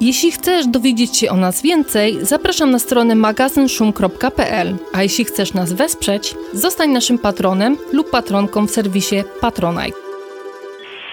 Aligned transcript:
Jeśli 0.00 0.32
chcesz 0.32 0.66
dowiedzieć 0.66 1.16
się 1.16 1.30
o 1.30 1.36
nas 1.36 1.62
więcej, 1.62 2.18
zapraszam 2.22 2.70
na 2.70 2.78
stronę 2.78 3.14
magazynszum.pl, 3.14 4.76
a 4.92 5.02
jeśli 5.02 5.24
chcesz 5.24 5.54
nas 5.54 5.72
wesprzeć, 5.72 6.34
zostań 6.52 6.90
naszym 6.90 7.18
patronem 7.18 7.76
lub 7.92 8.10
patronką 8.10 8.66
w 8.66 8.70
serwisie 8.70 9.16
Patronite. 9.40 9.98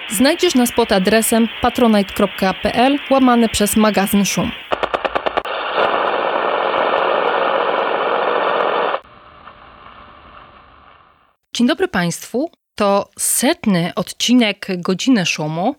Znajdziesz 0.10 0.56
nas 0.56 0.72
pod 0.72 0.92
adresem 0.92 1.48
patronite.pl 1.62 3.00
łamane 3.12 3.50
przez 3.50 3.76
magazyn 3.76 4.26
Szum. 4.26 4.52
Dzień 11.54 11.68
dobry 11.68 11.88
Państwu. 11.88 12.52
To 12.76 13.10
setny 13.20 13.92
odcinek 13.96 14.68
Godziny 14.78 15.26
Szumu. 15.26 15.76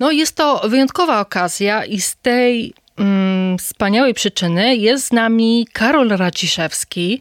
No, 0.00 0.10
jest 0.10 0.36
to 0.36 0.68
wyjątkowa 0.68 1.20
okazja 1.20 1.84
i 1.84 2.00
z 2.00 2.16
tej 2.16 2.74
mm, 2.96 3.58
wspaniałej 3.58 4.14
przyczyny 4.14 4.76
jest 4.76 5.06
z 5.06 5.12
nami 5.12 5.66
Karol 5.72 6.08
Raciszewski, 6.08 7.20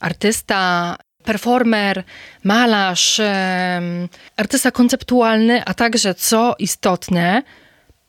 artysta, 0.00 0.96
performer, 1.24 2.04
malarz, 2.44 3.20
artysta 4.36 4.70
konceptualny, 4.70 5.64
a 5.64 5.74
także, 5.74 6.14
co 6.14 6.54
istotne, 6.58 7.42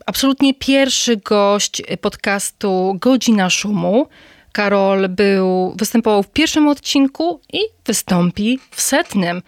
absolutnie 0.06 0.53
pierwszy 0.53 1.17
gość 1.17 1.81
podcastu 2.02 2.97
Godzina 3.00 3.50
Szumu. 3.50 4.08
Karol 4.52 5.09
był, 5.09 5.75
występował 5.78 6.23
w 6.23 6.31
pierwszym 6.31 6.67
odcinku 6.67 7.41
i 7.53 7.59
wystąpi 7.85 8.59
w 8.72 8.81
setnym. 8.81 9.41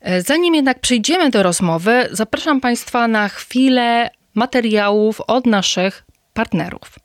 E, 0.00 0.22
zanim 0.22 0.54
jednak 0.54 0.80
przejdziemy 0.80 1.30
do 1.30 1.42
rozmowy, 1.42 2.08
zapraszam 2.12 2.60
Państwa 2.60 3.08
na 3.08 3.28
chwilę 3.28 4.10
materiałów 4.34 5.20
od 5.20 5.46
naszych 5.46 6.04
partnerów. 6.32 6.98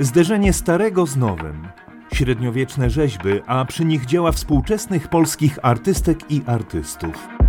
Zderzenie 0.00 0.52
starego 0.52 1.06
z 1.06 1.16
nowym, 1.16 1.68
średniowieczne 2.12 2.90
rzeźby, 2.90 3.40
a 3.46 3.64
przy 3.64 3.84
nich 3.84 4.06
dzieła 4.06 4.32
współczesnych 4.32 5.08
polskich 5.08 5.58
artystek 5.62 6.30
i 6.30 6.42
artystów. 6.46 7.39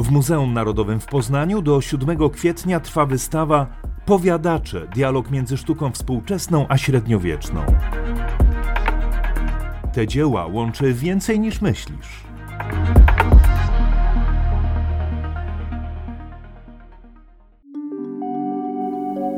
W 0.00 0.10
Muzeum 0.10 0.54
Narodowym 0.54 1.00
w 1.00 1.06
Poznaniu 1.06 1.62
do 1.62 1.80
7 1.80 2.30
kwietnia 2.30 2.80
trwa 2.80 3.06
wystawa 3.06 3.66
Powiadacze 4.06 4.86
dialog 4.94 5.30
między 5.30 5.56
sztuką 5.56 5.90
współczesną 5.90 6.66
a 6.68 6.78
średniowieczną. 6.78 7.60
Te 9.92 10.06
dzieła 10.06 10.46
łączy 10.46 10.94
więcej 10.94 11.40
niż 11.40 11.60
myślisz. 11.60 12.24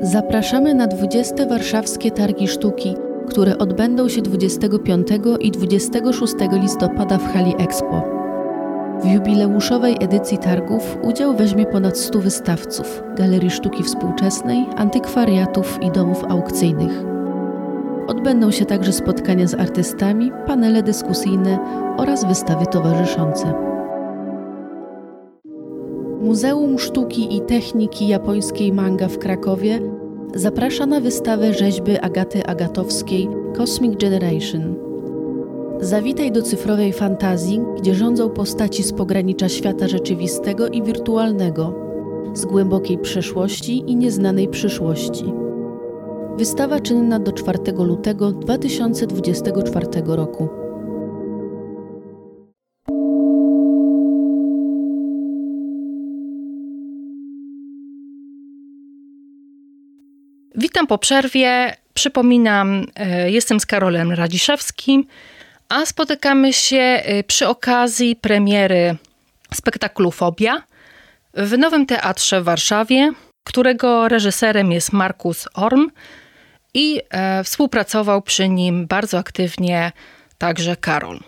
Zapraszamy 0.02 0.74
na 0.74 0.86
20. 0.86 1.46
Warszawskie 1.46 2.10
Targi 2.10 2.48
Sztuki, 2.48 2.94
które 3.28 3.58
odbędą 3.58 4.08
się 4.08 4.22
25 4.22 5.08
i 5.40 5.50
26 5.50 6.34
listopada 6.52 7.18
w 7.18 7.32
hali 7.32 7.54
Expo. 7.58 8.21
W 9.02 9.06
jubileuszowej 9.06 9.96
edycji 10.00 10.38
targów 10.38 10.96
udział 11.02 11.36
weźmie 11.36 11.66
ponad 11.66 11.98
100 11.98 12.18
wystawców, 12.18 13.02
galerii 13.16 13.50
sztuki 13.50 13.82
współczesnej, 13.82 14.66
antykwariatów 14.76 15.78
i 15.82 15.90
domów 15.90 16.24
aukcyjnych. 16.24 17.04
Odbędą 18.06 18.50
się 18.50 18.64
także 18.64 18.92
spotkania 18.92 19.46
z 19.46 19.54
artystami, 19.54 20.32
panele 20.46 20.82
dyskusyjne 20.82 21.58
oraz 21.96 22.24
wystawy 22.24 22.66
towarzyszące. 22.66 23.54
Muzeum 26.20 26.78
Sztuki 26.78 27.36
i 27.36 27.40
Techniki 27.40 28.08
Japońskiej 28.08 28.72
Manga 28.72 29.08
w 29.08 29.18
Krakowie 29.18 29.80
zaprasza 30.34 30.86
na 30.86 31.00
wystawę 31.00 31.54
rzeźby 31.54 31.98
Agaty 31.98 32.46
Agatowskiej 32.46 33.28
Cosmic 33.56 34.00
Generation. 34.00 34.91
Zawitaj 35.82 36.32
do 36.32 36.42
cyfrowej 36.42 36.92
fantazji, 36.92 37.60
gdzie 37.76 37.94
rządzą 37.94 38.30
postaci 38.30 38.82
z 38.82 38.92
pogranicza 38.92 39.48
świata 39.48 39.88
rzeczywistego 39.88 40.68
i 40.68 40.82
wirtualnego, 40.82 41.74
z 42.34 42.44
głębokiej 42.44 42.98
przeszłości 42.98 43.78
i 43.78 43.96
nieznanej 43.96 44.48
przyszłości. 44.48 45.24
Wystawa 46.36 46.80
czynna 46.80 47.18
do 47.18 47.32
4 47.32 47.58
lutego 47.78 48.32
2024 48.32 49.86
roku. 50.06 50.48
Witam 60.54 60.86
po 60.86 60.98
przerwie. 60.98 61.76
Przypominam, 61.94 62.86
e, 62.96 63.30
jestem 63.30 63.60
z 63.60 63.66
Karolem 63.66 64.12
Radziszewskim, 64.12 65.04
a 65.72 65.86
spotykamy 65.86 66.52
się 66.52 66.76
e, 66.76 67.24
przy 67.24 67.48
okazji 67.48 68.16
premiery 68.16 68.96
spektaklu 69.54 70.10
Fobia 70.10 70.62
w 71.34 71.58
Nowym 71.58 71.86
Teatrze 71.86 72.40
w 72.40 72.44
Warszawie, 72.44 73.12
którego 73.44 74.08
reżyserem 74.08 74.72
jest 74.72 74.92
Markus 74.92 75.48
Orm 75.54 75.90
i 76.74 77.00
e, 77.10 77.44
współpracował 77.44 78.22
przy 78.22 78.48
nim 78.48 78.86
bardzo 78.86 79.18
aktywnie 79.18 79.92
także 80.38 80.76
Karol. 80.76 81.20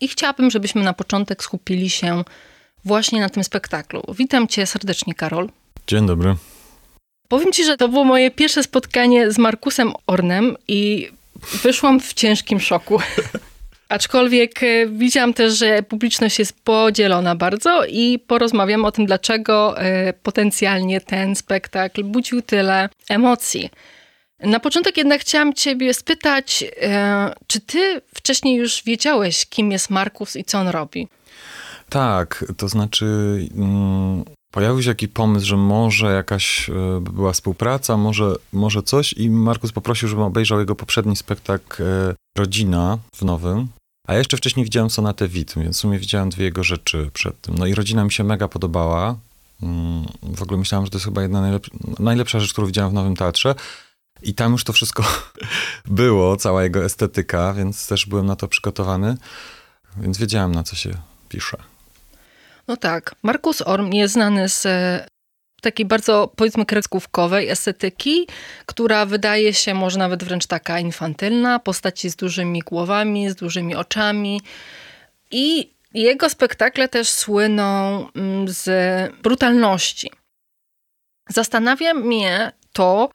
I 0.00 0.08
chciałabym, 0.08 0.50
żebyśmy 0.50 0.82
na 0.82 0.92
początek 0.92 1.42
skupili 1.42 1.90
się 1.90 2.24
właśnie 2.84 3.20
na 3.20 3.28
tym 3.28 3.44
spektaklu. 3.44 4.02
Witam 4.14 4.48
cię 4.48 4.66
serdecznie, 4.66 5.14
Karol. 5.14 5.48
Dzień 5.86 6.06
dobry. 6.06 6.36
Powiem 7.28 7.52
ci, 7.52 7.64
że 7.64 7.76
to 7.76 7.88
było 7.88 8.04
moje 8.04 8.30
pierwsze 8.30 8.62
spotkanie 8.62 9.30
z 9.30 9.38
Markusem 9.38 9.92
Ornem 10.06 10.56
i 10.68 11.10
wyszłam 11.62 12.00
w 12.00 12.14
ciężkim 12.14 12.60
szoku. 12.60 13.00
Aczkolwiek 13.88 14.62
e, 14.62 14.86
widziałam 14.86 15.34
też, 15.34 15.58
że 15.58 15.82
publiczność 15.82 16.38
jest 16.38 16.64
podzielona 16.64 17.36
bardzo 17.36 17.84
i 17.84 18.18
porozmawiam 18.18 18.84
o 18.84 18.92
tym, 18.92 19.06
dlaczego 19.06 19.80
e, 19.80 20.12
potencjalnie 20.12 21.00
ten 21.00 21.36
spektakl 21.36 22.04
budził 22.04 22.42
tyle 22.42 22.88
emocji. 23.08 23.70
Na 24.40 24.60
początek 24.60 24.96
jednak 24.96 25.20
chciałam 25.20 25.54
ciebie 25.54 25.94
spytać, 25.94 26.64
e, 26.82 27.34
czy 27.46 27.60
ty 27.60 28.00
wcześniej 28.14 28.56
już 28.56 28.82
wiedziałeś, 28.84 29.46
kim 29.46 29.72
jest 29.72 29.90
Markus 29.90 30.36
i 30.36 30.44
co 30.44 30.58
on 30.58 30.68
robi? 30.68 31.08
Tak, 31.88 32.44
to 32.56 32.68
znaczy 32.68 33.06
mm, 33.56 34.24
pojawił 34.52 34.82
się 34.82 34.88
jakiś 34.88 35.08
pomysł, 35.08 35.46
że 35.46 35.56
może 35.56 36.12
jakaś 36.12 36.70
e, 36.70 37.00
była 37.00 37.32
współpraca, 37.32 37.96
może, 37.96 38.34
może 38.52 38.82
coś 38.82 39.12
i 39.12 39.30
Markus 39.30 39.72
poprosił, 39.72 40.08
żebym 40.08 40.24
obejrzał 40.24 40.58
jego 40.58 40.74
poprzedni 40.74 41.16
spektakl 41.16 41.82
e, 41.82 42.14
Rodzina 42.38 42.98
w 43.14 43.22
Nowym. 43.22 43.68
A 44.08 44.14
jeszcze 44.14 44.36
wcześniej 44.36 44.64
widziałem 44.64 44.90
sonatę 44.90 45.28
Wit, 45.28 45.54
więc 45.56 45.76
w 45.76 45.80
sumie 45.80 45.98
widziałem 45.98 46.30
dwie 46.30 46.44
jego 46.44 46.64
rzeczy 46.64 47.10
przed 47.12 47.40
tym. 47.40 47.54
No 47.58 47.66
i 47.66 47.74
Rodzina 47.74 48.04
mi 48.04 48.12
się 48.12 48.24
mega 48.24 48.48
podobała. 48.48 49.16
Mm, 49.62 50.06
w 50.22 50.42
ogóle 50.42 50.58
myślałem, 50.58 50.86
że 50.86 50.90
to 50.90 50.96
jest 50.96 51.04
chyba 51.04 51.22
jedna 51.22 51.40
najlepsza, 51.40 51.72
najlepsza 51.98 52.40
rzecz, 52.40 52.52
którą 52.52 52.66
widziałem 52.66 52.90
w 52.90 52.94
Nowym 52.94 53.16
Teatrze. 53.16 53.54
I 54.22 54.34
tam 54.34 54.52
już 54.52 54.64
to 54.64 54.72
wszystko 54.72 55.04
było, 55.86 56.36
cała 56.36 56.62
jego 56.62 56.84
estetyka, 56.84 57.52
więc 57.52 57.86
też 57.86 58.06
byłem 58.06 58.26
na 58.26 58.36
to 58.36 58.48
przygotowany. 58.48 59.16
Więc 59.96 60.18
wiedziałem, 60.18 60.52
na 60.52 60.62
co 60.62 60.76
się 60.76 60.90
pisze. 61.28 61.56
No 62.68 62.76
tak. 62.76 63.14
Markus 63.22 63.62
Orm 63.62 63.92
jest 63.92 64.14
znany 64.14 64.48
z 64.48 64.66
takiej 65.60 65.86
bardzo, 65.86 66.32
powiedzmy, 66.36 66.66
kreskówkowej 66.66 67.48
estetyki, 67.48 68.26
która 68.66 69.06
wydaje 69.06 69.54
się 69.54 69.74
może 69.74 69.98
nawet 69.98 70.24
wręcz 70.24 70.46
taka 70.46 70.80
infantylna. 70.80 71.58
Postaci 71.58 72.10
z 72.10 72.16
dużymi 72.16 72.60
głowami, 72.60 73.30
z 73.30 73.34
dużymi 73.34 73.74
oczami. 73.74 74.40
I 75.30 75.70
jego 75.94 76.30
spektakle 76.30 76.88
też 76.88 77.08
słyną 77.08 78.06
mm, 78.14 78.48
z 78.48 78.66
brutalności. 79.22 80.10
Zastanawia 81.28 81.94
mnie 81.94 82.52
to, 82.72 83.10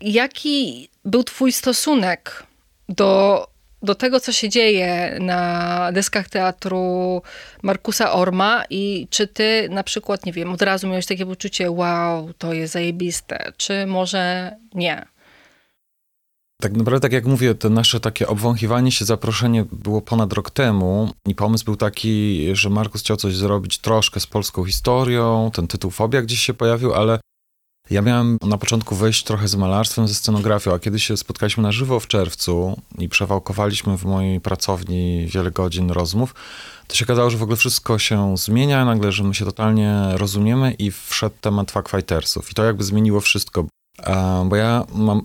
jaki 0.00 0.88
był 1.04 1.24
Twój 1.24 1.52
stosunek 1.52 2.46
do 2.88 3.46
do 3.82 3.94
tego, 3.94 4.20
co 4.20 4.32
się 4.32 4.48
dzieje 4.48 5.16
na 5.20 5.92
deskach 5.92 6.28
teatru 6.28 7.22
Markusa 7.62 8.12
Orma 8.12 8.62
i 8.70 9.06
czy 9.10 9.26
ty 9.26 9.68
na 9.70 9.84
przykład, 9.84 10.26
nie 10.26 10.32
wiem, 10.32 10.52
od 10.52 10.62
razu 10.62 10.88
miałeś 10.88 11.06
takie 11.06 11.26
poczucie, 11.26 11.70
wow, 11.70 12.32
to 12.38 12.52
jest 12.52 12.72
zajebiste, 12.72 13.52
czy 13.56 13.86
może 13.86 14.56
nie? 14.74 15.06
Tak 16.60 16.72
naprawdę, 16.72 17.00
tak 17.00 17.12
jak 17.12 17.26
mówię, 17.26 17.54
to 17.54 17.70
nasze 17.70 18.00
takie 18.00 18.28
obwąchiwanie 18.28 18.92
się, 18.92 19.04
zaproszenie 19.04 19.64
było 19.72 20.02
ponad 20.02 20.32
rok 20.32 20.50
temu 20.50 21.10
i 21.26 21.34
pomysł 21.34 21.64
był 21.64 21.76
taki, 21.76 22.46
że 22.52 22.70
Markus 22.70 23.00
chciał 23.00 23.16
coś 23.16 23.36
zrobić 23.36 23.78
troszkę 23.78 24.20
z 24.20 24.26
polską 24.26 24.64
historią, 24.64 25.50
ten 25.54 25.66
tytuł 25.66 25.90
Fobia 25.90 26.22
gdzieś 26.22 26.40
się 26.40 26.54
pojawił, 26.54 26.94
ale 26.94 27.20
ja 27.90 28.02
miałem 28.02 28.38
na 28.42 28.58
początku 28.58 28.94
wejść 28.96 29.24
trochę 29.24 29.48
z 29.48 29.56
malarstwem, 29.56 30.08
ze 30.08 30.14
scenografią, 30.14 30.74
a 30.74 30.78
kiedy 30.78 31.00
się 31.00 31.16
spotkaliśmy 31.16 31.62
na 31.62 31.72
żywo 31.72 32.00
w 32.00 32.06
czerwcu 32.06 32.80
i 32.98 33.08
przewałkowaliśmy 33.08 33.98
w 33.98 34.04
mojej 34.04 34.40
pracowni 34.40 35.26
wiele 35.26 35.50
godzin 35.50 35.90
rozmów, 35.90 36.34
to 36.86 36.96
się 36.96 37.04
okazało, 37.04 37.30
że 37.30 37.38
w 37.38 37.42
ogóle 37.42 37.56
wszystko 37.56 37.98
się 37.98 38.36
zmienia, 38.36 38.84
nagle, 38.84 39.12
że 39.12 39.24
my 39.24 39.34
się 39.34 39.44
totalnie 39.44 39.94
rozumiemy 40.12 40.72
i 40.72 40.90
wszedł 40.90 41.36
temat 41.40 41.70
fuckfightersów. 41.70 42.50
I 42.50 42.54
to 42.54 42.64
jakby 42.64 42.84
zmieniło 42.84 43.20
wszystko, 43.20 43.64
bo 44.44 44.56
ja 44.56 44.84
mam 44.94 45.22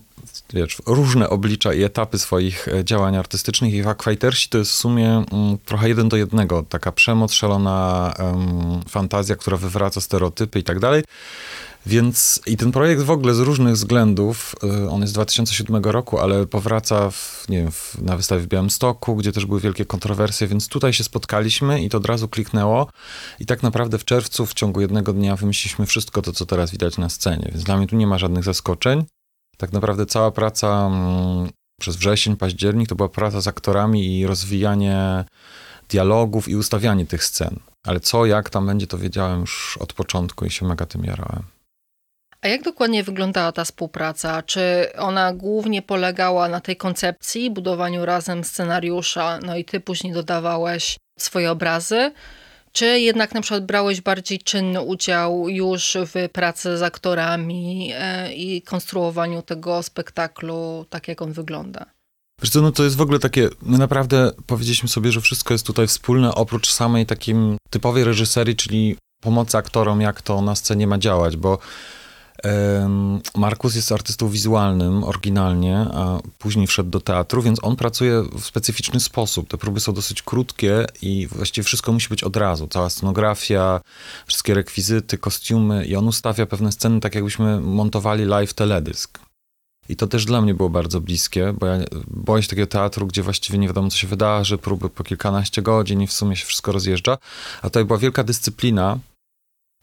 wiesz, 0.53 0.77
różne 0.85 1.29
oblicza 1.29 1.73
i 1.73 1.83
etapy 1.83 2.19
swoich 2.19 2.67
e, 2.67 2.85
działań 2.85 3.15
artystycznych 3.15 3.73
i 3.73 3.83
fuckfightersi 3.83 4.50
to 4.50 4.57
jest 4.57 4.71
w 4.71 4.75
sumie 4.75 5.23
mm, 5.31 5.57
trochę 5.65 5.88
jeden 5.88 6.09
do 6.09 6.17
jednego. 6.17 6.63
Taka 6.63 6.91
przemoc, 6.91 7.33
szalona 7.33 8.13
fantazja, 8.89 9.35
która 9.35 9.57
wywraca 9.57 10.01
stereotypy 10.01 10.59
i 10.59 10.63
tak 10.63 10.79
dalej. 10.79 11.03
Więc 11.85 12.41
i 12.45 12.57
ten 12.57 12.71
projekt 12.71 13.01
w 13.01 13.11
ogóle 13.11 13.33
z 13.33 13.39
różnych 13.39 13.73
względów, 13.73 14.55
y, 14.63 14.89
on 14.89 15.01
jest 15.01 15.11
z 15.11 15.13
2007 15.13 15.83
roku, 15.83 16.19
ale 16.19 16.47
powraca 16.47 17.11
w, 17.11 17.45
nie 17.49 17.57
wiem, 17.57 17.71
w, 17.71 17.97
na 18.01 18.17
wystawie 18.17 18.41
w 18.41 18.47
Białymstoku, 18.47 19.15
gdzie 19.15 19.31
też 19.31 19.45
były 19.45 19.59
wielkie 19.59 19.85
kontrowersje, 19.85 20.47
więc 20.47 20.67
tutaj 20.67 20.93
się 20.93 21.03
spotkaliśmy 21.03 21.81
i 21.81 21.89
to 21.89 21.97
od 21.97 22.05
razu 22.05 22.27
kliknęło. 22.27 22.89
I 23.39 23.45
tak 23.45 23.63
naprawdę 23.63 23.97
w 23.97 24.05
czerwcu 24.05 24.45
w 24.45 24.53
ciągu 24.53 24.81
jednego 24.81 25.13
dnia 25.13 25.35
wymyśliliśmy 25.35 25.85
wszystko 25.85 26.21
to, 26.21 26.31
co 26.31 26.45
teraz 26.45 26.71
widać 26.71 26.97
na 26.97 27.09
scenie, 27.09 27.49
więc 27.51 27.63
dla 27.63 27.77
mnie 27.77 27.88
tu 27.88 27.95
nie 27.95 28.07
ma 28.07 28.17
żadnych 28.17 28.43
zaskoczeń. 28.43 29.05
Tak 29.57 29.73
naprawdę 29.73 30.05
cała 30.05 30.31
praca 30.31 30.88
mm, 30.88 31.49
przez 31.81 31.95
wrzesień, 31.95 32.38
październik 32.38 32.89
to 32.89 32.95
była 32.95 33.09
praca 33.09 33.41
z 33.41 33.47
aktorami 33.47 34.19
i 34.19 34.27
rozwijanie 34.27 35.25
dialogów 35.89 36.49
i 36.49 36.55
ustawianie 36.55 37.05
tych 37.05 37.23
scen. 37.23 37.59
Ale 37.83 37.99
co, 37.99 38.25
jak 38.25 38.49
tam 38.49 38.65
będzie, 38.65 38.88
to 38.88 38.97
wiedziałem 38.97 39.41
już 39.41 39.77
od 39.77 39.93
początku 39.93 40.45
i 40.45 40.51
się 40.51 40.65
mega 40.65 40.85
tym 40.85 41.03
jarałem. 41.03 41.54
A 42.45 42.47
jak 42.47 42.63
dokładnie 42.63 43.03
wyglądała 43.03 43.51
ta 43.51 43.63
współpraca? 43.63 44.44
Czy 44.44 44.88
ona 44.97 45.33
głównie 45.33 45.81
polegała 45.81 46.50
na 46.50 46.59
tej 46.59 46.77
koncepcji, 46.77 47.51
budowaniu 47.51 48.06
razem 48.06 48.44
scenariusza, 48.44 49.39
no 49.45 49.57
i 49.57 49.65
ty 49.65 49.80
później 49.80 50.13
dodawałeś 50.13 50.97
swoje 51.19 51.51
obrazy? 51.51 52.12
Czy 52.71 52.86
jednak 53.00 53.33
na 53.33 53.42
przykład 53.42 53.65
brałeś 53.65 54.01
bardziej 54.01 54.39
czynny 54.39 54.81
udział 54.81 55.50
już 55.50 55.97
w 56.06 56.30
pracy 56.30 56.77
z 56.77 56.81
aktorami 56.81 57.92
e, 57.95 58.33
i 58.33 58.62
konstruowaniu 58.62 59.41
tego 59.41 59.83
spektaklu, 59.83 60.86
tak 60.89 61.07
jak 61.07 61.21
on 61.21 61.33
wygląda? 61.33 61.86
Wiesz 62.41 62.50
co, 62.50 62.62
no 62.62 62.71
to 62.71 62.83
jest 62.83 62.95
w 62.95 63.01
ogóle 63.01 63.19
takie, 63.19 63.50
my 63.62 63.77
naprawdę 63.77 64.31
powiedzieliśmy 64.48 64.89
sobie, 64.89 65.12
że 65.12 65.21
wszystko 65.21 65.53
jest 65.53 65.65
tutaj 65.65 65.88
wspólne, 65.88 66.36
oprócz 66.36 66.71
samej 66.71 67.06
takim 67.06 67.57
typowej 67.69 68.03
reżyserii, 68.03 68.56
czyli 68.56 68.98
pomocy 69.21 69.57
aktorom, 69.57 70.01
jak 70.01 70.21
to 70.21 70.41
na 70.41 70.56
scenie 70.56 70.88
ma 70.88 70.98
działać, 70.98 71.38
bo 71.38 71.59
Markus 73.36 73.75
jest 73.75 73.92
artystą 73.92 74.30
wizualnym 74.30 75.03
oryginalnie, 75.03 75.77
a 75.77 76.19
później 76.38 76.68
wszedł 76.68 76.89
do 76.89 77.00
teatru, 77.00 77.42
więc 77.42 77.59
on 77.63 77.75
pracuje 77.75 78.24
w 78.39 78.45
specyficzny 78.45 79.00
sposób. 79.00 79.47
Te 79.50 79.57
próby 79.57 79.80
są 79.80 79.94
dosyć 79.94 80.21
krótkie 80.21 80.86
i 81.01 81.27
właściwie 81.27 81.65
wszystko 81.65 81.94
musi 81.94 82.09
być 82.09 82.24
od 82.24 82.38
razu. 82.38 82.68
Cała 82.68 82.89
scenografia, 82.89 83.81
wszystkie 84.25 84.53
rekwizyty, 84.53 85.18
kostiumy 85.18 85.86
i 85.86 85.95
on 85.95 86.07
ustawia 86.07 86.45
pewne 86.45 86.71
sceny 86.71 87.00
tak 87.00 87.15
jakbyśmy 87.15 87.62
montowali 87.62 88.25
live 88.25 88.53
teledysk. 88.53 89.19
I 89.89 89.95
to 89.95 90.07
też 90.07 90.25
dla 90.25 90.41
mnie 90.41 90.53
było 90.53 90.69
bardzo 90.69 91.01
bliskie, 91.01 91.53
bo 91.59 91.65
ja 91.65 91.80
boję 92.07 92.44
się 92.44 92.50
takiego 92.50 92.68
teatru, 92.68 93.07
gdzie 93.07 93.24
właściwie 93.24 93.59
nie 93.59 93.68
wiadomo, 93.68 93.89
co 93.89 93.98
się 93.98 94.07
wydarzy, 94.07 94.57
próby 94.57 94.89
po 94.89 95.03
kilkanaście 95.03 95.62
godzin 95.62 96.01
i 96.01 96.07
w 96.07 96.13
sumie 96.13 96.36
się 96.36 96.45
wszystko 96.45 96.71
rozjeżdża. 96.71 97.18
A 97.62 97.69
tutaj 97.69 97.86
była 97.86 98.00
wielka 98.00 98.24
dyscyplina, 98.24 99.00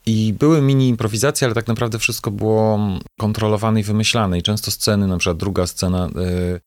i 0.06 0.34
były 0.38 0.62
mini 0.62 0.88
improwizacje, 0.88 1.46
ale 1.46 1.54
tak 1.54 1.68
naprawdę 1.68 1.98
wszystko 1.98 2.30
było 2.30 2.78
kontrolowane 3.20 3.80
i 3.80 3.82
wymyślane. 3.82 4.38
I 4.38 4.42
często 4.42 4.70
sceny, 4.70 5.06
na 5.06 5.18
przykład 5.18 5.36
druga 5.36 5.66
scena, 5.66 6.06
y, 6.06 6.60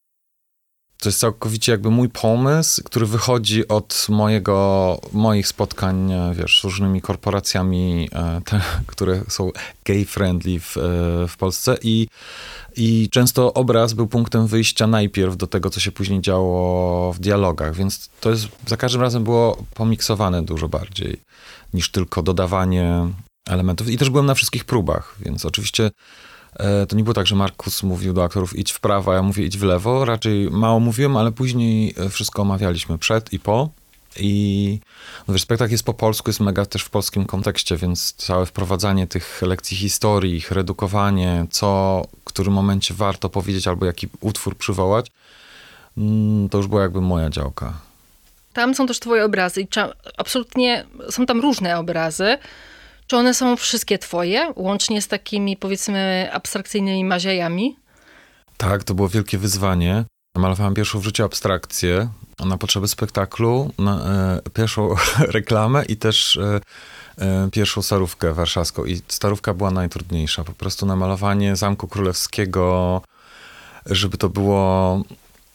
to 1.06 1.10
jest 1.10 1.20
całkowicie 1.20 1.72
jakby 1.72 1.92
mój 1.92 2.10
pomysł, 2.10 2.84
który 2.84 3.06
wychodzi 3.06 3.68
od 3.68 4.08
mojego, 4.10 5.00
moich 5.14 5.48
spotkań, 5.48 6.12
wiesz, 6.34 6.62
z 6.62 6.64
różnymi 6.64 7.02
korporacjami, 7.02 8.10
e, 8.14 8.42
te, 8.46 8.62
które 8.88 9.22
są 9.28 9.52
gay-friendly 9.86 10.60
w, 10.60 10.78
e, 10.78 10.82
w 11.28 11.38
Polsce 11.38 11.78
i, 11.84 12.08
i 12.78 13.10
często 13.12 13.54
obraz 13.54 13.94
był 13.94 14.08
punktem 14.08 14.48
wyjścia 14.48 14.88
najpierw 14.88 15.38
do 15.38 15.48
tego, 15.48 15.70
co 15.70 15.80
się 15.80 15.92
później 15.92 16.22
działo 16.22 17.14
w 17.14 17.20
dialogach, 17.20 17.76
więc 17.76 18.10
to 18.22 18.30
jest, 18.30 18.48
za 18.68 18.78
każdym 18.78 19.02
razem 19.02 19.24
było 19.24 19.64
pomiksowane 19.74 20.44
dużo 20.44 20.68
bardziej 20.70 21.20
niż 21.74 21.92
tylko 21.92 22.24
dodawanie 22.24 23.08
elementów. 23.50 23.90
I 23.90 23.98
też 23.98 24.10
byłem 24.10 24.26
na 24.26 24.34
wszystkich 24.34 24.66
próbach, 24.66 25.16
więc 25.20 25.46
oczywiście 25.46 25.92
e, 26.56 26.86
to 26.86 26.96
nie 26.96 27.04
było 27.04 27.14
tak, 27.14 27.28
że 27.28 27.36
Markus 27.36 27.84
mówił 27.84 28.14
do 28.14 28.24
aktorów 28.24 28.56
idź 28.56 28.72
w 28.72 28.80
prawo, 28.80 29.12
a 29.12 29.16
ja 29.16 29.22
mówię 29.22 29.46
idź 29.46 29.58
w 29.58 29.64
lewo. 29.64 30.06
Raczej 30.06 30.50
mało 30.52 30.80
mówiłem, 30.80 31.18
ale 31.18 31.32
później 31.32 31.94
e, 31.98 32.10
wszystko 32.10 32.42
omawialiśmy 32.42 32.98
przed 32.98 33.34
i 33.34 33.40
po. 33.40 33.70
I 34.20 34.80
no 35.28 35.40
spektakl 35.40 35.72
jest 35.72 35.84
po 35.84 35.94
polsku, 35.94 36.30
jest 36.30 36.40
mega 36.40 36.66
też 36.66 36.84
w 36.84 36.90
polskim 36.90 37.26
kontekście, 37.26 37.78
więc 37.78 38.14
całe 38.14 38.46
wprowadzanie 38.46 39.08
tych 39.08 39.42
lekcji 39.42 39.78
historii, 39.78 40.36
ich 40.36 40.52
redukowanie, 40.52 41.46
co 41.52 42.02
w 42.22 42.24
którym 42.24 42.54
momencie 42.54 42.94
warto 42.94 43.30
powiedzieć 43.30 43.68
albo 43.68 43.86
jaki 43.86 44.08
utwór 44.22 44.58
przywołać, 44.58 45.12
mm, 45.98 46.50
to 46.50 46.58
już 46.58 46.68
była 46.68 46.82
jakby 46.82 47.02
moja 47.02 47.30
działka. 47.30 47.74
Tam 48.54 48.76
są 48.76 48.88
też 48.88 49.00
twoje 49.00 49.26
obrazy 49.26 49.62
i 49.62 49.68
absolutnie 50.18 50.86
są 51.10 51.26
tam 51.26 51.42
różne 51.42 51.80
obrazy. 51.80 52.38
Czy 53.08 53.18
one 53.18 53.34
są 53.34 53.58
wszystkie 53.58 53.98
twoje, 53.98 54.54
łącznie 54.56 55.02
z 55.02 55.08
takimi 55.08 55.58
powiedzmy 55.58 56.30
abstrakcyjnymi 56.34 57.06
maziejami? 57.06 57.78
Tak, 58.58 58.84
to 58.84 58.94
było 58.94 59.10
wielkie 59.10 59.38
wyzwanie. 59.38 60.06
Malowałem 60.38 60.74
pierwszą 60.74 61.00
w 61.00 61.04
życiu 61.04 61.24
abstrakcję 61.24 62.10
na 62.46 62.58
potrzeby 62.58 62.88
spektaklu, 62.88 63.72
na, 63.80 63.96
e, 64.46 64.50
pierwszą 64.54 64.96
reklamę 65.38 65.86
i 65.86 65.98
też 65.98 66.38
e, 66.38 66.60
e, 67.18 67.50
pierwszą 67.52 67.82
starówkę 67.82 68.34
warszawską. 68.34 68.86
I 68.86 69.02
starówka 69.08 69.54
była 69.54 69.72
najtrudniejsza. 69.72 70.44
Po 70.44 70.54
prostu 70.54 70.86
namalowanie 70.86 71.56
Zamku 71.56 71.88
Królewskiego, 71.88 73.02
żeby 73.86 74.18
to 74.18 74.30
było 74.30 75.02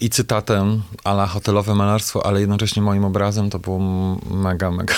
i 0.00 0.10
cytatem 0.10 0.82
ala 1.04 1.26
hotelowe 1.26 1.74
malarstwo, 1.74 2.26
ale 2.26 2.40
jednocześnie 2.40 2.82
moim 2.82 3.04
obrazem 3.04 3.50
to 3.50 3.58
był 3.58 3.78
mega, 4.30 4.70
mega 4.70 4.94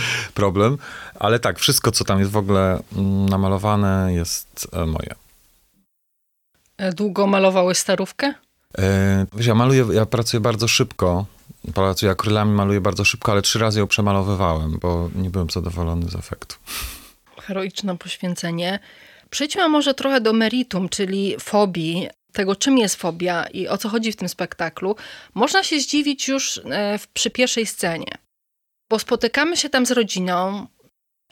problem. 0.34 0.78
Ale 1.14 1.38
tak, 1.38 1.58
wszystko, 1.58 1.90
co 1.90 2.04
tam 2.04 2.18
jest 2.18 2.30
w 2.30 2.36
ogóle 2.36 2.82
mm, 2.96 3.28
namalowane, 3.28 4.08
jest 4.14 4.68
e, 4.72 4.86
moje. 4.86 5.14
E, 6.76 6.92
długo 6.92 7.26
malowałeś 7.26 7.78
starówkę? 7.78 8.34
E, 8.78 9.26
wiesz, 9.32 9.46
ja 9.46 9.54
maluję, 9.54 9.86
ja 9.92 10.06
pracuję 10.06 10.40
bardzo 10.40 10.68
szybko. 10.68 11.26
Pracuję 11.74 12.12
akrylami, 12.12 12.52
maluję 12.52 12.80
bardzo 12.80 13.04
szybko, 13.04 13.32
ale 13.32 13.42
trzy 13.42 13.58
razy 13.58 13.80
ją 13.80 13.86
przemalowywałem, 13.86 14.78
bo 14.80 15.10
nie 15.14 15.30
byłem 15.30 15.50
zadowolony 15.50 16.08
z 16.08 16.14
efektu. 16.14 16.56
Heroiczne 17.40 17.98
poświęcenie. 17.98 18.78
Przejdźmy 19.30 19.68
może 19.68 19.94
trochę 19.94 20.20
do 20.20 20.32
meritum, 20.32 20.88
czyli 20.88 21.36
fobii 21.40 22.08
tego, 22.32 22.56
czym 22.56 22.78
jest 22.78 22.96
fobia 22.96 23.44
i 23.44 23.68
o 23.68 23.78
co 23.78 23.88
chodzi 23.88 24.12
w 24.12 24.16
tym 24.16 24.28
spektaklu, 24.28 24.96
można 25.34 25.62
się 25.62 25.80
zdziwić 25.80 26.28
już 26.28 26.60
e, 26.70 26.98
przy 27.12 27.30
pierwszej 27.30 27.66
scenie. 27.66 28.18
Bo 28.92 28.98
spotykamy 28.98 29.56
się 29.56 29.68
tam 29.68 29.86
z 29.86 29.90
rodziną. 29.90 30.66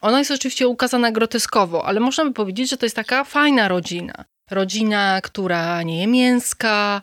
Ona 0.03 0.19
jest 0.19 0.31
oczywiście 0.31 0.69
ukazana 0.69 1.13
groteskowo, 1.13 1.87
ale 1.87 2.01
możemy 2.01 2.33
powiedzieć, 2.33 2.71
że 2.71 2.77
to 2.77 2.87
jest 2.87 2.97
taka 2.97 3.25
fajna 3.25 3.69
rodzina. 3.69 4.25
Rodzina, 4.51 5.21
która 5.21 5.83
nie 5.83 6.01
je 6.01 6.07
mięska, 6.07 7.03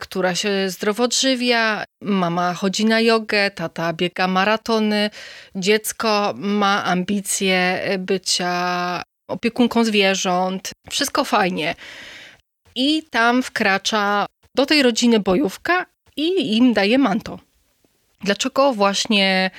która 0.00 0.34
się 0.34 0.70
zdrowo 0.70 1.04
odżywia, 1.04 1.84
mama 2.02 2.54
chodzi 2.54 2.84
na 2.84 3.00
jogę, 3.00 3.50
tata 3.50 3.92
biega 3.92 4.28
maratony, 4.28 5.10
dziecko 5.54 6.34
ma 6.36 6.84
ambicje 6.84 7.88
bycia 7.98 9.02
opiekunką 9.28 9.84
zwierząt. 9.84 10.70
Wszystko 10.90 11.24
fajnie 11.24 11.74
i 12.74 13.02
tam 13.10 13.42
wkracza 13.42 14.26
do 14.54 14.66
tej 14.66 14.82
rodziny 14.82 15.20
bojówka 15.20 15.86
i 16.16 16.56
im 16.56 16.72
daje 16.72 16.98
manto. 16.98 17.38
Dlaczego 18.20 18.72
właśnie 18.72 19.50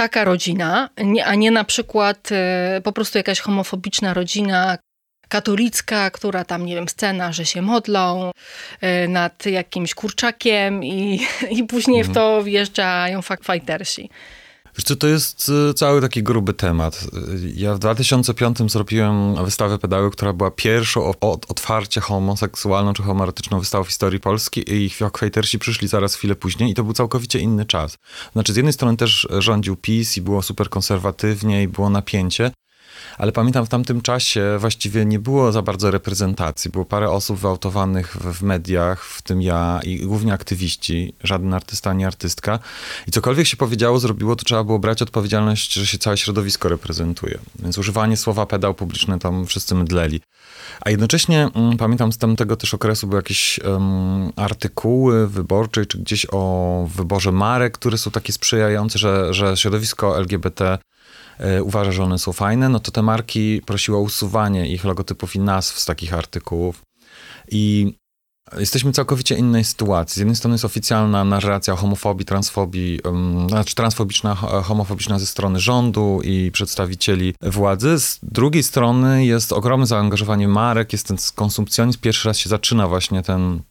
taka 0.00 0.24
rodzina, 0.24 0.88
a 1.24 1.34
nie 1.34 1.50
na 1.50 1.64
przykład 1.64 2.28
e, 2.32 2.80
po 2.84 2.92
prostu 2.92 3.18
jakaś 3.18 3.40
homofobiczna 3.40 4.14
rodzina, 4.14 4.78
katolicka, 5.28 6.10
która 6.10 6.44
tam, 6.44 6.66
nie 6.66 6.74
wiem, 6.74 6.88
scena, 6.88 7.32
że 7.32 7.46
się 7.46 7.62
modlą 7.62 8.30
e, 8.80 9.08
nad 9.08 9.46
jakimś 9.46 9.94
kurczakiem 9.94 10.84
i, 10.84 11.20
i 11.58 11.64
później 11.64 11.98
mhm. 12.00 12.12
w 12.12 12.14
to 12.14 12.42
wjeżdżają 12.42 13.20
fightersi. 13.22 14.10
Wiesz 14.76 14.84
co, 14.84 14.96
to 14.96 15.06
jest 15.06 15.50
e, 15.70 15.74
cały 15.74 16.00
taki 16.00 16.22
gruby 16.22 16.54
temat. 16.54 17.06
Ja 17.54 17.74
w 17.74 17.78
2005 17.78 18.58
zrobiłem 18.66 19.44
wystawę 19.44 19.78
pedały, 19.78 20.10
która 20.10 20.32
była 20.32 20.50
pierwszą 20.50 21.14
od 21.20 21.50
otwarcie 21.50 22.00
homoseksualną 22.00 22.92
czy 22.92 23.02
homoerotyczną 23.02 23.60
wystawą 23.60 23.84
w 23.84 23.88
historii 23.88 24.20
Polski 24.20 24.74
i 24.74 24.90
Hwajtersi 24.90 25.58
przyszli 25.58 25.88
zaraz 25.88 26.14
chwilę 26.14 26.34
później 26.34 26.70
i 26.70 26.74
to 26.74 26.84
był 26.84 26.92
całkowicie 26.92 27.38
inny 27.38 27.64
czas. 27.64 27.98
Znaczy 28.32 28.52
z 28.52 28.56
jednej 28.56 28.72
strony 28.72 28.96
też 28.96 29.28
rządził 29.38 29.76
PiS 29.76 30.16
i 30.16 30.20
było 30.20 30.42
super 30.42 30.68
konserwatywnie 30.68 31.62
i 31.62 31.68
było 31.68 31.90
napięcie, 31.90 32.50
ale 33.20 33.32
pamiętam 33.32 33.66
w 33.66 33.68
tamtym 33.68 34.00
czasie 34.00 34.56
właściwie 34.58 35.04
nie 35.04 35.18
było 35.18 35.52
za 35.52 35.62
bardzo 35.62 35.90
reprezentacji. 35.90 36.70
Było 36.70 36.84
parę 36.84 37.10
osób 37.10 37.38
wyautowanych 37.38 38.16
w, 38.16 38.42
mediach, 38.42 39.04
w 39.04 39.22
tym 39.22 39.42
ja 39.42 39.80
i 39.84 40.00
głównie 40.00 40.32
aktywiści, 40.32 41.14
żaden 41.24 41.54
artysta 41.54 41.90
ani 41.90 42.04
artystka. 42.04 42.58
I 43.08 43.10
cokolwiek 43.10 43.46
się 43.46 43.56
powiedziało, 43.56 43.98
zrobiło, 43.98 44.36
to 44.36 44.44
trzeba 44.44 44.64
było 44.64 44.78
brać 44.78 45.02
odpowiedzialność, 45.02 45.72
że 45.72 45.86
się 45.86 45.98
całe 45.98 46.16
środowisko 46.16 46.68
reprezentuje. 46.68 47.38
Więc 47.58 47.78
używanie 47.78 48.16
słowa 48.16 48.46
pedał 48.46 48.74
publiczny 48.74 49.18
tam 49.18 49.46
wszyscy 49.46 49.74
mydleli. 49.74 50.20
A 50.80 50.90
jednocześnie 50.90 51.48
mm, 51.54 51.76
pamiętam 51.76 52.12
z 52.12 52.18
tamtego 52.18 52.56
też 52.56 52.74
okresu 52.74 53.06
były 53.06 53.18
jakieś 53.18 53.60
artykuły 54.36 55.28
wyborcze, 55.28 55.86
czy 55.86 55.98
gdzieś 55.98 56.26
o 56.32 56.88
wyborze 56.94 57.32
marek, 57.32 57.78
które 57.78 57.98
są 57.98 58.10
takie 58.10 58.32
sprzyjające, 58.32 58.98
że, 58.98 59.34
że 59.34 59.56
środowisko 59.56 60.18
LGBT 60.18 60.78
uważa, 61.62 61.92
że 61.92 62.04
one 62.04 62.18
są 62.18 62.32
fajne, 62.32 62.68
no 62.68 62.80
to 62.80 62.90
te 62.90 63.02
marki 63.02 63.62
prosiły 63.66 63.96
o 63.96 64.00
usuwanie 64.00 64.72
ich 64.72 64.84
logotypów 64.84 65.36
i 65.36 65.38
nazw 65.38 65.78
z 65.78 65.84
takich 65.84 66.14
artykułów. 66.14 66.82
I 67.48 67.94
Jesteśmy 68.58 68.92
całkowicie 68.92 69.34
innej 69.34 69.64
sytuacji. 69.64 70.14
Z 70.14 70.16
jednej 70.16 70.36
strony 70.36 70.54
jest 70.54 70.64
oficjalna 70.64 71.24
narracja 71.24 71.74
o 71.74 71.76
homofobii, 71.76 72.24
transfobii, 72.26 73.00
znaczy 73.48 73.74
transfobiczna, 73.74 74.34
homofobiczna 74.34 75.18
ze 75.18 75.26
strony 75.26 75.60
rządu 75.60 76.20
i 76.24 76.50
przedstawicieli 76.50 77.34
władzy. 77.42 77.98
Z 77.98 78.18
drugiej 78.22 78.62
strony 78.62 79.26
jest 79.26 79.52
ogromne 79.52 79.86
zaangażowanie 79.86 80.48
marek, 80.48 80.92
jest 80.92 81.06
ten 81.06 81.16
konsumpcjonizm. 81.34 82.00
Pierwszy 82.00 82.28
raz 82.28 82.38
się 82.38 82.48
zaczyna 82.48 82.88
właśnie 82.88 83.22
ten 83.22 83.62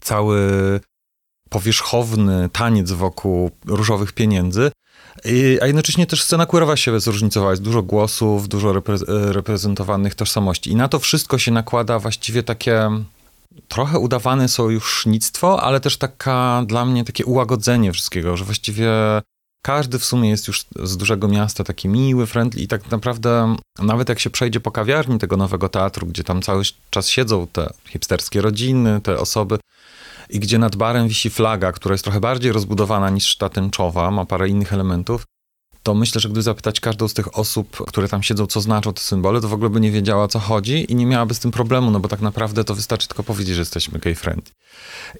cały 0.00 0.40
powierzchowny 1.50 2.48
taniec 2.52 2.92
wokół 2.92 3.50
różowych 3.66 4.12
pieniędzy. 4.12 4.70
A 5.62 5.66
jednocześnie 5.66 6.06
też 6.06 6.22
scena 6.22 6.46
queerowa 6.46 6.76
się 6.76 7.00
zróżnicowała. 7.00 7.52
Jest 7.52 7.62
dużo 7.62 7.82
głosów, 7.82 8.48
dużo 8.48 8.72
repre 8.72 8.96
reprezentowanych 9.08 10.14
tożsamości. 10.14 10.70
I 10.70 10.76
na 10.76 10.88
to 10.88 10.98
wszystko 10.98 11.38
się 11.38 11.52
nakłada 11.52 11.98
właściwie 11.98 12.42
takie 12.42 12.90
trochę 13.68 13.98
udawane 13.98 14.48
sojusznictwo, 14.48 15.62
ale 15.62 15.80
też 15.80 15.96
taka 15.96 16.64
dla 16.66 16.84
mnie 16.84 17.04
takie 17.04 17.24
ułagodzenie 17.24 17.92
wszystkiego, 17.92 18.36
że 18.36 18.44
właściwie 18.44 18.90
każdy 19.62 19.98
w 19.98 20.04
sumie 20.04 20.30
jest 20.30 20.48
już 20.48 20.64
z 20.82 20.96
dużego 20.96 21.28
miasta 21.28 21.64
taki 21.64 21.88
miły, 21.88 22.26
friendly 22.26 22.62
i 22.62 22.68
tak 22.68 22.90
naprawdę 22.90 23.56
nawet 23.78 24.08
jak 24.08 24.20
się 24.20 24.30
przejdzie 24.30 24.60
po 24.60 24.70
kawiarni 24.70 25.18
tego 25.18 25.36
nowego 25.36 25.68
teatru, 25.68 26.06
gdzie 26.06 26.24
tam 26.24 26.42
cały 26.42 26.62
czas 26.90 27.08
siedzą 27.08 27.46
te 27.46 27.72
hipsterskie 27.88 28.40
rodziny, 28.40 29.00
te 29.00 29.18
osoby, 29.18 29.58
i 30.30 30.40
gdzie 30.40 30.58
nad 30.58 30.76
barem 30.76 31.08
wisi 31.08 31.30
flaga, 31.30 31.72
która 31.72 31.92
jest 31.92 32.04
trochę 32.04 32.20
bardziej 32.20 32.52
rozbudowana 32.52 33.10
niż 33.10 33.36
ta 33.36 33.48
tęczowa, 33.48 34.10
ma 34.10 34.26
parę 34.26 34.48
innych 34.48 34.72
elementów, 34.72 35.24
to 35.84 35.94
myślę, 35.94 36.20
że 36.20 36.28
gdyby 36.28 36.42
zapytać 36.42 36.80
każdą 36.80 37.08
z 37.08 37.14
tych 37.14 37.38
osób, 37.38 37.76
które 37.86 38.08
tam 38.08 38.22
siedzą, 38.22 38.46
co 38.46 38.60
znaczą 38.60 38.92
te 38.92 39.00
symbole, 39.00 39.40
to 39.40 39.48
w 39.48 39.52
ogóle 39.52 39.70
by 39.70 39.80
nie 39.80 39.90
wiedziała, 39.90 40.28
co 40.28 40.38
chodzi 40.38 40.92
i 40.92 40.94
nie 40.94 41.06
miałaby 41.06 41.34
z 41.34 41.38
tym 41.38 41.50
problemu, 41.50 41.90
no 41.90 42.00
bo 42.00 42.08
tak 42.08 42.20
naprawdę 42.20 42.64
to 42.64 42.74
wystarczy 42.74 43.08
tylko 43.08 43.22
powiedzieć, 43.22 43.54
że 43.54 43.60
jesteśmy 43.60 43.98
gay 43.98 44.14
friendly. 44.14 44.52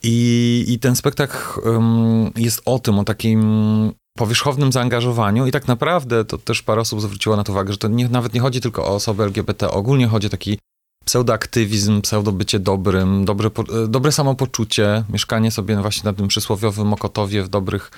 I, 0.02 0.64
i 0.68 0.78
ten 0.78 0.96
spektakl 0.96 1.60
um, 1.68 2.30
jest 2.36 2.62
o 2.64 2.78
tym, 2.78 2.98
o 2.98 3.04
takim 3.04 3.92
powierzchownym 4.16 4.72
zaangażowaniu 4.72 5.46
i 5.46 5.52
tak 5.52 5.68
naprawdę 5.68 6.24
to 6.24 6.38
też 6.38 6.62
parę 6.62 6.80
osób 6.80 7.00
zwróciło 7.00 7.36
na 7.36 7.44
to 7.44 7.52
uwagę, 7.52 7.72
że 7.72 7.78
to 7.78 7.88
nie, 7.88 8.08
nawet 8.08 8.34
nie 8.34 8.40
chodzi 8.40 8.60
tylko 8.60 8.84
o 8.84 8.94
osoby 8.94 9.22
LGBT, 9.22 9.70
ogólnie 9.70 10.06
chodzi 10.06 10.26
o 10.26 10.30
taki 10.30 10.58
pseudoaktywizm, 11.04 12.02
pseudobycie 12.02 12.58
dobrym, 12.58 13.24
dobre, 13.24 13.50
e, 13.84 13.88
dobre 13.88 14.12
samopoczucie, 14.12 15.04
mieszkanie 15.12 15.50
sobie 15.50 15.76
właśnie 15.76 16.02
na 16.04 16.12
tym 16.12 16.28
przysłowiowym 16.28 16.86
Mokotowie 16.86 17.42
w 17.42 17.48
dobrych 17.48 17.90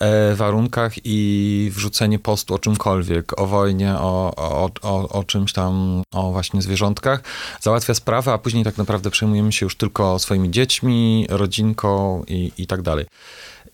e, 0.00 0.34
warunkach 0.34 0.92
i 1.04 1.70
wrzucenie 1.74 2.18
postu 2.18 2.54
o 2.54 2.58
czymkolwiek, 2.58 3.40
o 3.40 3.46
wojnie, 3.46 3.94
o, 3.94 4.32
o, 4.36 4.70
o, 4.82 5.08
o 5.08 5.24
czymś 5.24 5.52
tam, 5.52 6.02
o 6.12 6.32
właśnie 6.32 6.62
zwierzątkach, 6.62 7.22
załatwia 7.60 7.94
sprawę, 7.94 8.32
a 8.32 8.38
później 8.38 8.64
tak 8.64 8.78
naprawdę 8.78 9.10
przejmujemy 9.10 9.52
się 9.52 9.66
już 9.66 9.76
tylko 9.76 10.18
swoimi 10.18 10.50
dziećmi, 10.50 11.26
rodzinką 11.28 12.24
i, 12.28 12.52
i 12.58 12.66
tak 12.66 12.82
dalej. 12.82 13.06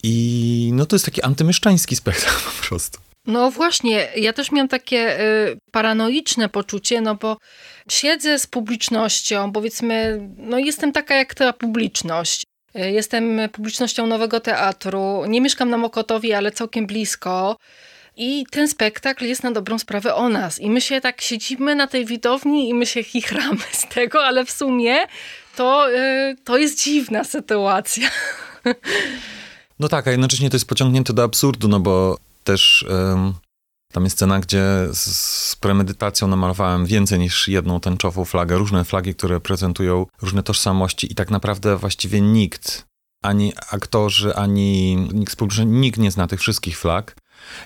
I 0.03 0.71
no 0.75 0.87
to 0.87 0.97
jest 0.97 1.05
taki 1.05 1.23
antymieszczański 1.23 1.97
spektakl 1.97 2.45
po 2.61 2.69
prostu. 2.69 3.12
No 3.27 3.51
właśnie, 3.51 4.09
ja 4.17 4.33
też 4.33 4.53
miałam 4.53 4.69
takie 4.69 5.21
y, 5.21 5.59
paranoiczne 5.73 6.49
poczucie, 6.49 7.01
no 7.01 7.15
bo 7.15 7.37
siedzę 7.91 8.39
z 8.39 8.47
publicznością, 8.47 9.53
powiedzmy, 9.53 10.29
no 10.37 10.59
jestem 10.59 10.93
taka 10.93 11.15
jak 11.15 11.35
ta 11.35 11.53
publiczność. 11.53 12.45
Y, 12.77 12.91
jestem 12.91 13.41
publicznością 13.53 14.07
Nowego 14.07 14.41
Teatru, 14.41 15.25
nie 15.29 15.41
mieszkam 15.41 15.71
na 15.71 15.79
Mokotowie, 15.79 16.37
ale 16.37 16.53
całkiem 16.53 16.87
blisko. 16.87 17.57
I 18.17 18.47
ten 18.51 18.69
spektakl 18.69 19.25
jest 19.25 19.43
na 19.43 19.51
dobrą 19.51 19.79
sprawę 19.79 20.15
o 20.15 20.29
nas. 20.29 20.61
I 20.61 20.71
my 20.71 20.81
się 20.81 21.01
tak 21.01 21.21
siedzimy 21.21 21.75
na 21.75 21.87
tej 21.87 22.07
widowni 22.07 22.69
i 22.69 22.75
my 22.75 22.87
się 22.87 23.03
chichramy 23.03 23.61
z 23.73 23.89
tego, 23.89 24.25
ale 24.25 24.45
w 24.45 24.51
sumie 24.51 24.97
to, 25.57 25.91
y, 25.91 26.37
to 26.45 26.59
jest 26.59 26.83
dziwna 26.83 27.25
sytuacja. 27.25 28.09
No 29.79 29.89
tak, 29.89 30.09
a 30.09 30.11
jednocześnie 30.11 30.51
to 30.51 30.57
jest 30.57 30.69
pociągnięte 30.69 31.13
do 31.13 31.23
absurdu, 31.23 31.69
no 31.69 31.81
bo 31.81 32.17
też 32.45 32.87
tam 33.93 34.05
jest 34.05 34.17
scena, 34.17 34.41
gdzie 34.41 34.65
z, 34.93 35.17
z, 35.17 35.57
premedytacją 35.57 36.29
namalowałem 36.29 36.87
więcej 36.87 37.19
niż 37.19 37.49
jedną 37.49 37.81
tęczową 37.81 38.25
flagę, 38.25 38.57
różne 38.57 38.85
flagi, 38.85 39.15
które 39.15 39.41
prezentują 39.41 40.07
różne 40.23 40.43
tożsamości 40.43 41.13
i 41.13 41.15
tak 41.15 41.31
naprawdę 41.31 41.77
właściwie 41.77 42.21
nikt, 42.21 42.87
ani 43.23 43.53
aktorzy, 43.71 44.35
ani 44.35 44.97
nikt 44.97 45.31
współczynnik, 45.33 45.81
nikt 45.81 45.99
nie 45.99 46.11
zna 46.11 46.27
tych 46.27 46.41
wszystkich 46.41 46.79
flag. 46.79 47.17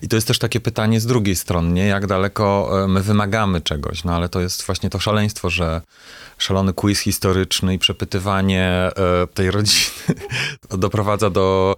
I 0.02 0.08
to 0.08 0.16
jest 0.16 0.28
też 0.28 0.38
takie 0.38 0.60
pytanie 0.60 1.00
z 1.00 1.06
drugiej 1.06 1.36
strony, 1.36 1.72
nie? 1.72 1.86
jak 1.86 2.06
daleko 2.06 2.70
my 2.88 3.02
wymagamy 3.02 3.60
czegoś, 3.60 4.04
no 4.04 4.14
ale 4.16 4.28
to 4.28 4.40
jest 4.40 4.62
właśnie 4.62 4.90
to 4.90 4.98
szaleństwo, 4.98 5.50
że 5.50 5.82
szalony 6.38 6.72
quiz 6.72 7.00
historyczny 7.00 7.74
i 7.74 7.78
przepytywanie 7.78 8.62
e, 8.62 8.92
tej 9.34 9.50
rodziny 9.50 9.90
doprowadza 10.78 11.30
do 11.30 11.76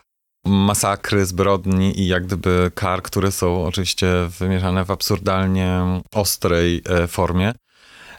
masakry, 0.49 1.27
zbrodni 1.27 2.01
i 2.01 2.07
jak 2.07 2.27
gdyby 2.27 2.71
kar, 2.75 3.03
które 3.03 3.33
są 3.33 3.65
oczywiście 3.65 4.07
wymierzane 4.39 4.85
w 4.85 4.91
absurdalnie 4.91 5.83
ostrej 6.15 6.83
e, 6.89 7.07
formie. 7.07 7.53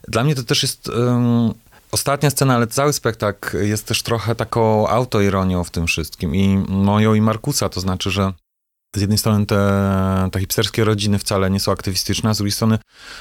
Dla 0.07 0.23
mnie 0.23 0.35
to 0.35 0.43
też 0.43 0.63
jest 0.63 0.89
um, 0.89 1.53
ostatnia 1.91 2.29
scena, 2.29 2.55
ale 2.55 2.67
cały 2.67 2.93
spektakl 2.93 3.57
jest 3.57 3.85
też 3.85 4.03
trochę 4.03 4.35
taką 4.35 4.87
autoironią 4.87 5.63
w 5.63 5.69
tym 5.69 5.87
wszystkim 5.87 6.35
i 6.35 6.57
moją 6.67 7.13
i 7.13 7.21
Markusa, 7.21 7.69
to 7.69 7.81
znaczy, 7.81 8.11
że 8.11 8.33
z 8.95 9.01
jednej 9.01 9.17
strony 9.17 9.45
te, 9.45 10.29
te 10.31 10.39
hipsterskie 10.39 10.83
rodziny 10.83 11.19
wcale 11.19 11.49
nie 11.49 11.59
są 11.59 11.71
aktywistyczne, 11.71 12.29
a 12.29 12.33
z 12.33 12.37
drugiej 12.37 12.51
strony 12.51 12.77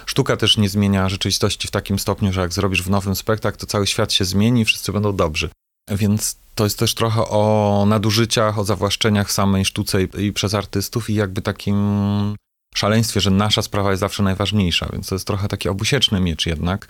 sztuka 0.07 0.37
też 0.37 0.57
nie 0.57 0.69
zmienia 0.69 1.09
rzeczywistości 1.09 1.69
w 1.69 1.71
takim 1.71 1.99
stopniu, 1.99 2.33
że 2.33 2.41
jak 2.41 2.53
zrobisz 2.53 2.83
w 2.83 2.91
nowym 2.91 3.17
spektakl, 3.17 3.59
to 3.59 3.67
cały 3.67 3.87
świat 3.87 4.13
się 4.13 4.25
zmieni 4.25 4.61
i 4.61 4.65
wszyscy 4.65 4.93
będą 4.93 5.17
dobrzy. 5.17 5.51
Więc 5.91 6.37
to 6.59 6.65
jest 6.65 6.79
też 6.79 6.95
trochę 6.95 7.21
o 7.29 7.85
nadużyciach, 7.89 8.59
o 8.59 8.65
zawłaszczeniach 8.65 9.33
samej 9.33 9.65
sztuce 9.65 10.03
i, 10.03 10.09
i, 10.27 10.33
przez 10.33 10.55
artystów 10.55 11.11
i 11.11 11.15
jakby 11.15 11.43
takim 11.43 12.37
szaleństwie, 12.75 13.21
że 13.21 13.31
nasza 13.31 13.63
sprawa 13.63 13.91
jest 13.91 14.01
zawsze 14.01 14.23
najważniejsza, 14.23 14.89
więc 14.93 15.09
to 15.09 15.15
jest 15.15 15.27
trochę 15.27 15.49
taki 15.49 15.69
obusieczny 15.69 16.21
miecz 16.21 16.47
jednak. 16.47 16.89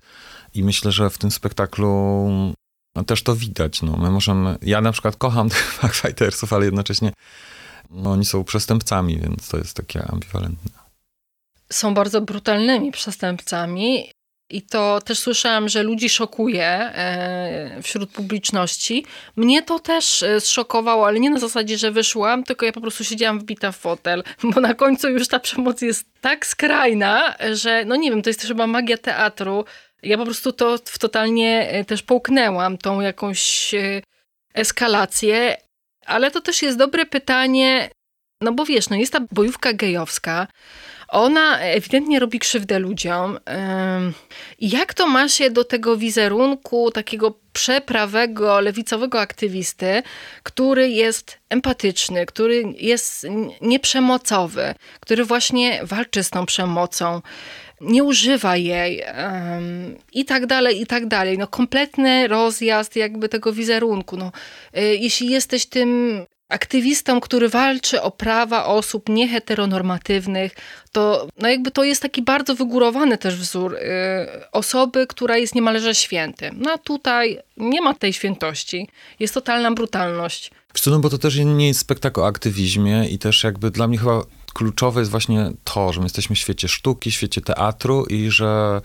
I 0.55 0.65
myślę, 0.65 0.93
że 0.93 1.11
w 1.11 1.19
tym 1.19 1.31
spektaklu 1.31 2.29
no, 2.97 3.05
też 3.05 3.23
to 3.23 3.37
widać. 3.37 3.83
No. 3.83 3.97
My 3.97 4.11
możemy, 4.11 4.59
ja 4.63 4.81
na 4.81 4.93
przykład 4.93 5.17
kocham 5.17 5.49
tych 5.49 5.81
Fightersów, 6.03 6.53
ale 6.53 6.65
jednocześnie 6.65 7.13
no, 7.91 8.11
oni 8.11 8.25
są 8.25 8.45
przestępcami, 8.45 9.19
więc 9.21 9.49
to 9.49 9.57
jest 9.57 9.75
takie 9.77 10.05
ambiwalentne. 10.05 10.71
Są 11.73 11.95
bardzo 11.95 12.21
brutalnymi 12.21 12.93
przestępcami 12.93 14.11
i 14.51 14.63
to 14.63 15.01
też 15.01 15.19
słyszałam, 15.19 15.69
że 15.69 15.83
ludzi 15.83 16.09
szokuje 16.09 16.65
e, 16.65 17.83
wśród 17.83 18.11
publiczności. 18.11 19.05
Mnie 19.37 19.63
to 19.63 19.79
też 19.79 20.23
e, 20.23 20.41
zszokowało, 20.41 21.07
ale 21.07 21.21
nie 21.21 21.31
na 21.31 21.39
zasadzie, 21.39 21.79
że 21.79 21.91
wyszłam, 21.91 22.45
tylko 22.45 22.67
ja 22.67 22.73
po 22.73 22.81
prostu 22.81 23.05
siedziałam 23.05 23.41
wbita 23.41 23.73
w 23.73 23.77
fotel, 23.77 24.23
bo 24.55 24.61
na 24.61 24.75
końcu 24.75 25.09
już 25.09 25.29
ta 25.29 25.41
przemoc 25.41 25.83
jest 25.83 26.07
tak 26.21 26.47
skrajna, 26.47 27.37
że 27.53 27.85
no 27.85 27.97
nie 27.97 28.11
wiem, 28.11 28.23
to 28.23 28.31
jest 28.31 28.43
chyba 28.43 28.67
magia 28.67 28.99
teatru. 28.99 29.65
Ja 30.03 30.19
po 30.19 30.25
prostu 30.25 30.53
to 30.53 30.79
w 30.85 30.99
totalnie 30.99 31.71
e, 31.71 31.85
też 31.85 32.03
połknęłam, 32.03 32.79
tą 32.79 33.01
jakąś 33.01 33.75
eskalację, 34.55 35.57
ale 36.07 36.31
to 36.31 36.41
też 36.41 36.63
jest 36.63 36.79
dobre 36.79 37.07
pytanie, 37.07 37.91
no 38.41 38.53
bo 38.53 38.65
wiesz, 38.65 38.89
no 38.89 38.97
jest 38.97 39.13
ta 39.13 39.21
bojówka 39.33 39.73
gejowska, 39.73 40.47
ona 41.09 41.61
ewidentnie 41.61 42.19
robi 42.19 42.39
krzywdę 42.39 42.79
ludziom. 42.79 43.39
Jak 44.61 44.95
to 44.95 45.07
ma 45.07 45.29
się 45.29 45.51
do 45.51 45.65
tego 45.65 45.97
wizerunku 45.97 46.91
takiego 46.91 47.39
przeprawego, 47.53 48.61
lewicowego 48.61 49.21
aktywisty, 49.21 50.03
który 50.43 50.89
jest 50.91 51.39
empatyczny, 51.49 52.27
który 52.27 52.65
jest 52.77 53.27
nieprzemocowy, 53.61 54.75
który 55.01 55.25
właśnie 55.25 55.81
walczy 55.83 56.23
z 56.23 56.31
tą 56.31 56.47
przemocą, 56.47 57.23
nie 57.81 58.05
używa 58.05 58.57
jej 58.57 59.03
i 60.13 60.25
tak 60.25 60.47
dalej, 60.47 60.81
i 60.81 60.87
tak 60.87 61.07
dalej. 61.07 61.39
No 61.39 61.47
kompletny 61.47 62.29
rozjazd 62.29 62.97
jakby 62.97 63.29
tego 63.29 63.53
wizerunku. 63.53 64.17
No, 64.17 64.33
y, 64.77 64.97
jeśli 64.97 65.31
jesteś 65.31 65.67
tym 65.67 66.25
aktywistą, 66.49 67.21
który 67.21 67.49
walczy 67.49 68.03
o 68.03 68.11
prawa 68.11 68.65
osób 68.65 69.09
nieheteronormatywnych, 69.09 70.53
to 70.93 71.29
no 71.39 71.49
jakby 71.49 71.71
to 71.71 71.85
jest 71.85 72.03
taki 72.03 72.23
bardzo 72.23 72.55
wygórowany 72.55 73.19
też 73.19 73.37
wzór 73.37 73.75
y, 73.75 73.79
osoby, 74.53 75.07
która 75.07 75.37
jest 75.37 75.55
niemalże 75.55 75.95
świętym. 75.95 76.57
No 76.59 76.71
a 76.73 76.79
tutaj 76.79 77.39
nie 77.57 77.81
ma 77.81 77.95
tej 77.95 78.13
świętości. 78.13 78.89
Jest 79.21 79.35
totalna 79.35 79.71
brutalność. 79.71 80.51
no 80.87 80.99
bo 80.99 81.11
to 81.11 81.19
też 81.19 81.37
nie 81.37 81.69
jest 81.69 81.81
spektakl 81.81 82.21
o 82.21 82.27
aktywizmie 82.27 83.09
i 83.09 83.19
też 83.19 83.45
jakby 83.45 83.71
dla 83.71 83.89
mnie 83.89 83.99
chyba 83.99 84.23
kluczowe 84.55 85.01
jest 85.01 85.11
właśnie 85.11 85.53
to, 85.65 85.93
że 85.93 86.01
my 86.01 86.07
jesteśmy 86.07 86.37
w 86.37 86.39
świecie 86.39 86.69
sztuki, 86.69 87.11
w 87.11 87.15
świecie 87.15 87.41
teatru 87.41 88.07
i 88.07 88.31
że 88.31 88.81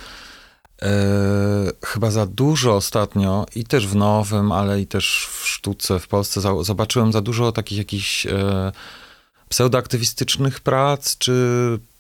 chyba 1.86 2.12
za 2.12 2.26
dużo 2.26 2.76
ostatnio 2.76 3.46
i 3.56 3.64
też 3.64 3.88
w 3.88 3.96
nowym, 3.96 4.52
ale 4.52 4.82
i 4.82 4.88
też 4.88 5.28
w 5.32 5.48
sztuce 5.48 6.00
w 6.00 6.08
Polsce 6.08 6.42
za, 6.42 6.64
zobaczyłem 6.64 7.12
za 7.12 7.22
dużo 7.22 7.52
takich 7.52 7.78
jakichś 7.78 8.26
e, 8.26 8.72
pseudoaktywistycznych 9.50 10.60
prac, 10.60 11.18
czy 11.18 11.34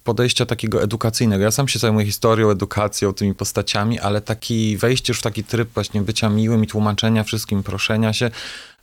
podejścia 0.03 0.45
takiego 0.45 0.83
edukacyjnego. 0.83 1.43
Ja 1.43 1.51
sam 1.51 1.67
się 1.67 1.79
zajmuję 1.79 2.05
historią, 2.05 2.49
edukacją, 2.49 3.13
tymi 3.13 3.35
postaciami, 3.35 3.99
ale 3.99 4.21
taki 4.21 4.77
wejście 4.77 5.11
już 5.11 5.19
w 5.19 5.23
taki 5.23 5.43
tryb 5.43 5.69
właśnie 5.73 6.01
bycia 6.01 6.29
miłym 6.29 6.63
i 6.63 6.67
tłumaczenia 6.67 7.23
wszystkim, 7.23 7.63
proszenia 7.63 8.13
się, 8.13 8.31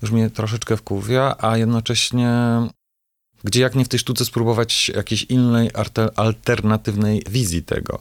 już 0.02 0.10
mnie 0.10 0.30
troszeczkę 0.30 0.76
wkurwia, 0.76 1.36
a 1.38 1.56
jednocześnie 1.56 2.60
gdzie 3.44 3.60
jak 3.60 3.74
nie 3.74 3.84
w 3.84 3.88
tej 3.88 3.98
sztuce 3.98 4.24
spróbować 4.24 4.88
jakiejś 4.88 5.22
innej, 5.22 5.70
alternatywnej 6.16 7.22
wizji 7.30 7.62
tego. 7.62 8.00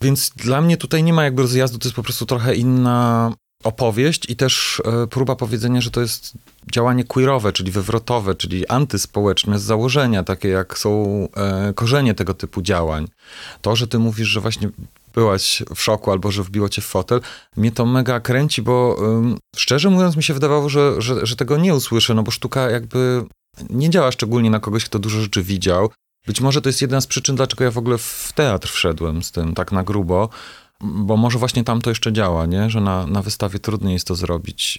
Więc 0.00 0.30
dla 0.30 0.60
mnie 0.60 0.76
tutaj 0.76 1.02
nie 1.02 1.12
ma 1.12 1.24
jakby 1.24 1.42
rozjazdu, 1.42 1.78
to 1.78 1.88
jest 1.88 1.96
po 1.96 2.02
prostu 2.02 2.26
trochę 2.26 2.54
inna 2.54 3.32
opowieść 3.64 4.30
i 4.30 4.36
też 4.36 4.82
e, 4.84 5.06
próba 5.06 5.36
powiedzenia, 5.36 5.80
że 5.80 5.90
to 5.90 6.00
jest 6.00 6.32
działanie 6.72 7.04
queerowe, 7.04 7.52
czyli 7.52 7.70
wywrotowe, 7.70 8.34
czyli 8.34 8.66
antyspołeczne 8.66 9.58
z 9.58 9.62
założenia, 9.62 10.24
takie 10.24 10.48
jak 10.48 10.78
są 10.78 11.04
e, 11.36 11.72
korzenie 11.74 12.14
tego 12.14 12.34
typu 12.34 12.62
działań. 12.62 13.08
To, 13.62 13.76
że 13.76 13.88
ty 13.88 13.98
mówisz, 13.98 14.28
że 14.28 14.40
właśnie 14.40 14.70
byłaś 15.14 15.62
w 15.74 15.82
szoku 15.82 16.10
albo 16.10 16.30
że 16.30 16.42
wbiło 16.42 16.68
cię 16.68 16.82
w 16.82 16.86
fotel, 16.86 17.20
mnie 17.56 17.72
to 17.72 17.86
mega 17.86 18.20
kręci, 18.20 18.62
bo 18.62 18.98
szczerze 19.56 19.90
mówiąc 19.90 20.16
mi 20.16 20.22
się 20.22 20.34
wydawało, 20.34 20.68
że, 20.68 21.02
że, 21.02 21.26
że 21.26 21.36
tego 21.36 21.56
nie 21.56 21.74
usłyszę, 21.74 22.14
no 22.14 22.22
bo 22.22 22.30
sztuka 22.30 22.70
jakby 22.70 23.24
nie 23.70 23.90
działa 23.90 24.12
szczególnie 24.12 24.50
na 24.50 24.60
kogoś, 24.60 24.84
kto 24.84 24.98
dużo 24.98 25.20
rzeczy 25.20 25.42
widział. 25.42 25.90
Być 26.26 26.40
może 26.40 26.62
to 26.62 26.68
jest 26.68 26.82
jedna 26.82 27.00
z 27.00 27.06
przyczyn, 27.06 27.36
dlaczego 27.36 27.64
ja 27.64 27.70
w 27.70 27.78
ogóle 27.78 27.98
w 27.98 28.32
teatr 28.34 28.68
wszedłem 28.68 29.22
z 29.22 29.32
tym 29.32 29.54
tak 29.54 29.72
na 29.72 29.84
grubo, 29.84 30.28
bo 30.80 31.16
może 31.16 31.38
właśnie 31.38 31.64
tam 31.64 31.80
to 31.80 31.90
jeszcze 31.90 32.12
działa, 32.12 32.46
nie? 32.46 32.70
że 32.70 32.80
na, 32.80 33.06
na 33.06 33.22
wystawie 33.22 33.58
trudniej 33.58 33.92
jest 33.92 34.06
to 34.06 34.14
zrobić. 34.14 34.78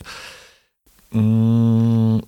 Mm, 1.13 2.21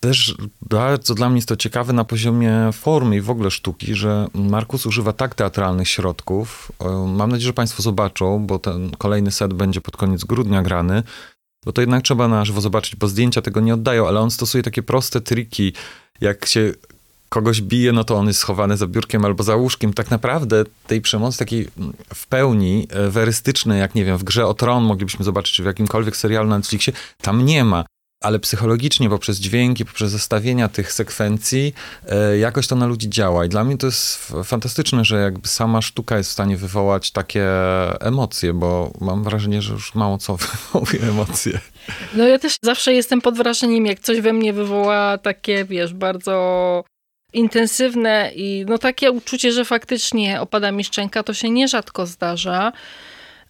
też 0.00 0.34
bardzo 0.62 1.14
dla 1.14 1.28
mnie 1.28 1.38
jest 1.38 1.48
to 1.48 1.56
ciekawe 1.56 1.92
na 1.92 2.04
poziomie 2.04 2.52
formy 2.72 3.16
i 3.16 3.20
w 3.20 3.30
ogóle 3.30 3.50
sztuki, 3.50 3.94
że 3.94 4.26
Markus 4.34 4.86
używa 4.86 5.12
tak 5.12 5.34
teatralnych 5.34 5.88
środków. 5.88 6.72
Mam 7.06 7.30
nadzieję, 7.30 7.46
że 7.46 7.52
Państwo 7.52 7.82
zobaczą, 7.82 8.46
bo 8.46 8.58
ten 8.58 8.90
kolejny 8.90 9.30
set 9.30 9.54
będzie 9.54 9.80
pod 9.80 9.96
koniec 9.96 10.24
grudnia 10.24 10.62
grany. 10.62 11.02
Bo 11.64 11.72
to 11.72 11.80
jednak 11.80 12.04
trzeba 12.04 12.28
na 12.28 12.44
żywo 12.44 12.60
zobaczyć, 12.60 12.96
bo 12.96 13.08
zdjęcia 13.08 13.42
tego 13.42 13.60
nie 13.60 13.74
oddają, 13.74 14.08
ale 14.08 14.20
on 14.20 14.30
stosuje 14.30 14.64
takie 14.64 14.82
proste 14.82 15.20
triki, 15.20 15.72
jak 16.20 16.46
się 16.46 16.72
kogoś 17.28 17.62
bije, 17.62 17.92
no 17.92 18.04
to 18.04 18.16
on 18.16 18.26
jest 18.26 18.40
schowany 18.40 18.76
za 18.76 18.86
biurkiem 18.86 19.24
albo 19.24 19.42
za 19.42 19.56
łóżkiem. 19.56 19.92
Tak 19.94 20.10
naprawdę 20.10 20.64
tej 20.86 21.00
przemocy 21.00 21.38
takiej 21.38 21.68
w 22.14 22.26
pełni 22.26 22.86
e, 22.90 23.10
werystycznej, 23.10 23.80
jak 23.80 23.94
nie 23.94 24.04
wiem, 24.04 24.18
w 24.18 24.24
grze 24.24 24.46
o 24.46 24.54
tron 24.54 24.84
moglibyśmy 24.84 25.24
zobaczyć, 25.24 25.54
czy 25.54 25.62
w 25.62 25.66
jakimkolwiek 25.66 26.16
serialu 26.16 26.48
na 26.48 26.56
Netflixie, 26.56 26.92
tam 27.22 27.44
nie 27.44 27.64
ma 27.64 27.84
ale 28.20 28.38
psychologicznie 28.38 29.10
poprzez 29.10 29.38
dźwięki, 29.38 29.84
poprzez 29.84 30.10
zestawienia 30.10 30.68
tych 30.68 30.92
sekwencji 30.92 31.74
e, 32.08 32.38
jakoś 32.38 32.66
to 32.66 32.76
na 32.76 32.86
ludzi 32.86 33.08
działa. 33.08 33.44
I 33.44 33.48
dla 33.48 33.64
mnie 33.64 33.78
to 33.78 33.86
jest 33.86 34.32
fantastyczne, 34.44 35.04
że 35.04 35.20
jakby 35.20 35.48
sama 35.48 35.82
sztuka 35.82 36.16
jest 36.16 36.30
w 36.30 36.32
stanie 36.32 36.56
wywołać 36.56 37.10
takie 37.10 37.46
emocje, 38.00 38.52
bo 38.52 38.92
mam 39.00 39.24
wrażenie, 39.24 39.62
że 39.62 39.72
już 39.72 39.94
mało 39.94 40.18
co 40.18 40.36
wywołuje 40.72 41.02
emocje. 41.02 41.60
No 42.14 42.28
ja 42.28 42.38
też 42.38 42.56
zawsze 42.62 42.92
jestem 42.92 43.20
pod 43.20 43.36
wrażeniem, 43.36 43.86
jak 43.86 44.00
coś 44.00 44.20
we 44.20 44.32
mnie 44.32 44.52
wywoła 44.52 45.18
takie, 45.18 45.64
wiesz, 45.64 45.94
bardzo 45.94 46.84
intensywne 47.32 48.32
i 48.34 48.64
no 48.68 48.78
takie 48.78 49.10
uczucie, 49.10 49.52
że 49.52 49.64
faktycznie 49.64 50.40
opada 50.40 50.72
mi 50.72 50.84
szczęka, 50.84 51.22
to 51.22 51.34
się 51.34 51.50
nierzadko 51.50 52.06
zdarza. 52.06 52.72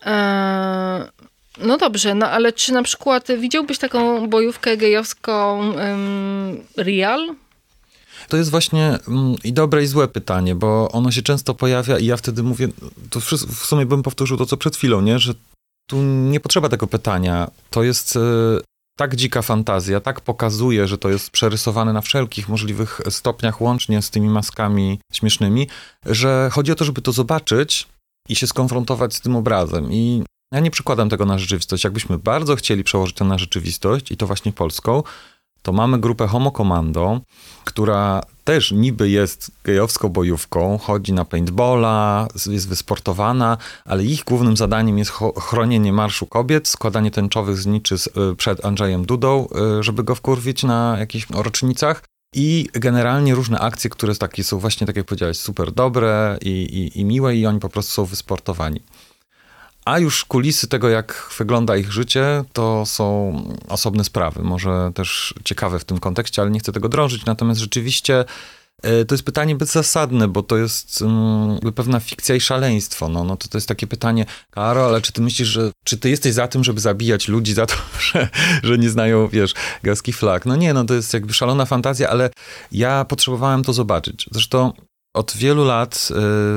Eee, 0.05 1.03
no 1.59 1.77
dobrze, 1.77 2.15
no 2.15 2.31
ale 2.31 2.53
czy 2.53 2.73
na 2.73 2.83
przykład 2.83 3.29
widziałbyś 3.39 3.79
taką 3.79 4.29
bojówkę 4.29 4.77
gejowską 4.77 5.73
real? 6.77 7.35
To 8.29 8.37
jest 8.37 8.51
właśnie 8.51 8.99
um, 9.09 9.35
i 9.45 9.53
dobre 9.53 9.83
i 9.83 9.87
złe 9.87 10.09
pytanie, 10.09 10.55
bo 10.55 10.89
ono 10.93 11.11
się 11.11 11.23
często 11.23 11.55
pojawia 11.55 11.99
i 11.99 12.07
ja 12.07 12.17
wtedy 12.17 12.43
mówię, 12.43 12.69
to 13.11 13.21
w 13.21 13.67
sumie 13.67 13.87
bym 13.87 14.03
powtórzył 14.03 14.37
to, 14.37 14.47
co 14.47 14.57
przed 14.57 14.77
chwilą, 14.77 15.01
nie? 15.01 15.19
że 15.19 15.35
tu 15.87 15.97
nie 16.03 16.41
potrzeba 16.41 16.69
tego 16.69 16.87
pytania. 16.87 17.51
To 17.71 17.83
jest 17.83 18.17
e, 18.17 18.21
tak 18.99 19.17
dzika 19.17 19.43
fantazja, 19.43 20.01
tak 20.01 20.21
pokazuje, 20.21 20.89
że 20.89 20.99
to 20.99 21.09
jest 21.09 21.31
przerysowane 21.31 21.93
na 21.93 22.01
wszelkich 22.01 22.49
możliwych 22.49 23.01
stopniach, 23.09 23.61
łącznie 23.61 24.03
z 24.03 24.11
tymi 24.11 24.29
maskami 24.29 25.01
śmiesznymi, 25.13 25.69
że 26.07 26.49
chodzi 26.53 26.73
o 26.73 26.75
to, 26.75 26.85
żeby 26.85 27.03
to 27.03 27.13
zobaczyć 27.13 27.89
i 28.29 28.37
się 28.37 28.47
skonfrontować 28.47 29.15
z 29.15 29.21
tym 29.21 29.37
obrazem. 29.37 29.93
I 29.93 30.25
ja 30.53 30.61
nie 30.61 30.71
przykładam 30.71 31.09
tego 31.09 31.25
na 31.25 31.39
rzeczywistość. 31.39 31.85
Jakbyśmy 31.85 32.19
bardzo 32.19 32.57
chcieli 32.57 32.85
przełożyć 32.85 33.17
to 33.17 33.25
na 33.25 33.39
rzeczywistość, 33.39 34.11
i 34.11 34.17
to 34.17 34.27
właśnie 34.27 34.53
polską, 34.53 35.03
to 35.69 35.73
mamy 35.73 35.99
grupę 35.99 36.27
Homo 36.27 36.51
Commando, 36.51 37.21
która 37.65 38.23
też 38.45 38.73
niby 38.73 39.11
jest 39.11 39.51
gejowską 39.65 40.09
bojówką, 40.09 40.79
chodzi 40.79 41.13
na 41.13 41.25
paintballa, 41.25 42.29
jest 42.47 42.69
wysportowana, 42.69 43.57
ale 43.85 44.05
ich 44.05 44.25
głównym 44.25 44.57
zadaniem 44.57 44.99
jest 44.99 45.13
chronienie 45.37 45.93
Marszu 45.93 46.27
Kobiet, 46.27 46.69
składanie 46.69 47.11
tęczowych 47.11 47.59
zniczy 47.59 47.95
y, 47.95 48.37
przed 48.37 48.65
Andrzejem 48.65 49.07
Dudą, 49.07 49.49
y, 49.79 49.83
żeby 49.83 50.05
go 50.05 50.15
wkurwić 50.15 50.63
na 50.63 50.97
jakichś 50.99 51.27
rocznicach. 51.31 52.05
I 52.35 52.69
generalnie 52.73 53.35
różne 53.35 53.59
akcje, 53.61 53.91
które 53.91 54.15
takie 54.15 54.45
są 54.45 54.59
właśnie, 54.59 54.87
tak 54.87 54.97
jak 54.97 55.07
powiedziałeś, 55.07 55.39
super 55.39 55.73
dobre 55.73 56.39
i, 56.43 56.49
i, 56.49 57.01
i 57.01 57.05
miłe 57.05 57.37
i 57.37 57.47
oni 57.47 57.61
po 57.61 57.69
prostu 57.69 57.93
są 57.93 58.05
wysportowani. 58.05 58.81
A 59.89 59.99
już 59.99 60.25
kulisy 60.25 60.69
tego, 60.69 60.89
jak 60.89 61.31
wygląda 61.39 61.77
ich 61.77 61.93
życie, 61.93 62.45
to 62.53 62.87
są 62.87 63.35
osobne 63.69 64.05
sprawy. 64.05 64.43
Może 64.43 64.91
też 64.95 65.35
ciekawe 65.45 65.79
w 65.79 65.85
tym 65.85 65.99
kontekście, 65.99 66.43
ale 66.43 66.51
nie 66.51 66.61
chcę 66.61 66.73
tego 66.73 66.89
drążyć. 66.89 67.25
Natomiast 67.25 67.61
rzeczywiście 67.61 68.25
e, 68.83 69.05
to 69.05 69.15
jest 69.15 69.25
pytanie 69.25 69.55
bezzasadne, 69.55 70.29
bo 70.29 70.43
to 70.43 70.57
jest 70.57 71.03
um, 71.03 71.73
pewna 71.75 72.01
fikcja 72.01 72.35
i 72.35 72.41
szaleństwo. 72.41 73.09
No, 73.09 73.25
no 73.25 73.37
to, 73.37 73.49
to 73.49 73.59
jest 73.59 73.69
takie 73.69 73.87
pytanie, 73.87 74.27
Karo, 74.51 74.87
ale 74.87 75.01
czy 75.01 75.13
ty 75.13 75.21
myślisz, 75.21 75.49
że 75.49 75.71
czy 75.85 75.99
ty 75.99 76.11
jesteś 76.11 76.35
za 76.35 76.49
tym, 76.49 76.65
żeby 76.65 76.81
zabijać 76.81 77.29
ludzi 77.29 77.55
za 77.55 77.67
to, 77.67 77.75
że, 78.13 78.29
że 78.63 78.79
nie 78.79 78.91
znają, 78.91 79.29
wiesz, 79.29 79.55
gałski 79.83 80.13
flag? 80.13 80.47
No 80.47 80.57
nie, 80.57 80.75
no 80.75 80.85
to 80.85 80.95
jest 80.95 81.15
jakby 81.15 81.35
szalona 81.35 81.65
fantazja, 81.65 82.09
ale 82.09 82.31
ja 82.73 83.05
potrzebowałem 83.05 83.65
to 83.65 83.73
zobaczyć. 83.73 84.29
Zresztą 84.33 84.73
od 85.19 85.37
wielu 85.37 85.65
lat 85.65 86.09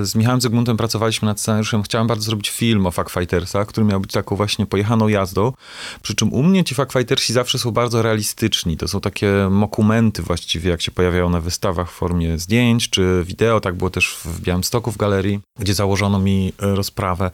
y, 0.02 0.06
z 0.06 0.16
Michałem 0.16 0.42
Zygmuntem 0.42 0.78
pracowaliśmy 0.78 1.26
nad 1.26 1.40
scenariuszem. 1.40 1.84
Chciałem 1.84 2.08
bardzo 2.08 2.24
zrobić 2.24 2.50
film 2.50 2.86
o 2.86 2.92
Fuckfightersach, 2.92 3.68
który 3.68 3.86
miał 3.86 4.00
być 4.00 4.12
taką 4.12 4.36
właśnie 4.36 4.66
pojechaną 4.66 5.08
jazdą. 5.08 5.54
Przy 6.02 6.16
czym 6.16 6.34
u 6.34 6.44
mnie 6.44 6.64
ci 6.64 6.76
Fuckfightersi 6.76 7.34
zawsze 7.34 7.60
są 7.60 7.72
bardzo 7.72 8.02
realistyczni. 8.02 8.78
To 8.78 8.88
są 8.88 9.02
takie 9.02 9.48
mokumenty 9.52 10.22
właściwie, 10.22 10.70
jak 10.70 10.82
się 10.82 10.92
pojawiają 10.92 11.30
na 11.30 11.42
wystawach 11.42 11.92
w 11.92 11.94
formie 11.94 12.38
zdjęć 12.38 12.90
czy 12.90 13.24
wideo. 13.26 13.60
Tak 13.60 13.76
było 13.76 13.90
też 13.90 14.18
w 14.26 14.42
Białymstoku 14.42 14.92
w 14.92 14.98
galerii, 14.98 15.40
gdzie 15.60 15.74
założono 15.74 16.20
mi 16.20 16.54
y, 16.64 16.76
rozprawę 16.76 17.32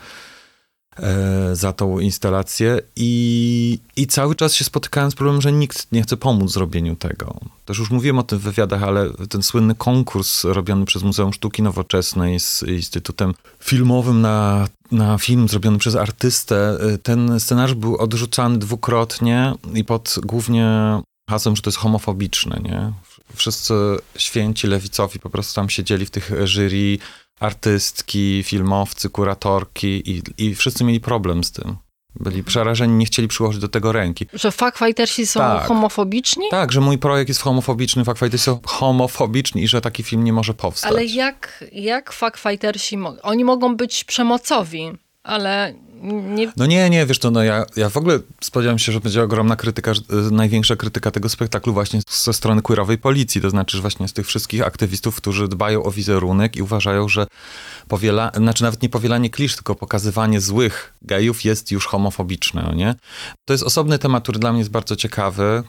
za 1.54 1.74
tą 1.74 2.00
instalację 2.00 2.80
i, 2.96 3.80
i 3.96 4.08
cały 4.08 4.36
czas 4.36 4.54
się 4.54 4.66
spotykałem 4.66 5.12
z 5.12 5.16
problemem, 5.16 5.42
że 5.42 5.52
nikt 5.52 5.92
nie 5.92 6.02
chce 6.02 6.18
pomóc 6.18 6.52
w 6.52 6.54
zrobieniu 6.54 6.96
tego. 6.96 7.40
Też 7.66 7.78
już 7.78 7.92
mówiłem 7.92 8.20
o 8.20 8.24
tym 8.24 8.40
w 8.40 8.42
wywiadach, 8.42 8.84
ale 8.84 9.10
ten 9.30 9.44
słynny 9.44 9.76
konkurs 9.76 10.44
robiony 10.44 10.86
przez 10.86 11.04
Muzeum 11.04 11.34
Sztuki 11.34 11.62
Nowoczesnej 11.62 12.40
z 12.40 12.64
Instytutem 12.64 13.34
Filmowym 13.60 14.22
na, 14.22 14.68
na 14.92 15.18
film 15.18 15.48
zrobiony 15.48 15.78
przez 15.78 15.96
artystę, 15.96 16.78
e, 16.80 16.98
ten 16.98 17.40
scenariusz 17.40 17.76
był 17.76 17.98
odrzucany 17.98 18.58
dwukrotnie 18.58 19.54
i 19.74 19.84
pod 19.84 20.16
głównie 20.24 20.68
hasłem, 21.30 21.56
że 21.56 21.62
to 21.62 21.70
jest 21.70 21.78
homofobiczne, 21.78 22.60
nie? 22.64 22.92
Wszyscy 23.36 23.74
święci 24.18 24.68
lewicowi 24.68 25.20
po 25.20 25.30
prostu 25.30 25.56
tam 25.56 25.70
siedzieli 25.70 26.06
w 26.06 26.12
tych 26.12 26.32
jury, 26.46 26.98
artystki, 27.40 28.44
filmowcy, 28.44 29.10
kuratorki 29.10 30.12
i, 30.12 30.22
i 30.38 30.56
wszyscy 30.56 30.84
mieli 30.84 31.00
problem 31.00 31.44
z 31.44 31.52
tym. 31.52 31.76
Byli 32.20 32.44
przerażeni, 32.44 32.94
nie 32.94 33.06
chcieli 33.06 33.28
przyłożyć 33.28 33.62
do 33.62 33.68
tego 33.68 33.92
ręki. 33.92 34.26
Że 34.34 34.52
fuckfightersi 34.52 35.28
są 35.28 35.40
Tak. 35.40 35.68
homofobiczni? 35.68 36.46
Tak, 36.52 36.72
że 36.72 36.82
mój 36.82 36.98
projekt 36.98 37.30
jest 37.30 37.42
homofobiczny, 37.42 38.06
fuckfightersi 38.06 38.44
są 38.46 38.60
homofobiczni 38.66 39.64
i 39.64 39.68
że 39.68 39.82
taki 39.82 40.04
film 40.04 40.24
nie 40.24 40.34
może 40.34 40.54
powstać. 40.54 40.92
Ale 40.92 41.06
jak, 41.06 41.64
jak 41.72 42.14
fuckfightersi? 42.14 42.98
Oni 43.24 43.46
mogą 43.46 43.76
być 43.76 44.04
przemocowi, 44.04 44.92
ale 45.24 45.74
nie... 46.04 46.52
No 46.58 46.66
nie, 46.66 46.90
nie, 46.90 47.06
wiesz 47.06 47.20
to, 47.20 47.32
no 47.32 47.44
ja, 47.44 47.66
ja 47.76 47.90
w 47.90 47.98
ogóle 47.98 48.20
spodziewałem 48.42 48.80
się, 48.80 48.92
że 48.92 49.00
będzie 49.00 49.24
ogromna 49.24 49.56
krytyka, 49.56 49.92
y, 49.92 50.32
największa 50.32 50.76
krytyka 50.76 51.12
tego 51.12 51.30
spektaklu 51.30 51.74
właśnie 51.74 52.02
ze 52.10 52.34
strony 52.34 52.62
queerowej 52.62 52.98
policji, 52.98 53.42
to 53.42 53.50
znaczy 53.50 53.82
właśnie 53.82 54.08
z 54.08 54.14
tych 54.14 54.28
wszystkich 54.28 54.62
aktywistów, 54.62 55.16
którzy 55.16 55.48
dbają 55.48 55.84
o 55.84 55.92
wizerunek 55.92 56.56
i 56.56 56.62
uważają, 56.62 57.10
że 57.10 57.28
powiela, 57.88 58.32
znaczy 58.36 58.64
nawet 58.64 58.82
nie 58.82 58.90
powielanie 58.90 59.30
klisz, 59.30 59.56
tylko 59.56 59.76
pokazywanie 59.76 60.42
złych 60.42 60.94
gejów 61.02 61.46
jest 61.46 61.72
już 61.72 61.88
homofobiczne, 61.88 62.64
no 62.68 62.74
nie? 62.74 62.96
To 63.46 63.54
jest 63.54 63.64
osobny 63.64 64.00
temat, 64.00 64.24
który 64.24 64.40
dla 64.40 64.52
mnie 64.52 64.60
jest 64.60 64.72
bardzo 64.72 64.96
ciekawy, 64.96 65.64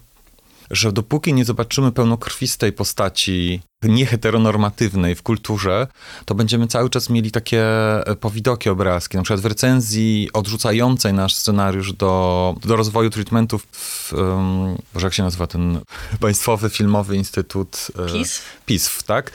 że 0.71 0.93
dopóki 0.93 1.35
nie 1.35 1.45
zobaczymy 1.45 1.93
pełnokrwistej 1.93 2.73
postaci 2.73 3.61
nieheteronormatywnej 3.83 5.15
w 5.15 5.23
kulturze, 5.23 5.87
to 6.25 6.35
będziemy 6.35 6.67
cały 6.67 6.91
czas 6.91 7.11
mieli 7.11 7.31
takie 7.31 7.65
e, 8.07 8.17
powidokie 8.17 8.73
obrazki. 8.73 9.17
Na 9.17 9.23
przykład 9.23 9.41
w 9.41 9.47
recenzji 9.47 10.31
odrzucającej 10.33 11.13
nasz 11.13 11.35
scenariusz 11.35 11.93
do, 11.93 12.55
do 12.65 12.77
rozwoju 12.77 13.11
treatmentów 13.11 13.67
w, 13.73 14.13
um, 14.13 14.77
Boże, 14.95 15.07
jak 15.07 15.15
się 15.15 15.23
nazywa 15.23 15.47
ten 15.47 15.81
Państwowy 16.21 16.71
Filmowy 16.71 17.17
Instytut... 17.17 17.87
e, 18.09 18.13
PiS? 18.13 18.43
PISF, 18.67 19.03
tak? 19.03 19.33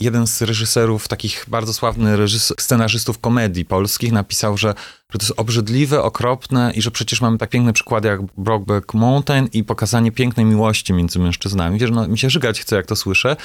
Jeden 0.00 0.26
z 0.26 0.42
reżyserów, 0.42 1.08
takich 1.08 1.44
bardzo 1.48 1.72
sławnych 1.72 2.18
scenarzystów 2.60 3.18
komedii 3.18 3.64
polskich 3.64 4.12
napisał, 4.12 4.58
że, 4.58 4.74
to 5.12 5.18
jest 5.20 5.32
obrzydliwe, 5.36 6.02
okropne 6.02 6.72
i 6.74 6.82
że 6.82 6.90
przecież 6.90 7.20
mamy 7.20 7.38
tak 7.38 7.50
piękne 7.50 7.72
przykłady 7.72 8.08
jak 8.08 8.20
Brokeback 8.22 8.94
Mountain 8.94 9.48
i 9.52 9.64
pokazanie 9.64 10.12
pięknej 10.12 10.46
miłości 10.46 10.92
między 10.92 11.18
mężczyznami. 11.18 11.78
Wiesz, 11.78 11.90
no 11.90 12.08
mi 12.08 12.18
się 12.18 12.30
żygać 12.30 12.60
chce, 12.60 12.76
jak 12.76 12.86
to 12.86 12.96
słyszę. 12.96 13.36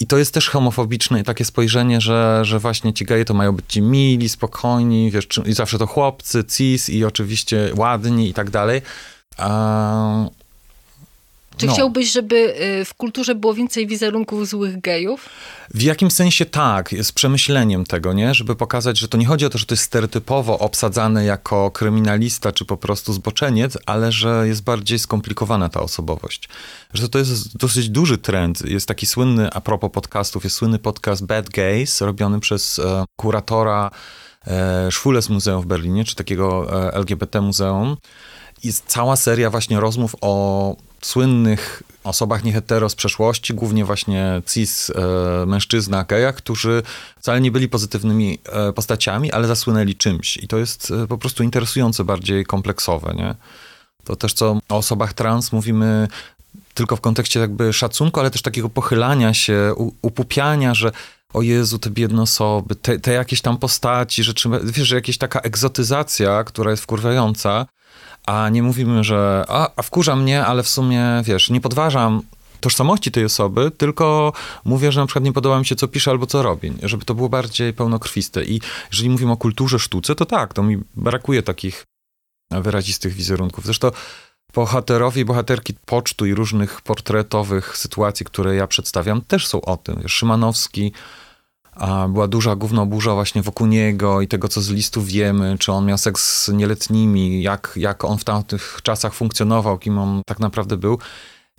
I 0.00 0.06
to 0.06 0.18
jest 0.18 0.34
też 0.34 0.48
homofobiczne 0.48 1.24
takie 1.24 1.44
spojrzenie, 1.44 2.00
że, 2.00 2.40
że 2.42 2.58
właśnie 2.58 2.92
ci 2.92 3.04
geje 3.04 3.24
to 3.24 3.34
mają 3.34 3.52
być 3.52 3.64
ci 3.68 3.82
mili, 3.82 4.28
spokojni, 4.28 5.10
wiesz, 5.10 5.26
i 5.46 5.52
zawsze 5.52 5.78
to 5.78 5.86
chłopcy, 5.86 6.44
cis 6.44 6.88
i 6.88 7.04
oczywiście 7.04 7.72
ładni 7.76 8.28
i 8.28 8.34
tak 8.34 8.50
dalej. 8.50 8.82
Czy 11.58 11.66
no. 11.66 11.72
chciałbyś, 11.72 12.12
żeby 12.12 12.36
y, 12.80 12.84
w 12.84 12.94
kulturze 12.94 13.34
było 13.34 13.54
więcej 13.54 13.86
wizerunków 13.86 14.48
złych 14.48 14.80
gejów? 14.80 15.28
W 15.74 15.82
jakimś 15.82 16.12
sensie 16.12 16.46
tak, 16.46 16.94
z 17.02 17.12
przemyśleniem 17.12 17.84
tego, 17.84 18.12
nie? 18.12 18.34
Żeby 18.34 18.56
pokazać, 18.56 18.98
że 18.98 19.08
to 19.08 19.18
nie 19.18 19.26
chodzi 19.26 19.46
o 19.46 19.50
to, 19.50 19.58
że 19.58 19.66
to 19.66 19.74
jest 19.74 19.84
stereotypowo 19.84 20.58
obsadzane 20.58 21.24
jako 21.24 21.70
kryminalista 21.70 22.52
czy 22.52 22.64
po 22.64 22.76
prostu 22.76 23.12
zboczeniec, 23.12 23.78
ale 23.86 24.12
że 24.12 24.48
jest 24.48 24.62
bardziej 24.62 24.98
skomplikowana 24.98 25.68
ta 25.68 25.80
osobowość. 25.80 26.48
Że 26.94 27.08
to 27.08 27.18
jest 27.18 27.56
dosyć 27.56 27.88
duży 27.88 28.18
trend. 28.18 28.64
Jest 28.64 28.88
taki 28.88 29.06
słynny, 29.06 29.50
a 29.52 29.60
propos 29.60 29.90
podcastów, 29.92 30.44
jest 30.44 30.56
słynny 30.56 30.78
podcast 30.78 31.26
Bad 31.26 31.50
Gays, 31.50 32.00
robiony 32.00 32.40
przez 32.40 32.78
e, 32.78 33.04
kuratora 33.16 33.90
e, 34.46 34.88
Schwules 34.92 35.28
Muzeum 35.28 35.62
w 35.62 35.66
Berlinie, 35.66 36.04
czy 36.04 36.14
takiego 36.14 36.80
e, 36.86 36.94
LGBT 36.94 37.40
Muzeum. 37.40 37.96
Jest 38.64 38.84
cała 38.86 39.16
seria 39.16 39.50
właśnie 39.50 39.80
rozmów 39.80 40.16
o 40.20 40.76
słynnych 41.02 41.82
osobach 42.04 42.44
niehetero 42.44 42.88
z 42.88 42.94
przeszłości, 42.94 43.54
głównie 43.54 43.84
właśnie 43.84 44.42
cis 44.46 44.90
e, 44.90 45.46
mężczyzna 45.46 46.04
gejach, 46.04 46.34
którzy 46.34 46.82
wcale 47.20 47.40
nie 47.40 47.50
byli 47.50 47.68
pozytywnymi 47.68 48.38
e, 48.52 48.72
postaciami, 48.72 49.32
ale 49.32 49.48
zasłynęli 49.48 49.94
czymś. 49.94 50.36
I 50.36 50.48
to 50.48 50.58
jest 50.58 50.90
e, 50.90 51.06
po 51.06 51.18
prostu 51.18 51.42
interesujące, 51.42 52.04
bardziej 52.04 52.44
kompleksowe, 52.44 53.14
nie? 53.16 53.34
To 54.04 54.16
też, 54.16 54.32
co 54.32 54.58
o 54.68 54.76
osobach 54.76 55.12
trans 55.12 55.52
mówimy 55.52 56.08
tylko 56.74 56.96
w 56.96 57.00
kontekście 57.00 57.40
jakby 57.40 57.72
szacunku, 57.72 58.20
ale 58.20 58.30
też 58.30 58.42
takiego 58.42 58.68
pochylania 58.68 59.34
się, 59.34 59.74
u, 59.76 59.92
upupiania, 60.02 60.74
że 60.74 60.92
o 61.32 61.42
Jezu, 61.42 61.78
te 61.78 61.90
biedne 61.90 62.22
osoby, 62.22 62.74
te, 62.74 63.00
te 63.00 63.12
jakieś 63.12 63.40
tam 63.40 63.58
postaci, 63.58 64.34
trzeba, 64.34 64.58
wiesz, 64.64 64.88
że 64.88 64.94
jakaś 64.94 65.18
taka 65.18 65.40
egzotyzacja, 65.40 66.44
która 66.44 66.70
jest 66.70 66.82
wkurwiająca, 66.82 67.66
a 68.28 68.48
nie 68.48 68.62
mówimy, 68.62 69.04
że 69.04 69.44
a, 69.48 69.70
a 69.76 69.82
wkurza 69.82 70.16
mnie, 70.16 70.46
ale 70.46 70.62
w 70.62 70.68
sumie, 70.68 71.04
wiesz, 71.24 71.50
nie 71.50 71.60
podważam 71.60 72.22
tożsamości 72.60 73.10
tej 73.10 73.24
osoby, 73.24 73.70
tylko 73.70 74.32
mówię, 74.64 74.92
że 74.92 75.00
na 75.00 75.06
przykład 75.06 75.24
nie 75.24 75.32
podoba 75.32 75.58
mi 75.58 75.66
się, 75.66 75.76
co 75.76 75.88
pisze 75.88 76.10
albo 76.10 76.26
co 76.26 76.42
robi, 76.42 76.72
żeby 76.82 77.04
to 77.04 77.14
było 77.14 77.28
bardziej 77.28 77.72
pełnokrwiste. 77.72 78.44
I 78.44 78.60
jeżeli 78.92 79.10
mówimy 79.10 79.32
o 79.32 79.36
kulturze 79.36 79.78
sztuce, 79.78 80.14
to 80.14 80.26
tak, 80.26 80.54
to 80.54 80.62
mi 80.62 80.78
brakuje 80.94 81.42
takich 81.42 81.84
wyrazistych 82.50 83.12
wizerunków. 83.12 83.64
Zresztą 83.64 83.90
bohaterowie 84.54 85.22
i 85.22 85.24
bohaterki 85.24 85.74
pocztu 85.86 86.26
i 86.26 86.34
różnych 86.34 86.80
portretowych 86.80 87.76
sytuacji, 87.76 88.26
które 88.26 88.54
ja 88.54 88.66
przedstawiam, 88.66 89.20
też 89.20 89.46
są 89.46 89.60
o 89.60 89.76
tym. 89.76 90.08
Szymanowski, 90.08 90.92
była 92.08 92.28
duża 92.28 92.56
gównoburza 92.56 93.14
właśnie 93.14 93.42
wokół 93.42 93.66
niego 93.66 94.20
i 94.20 94.28
tego, 94.28 94.48
co 94.48 94.62
z 94.62 94.70
listów 94.70 95.06
wiemy, 95.06 95.56
czy 95.58 95.72
on 95.72 95.86
miał 95.86 95.98
seks 95.98 96.44
z 96.44 96.48
nieletnimi, 96.48 97.42
jak, 97.42 97.72
jak 97.76 98.04
on 98.04 98.18
w 98.18 98.24
tamtych 98.24 98.80
czasach 98.82 99.14
funkcjonował, 99.14 99.78
kim 99.78 99.98
on 99.98 100.22
tak 100.26 100.38
naprawdę 100.40 100.76
był. 100.76 100.98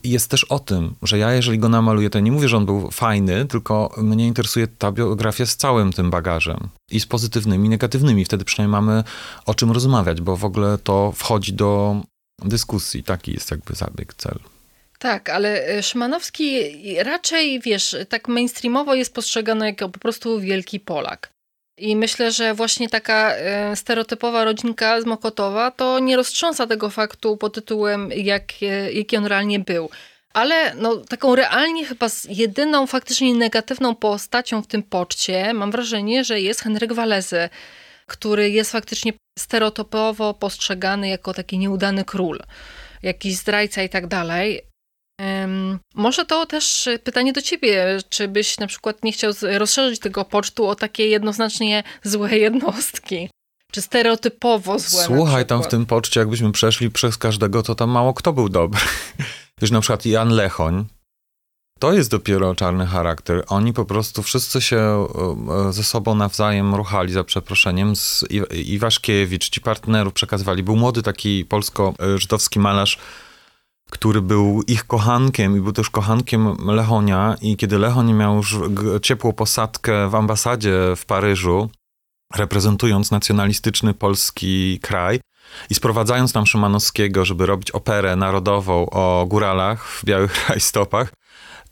I 0.03 0.09
jest 0.09 0.31
też 0.31 0.43
o 0.43 0.59
tym, 0.59 0.95
że 1.01 1.17
ja 1.17 1.33
jeżeli 1.33 1.59
go 1.59 1.69
namaluję, 1.69 2.09
to 2.09 2.19
nie 2.19 2.31
mówię, 2.31 2.49
że 2.49 2.57
on 2.57 2.65
był 2.65 2.91
fajny, 2.91 3.45
tylko 3.45 3.95
mnie 3.97 4.27
interesuje 4.27 4.67
ta 4.67 4.91
biografia 4.91 5.45
z 5.45 5.55
całym 5.55 5.93
tym 5.93 6.09
bagażem. 6.09 6.69
I 6.91 6.99
z 6.99 7.05
pozytywnymi, 7.05 7.69
negatywnymi. 7.69 8.25
Wtedy 8.25 8.45
przynajmniej 8.45 8.71
mamy 8.71 9.03
o 9.45 9.55
czym 9.55 9.71
rozmawiać, 9.71 10.21
bo 10.21 10.37
w 10.37 10.45
ogóle 10.45 10.77
to 10.77 11.11
wchodzi 11.15 11.53
do 11.53 12.01
dyskusji. 12.45 13.03
Taki 13.03 13.33
jest 13.33 13.51
jakby 13.51 13.75
zabieg, 13.75 14.13
cel. 14.13 14.39
Tak, 14.99 15.29
ale 15.29 15.77
y, 15.77 15.83
Szymanowski 15.83 16.61
raczej, 17.03 17.59
wiesz, 17.59 17.95
tak 18.09 18.27
mainstreamowo 18.27 18.95
jest 18.95 19.13
postrzegany 19.13 19.65
jako 19.65 19.89
po 19.89 19.99
prostu 19.99 20.39
wielki 20.39 20.79
Polak. 20.79 21.29
I 21.77 21.95
myślę, 21.95 22.31
że 22.31 22.53
właśnie 22.53 22.89
taka 22.89 23.35
y, 23.71 23.75
stereotypowa 23.75 24.43
rodzinka 24.43 25.01
z 25.01 25.05
Mokotowa 25.05 25.71
to 25.71 25.99
nie 25.99 26.17
roztrząsa 26.17 26.67
tego 26.67 26.89
faktu 26.89 27.37
pod 27.37 27.53
tytułem, 27.53 28.11
jak, 28.15 28.43
y, 28.61 28.93
jaki 28.93 29.17
on 29.17 29.25
realnie 29.25 29.59
był. 29.59 29.89
Ale 30.33 30.75
no, 30.75 30.97
taką 30.97 31.35
realnie 31.35 31.85
chyba 31.85 32.07
jedyną 32.29 32.87
faktycznie 32.87 33.33
negatywną 33.33 33.95
postacią 33.95 34.61
w 34.61 34.67
tym 34.67 34.83
poczcie 34.83 35.53
mam 35.53 35.71
wrażenie, 35.71 36.23
że 36.23 36.41
jest 36.41 36.61
Henryk 36.61 36.93
Walezy, 36.93 37.49
który 38.07 38.49
jest 38.49 38.71
faktycznie 38.71 39.13
stereotypowo 39.39 40.33
postrzegany 40.33 41.09
jako 41.09 41.33
taki 41.33 41.57
nieudany 41.57 42.05
król, 42.05 42.39
jakiś 43.03 43.35
zdrajca 43.35 43.83
i 43.83 43.89
tak 43.89 44.07
dalej. 44.07 44.68
Może 45.95 46.25
to 46.25 46.45
też 46.45 46.87
y, 46.87 46.99
pytanie 46.99 47.33
do 47.33 47.41
ciebie, 47.41 47.97
czy 48.09 48.27
byś 48.27 48.57
na 48.57 48.67
przykład 48.67 49.03
nie 49.03 49.11
chciał 49.11 49.31
rozszerzyć 49.57 49.99
tego 49.99 50.25
pocztu 50.25 50.67
o 50.67 50.75
takie 50.75 51.07
jednoznacznie 51.07 51.83
złe 52.03 52.37
jednostki? 52.47 53.29
Czy 53.71 53.81
stereotypowo 53.81 54.79
złe? 54.79 55.03
Słuchaj, 55.03 55.45
tam 55.45 55.63
w 55.63 55.67
tym 55.67 55.85
poczcie, 55.85 56.19
jakbyśmy 56.19 56.51
przeszli 56.51 56.91
przez 56.91 57.17
każdego, 57.17 57.63
to 57.63 57.75
tam 57.75 57.89
mało 57.89 58.13
kto 58.13 58.33
był 58.33 58.49
dobry. 58.49 58.81
Wiesz, 59.61 59.71
na 59.71 59.81
przykład 59.81 60.05
Jan 60.05 60.29
Lechoń, 60.29 60.85
to 61.79 61.93
jest 61.93 62.11
dopiero 62.11 62.55
czarny 62.55 62.85
charakter. 62.85 63.43
Oni 63.47 63.73
po 63.73 63.85
prostu 63.85 64.23
wszyscy 64.23 64.61
się 64.61 65.07
e, 65.69 65.73
ze 65.73 65.83
sobą 65.83 66.15
nawzajem 66.15 66.75
ruchali, 66.75 67.13
za 67.13 67.23
przeproszeniem. 67.23 67.95
Z 67.95 68.25
I- 68.29 68.73
Iwaszkiewicz, 68.73 69.49
ci 69.49 69.61
partnerów 69.61 70.13
przekazywali. 70.13 70.63
Był 70.63 70.75
młody 70.75 71.01
taki 71.03 71.45
polsko-żydowski 71.45 72.59
malarz, 72.59 72.97
który 73.89 74.21
był 74.21 74.61
ich 74.67 74.87
kochankiem 74.87 75.57
i 75.57 75.61
był 75.61 75.71
też 75.71 75.89
kochankiem 75.89 76.57
Lechonia. 76.67 77.35
I 77.41 77.57
kiedy 77.57 77.77
Lechoń 77.77 78.13
miał 78.13 78.35
już 78.35 78.55
ciepłą 79.01 79.33
posadkę 79.33 80.09
w 80.09 80.15
ambasadzie 80.15 80.77
w 80.95 81.05
Paryżu, 81.05 81.69
reprezentując 82.35 83.11
nacjonalistyczny 83.11 83.93
polski 83.93 84.79
kraj 84.81 85.19
i 85.69 85.75
sprowadzając 85.75 86.33
tam 86.33 86.45
Szymanowskiego, 86.45 87.25
żeby 87.25 87.45
robić 87.45 87.71
operę 87.71 88.15
narodową 88.15 88.89
o 88.89 89.25
góralach 89.27 89.87
w 89.87 90.05
białych 90.05 90.35
rajstopach, 90.49 91.13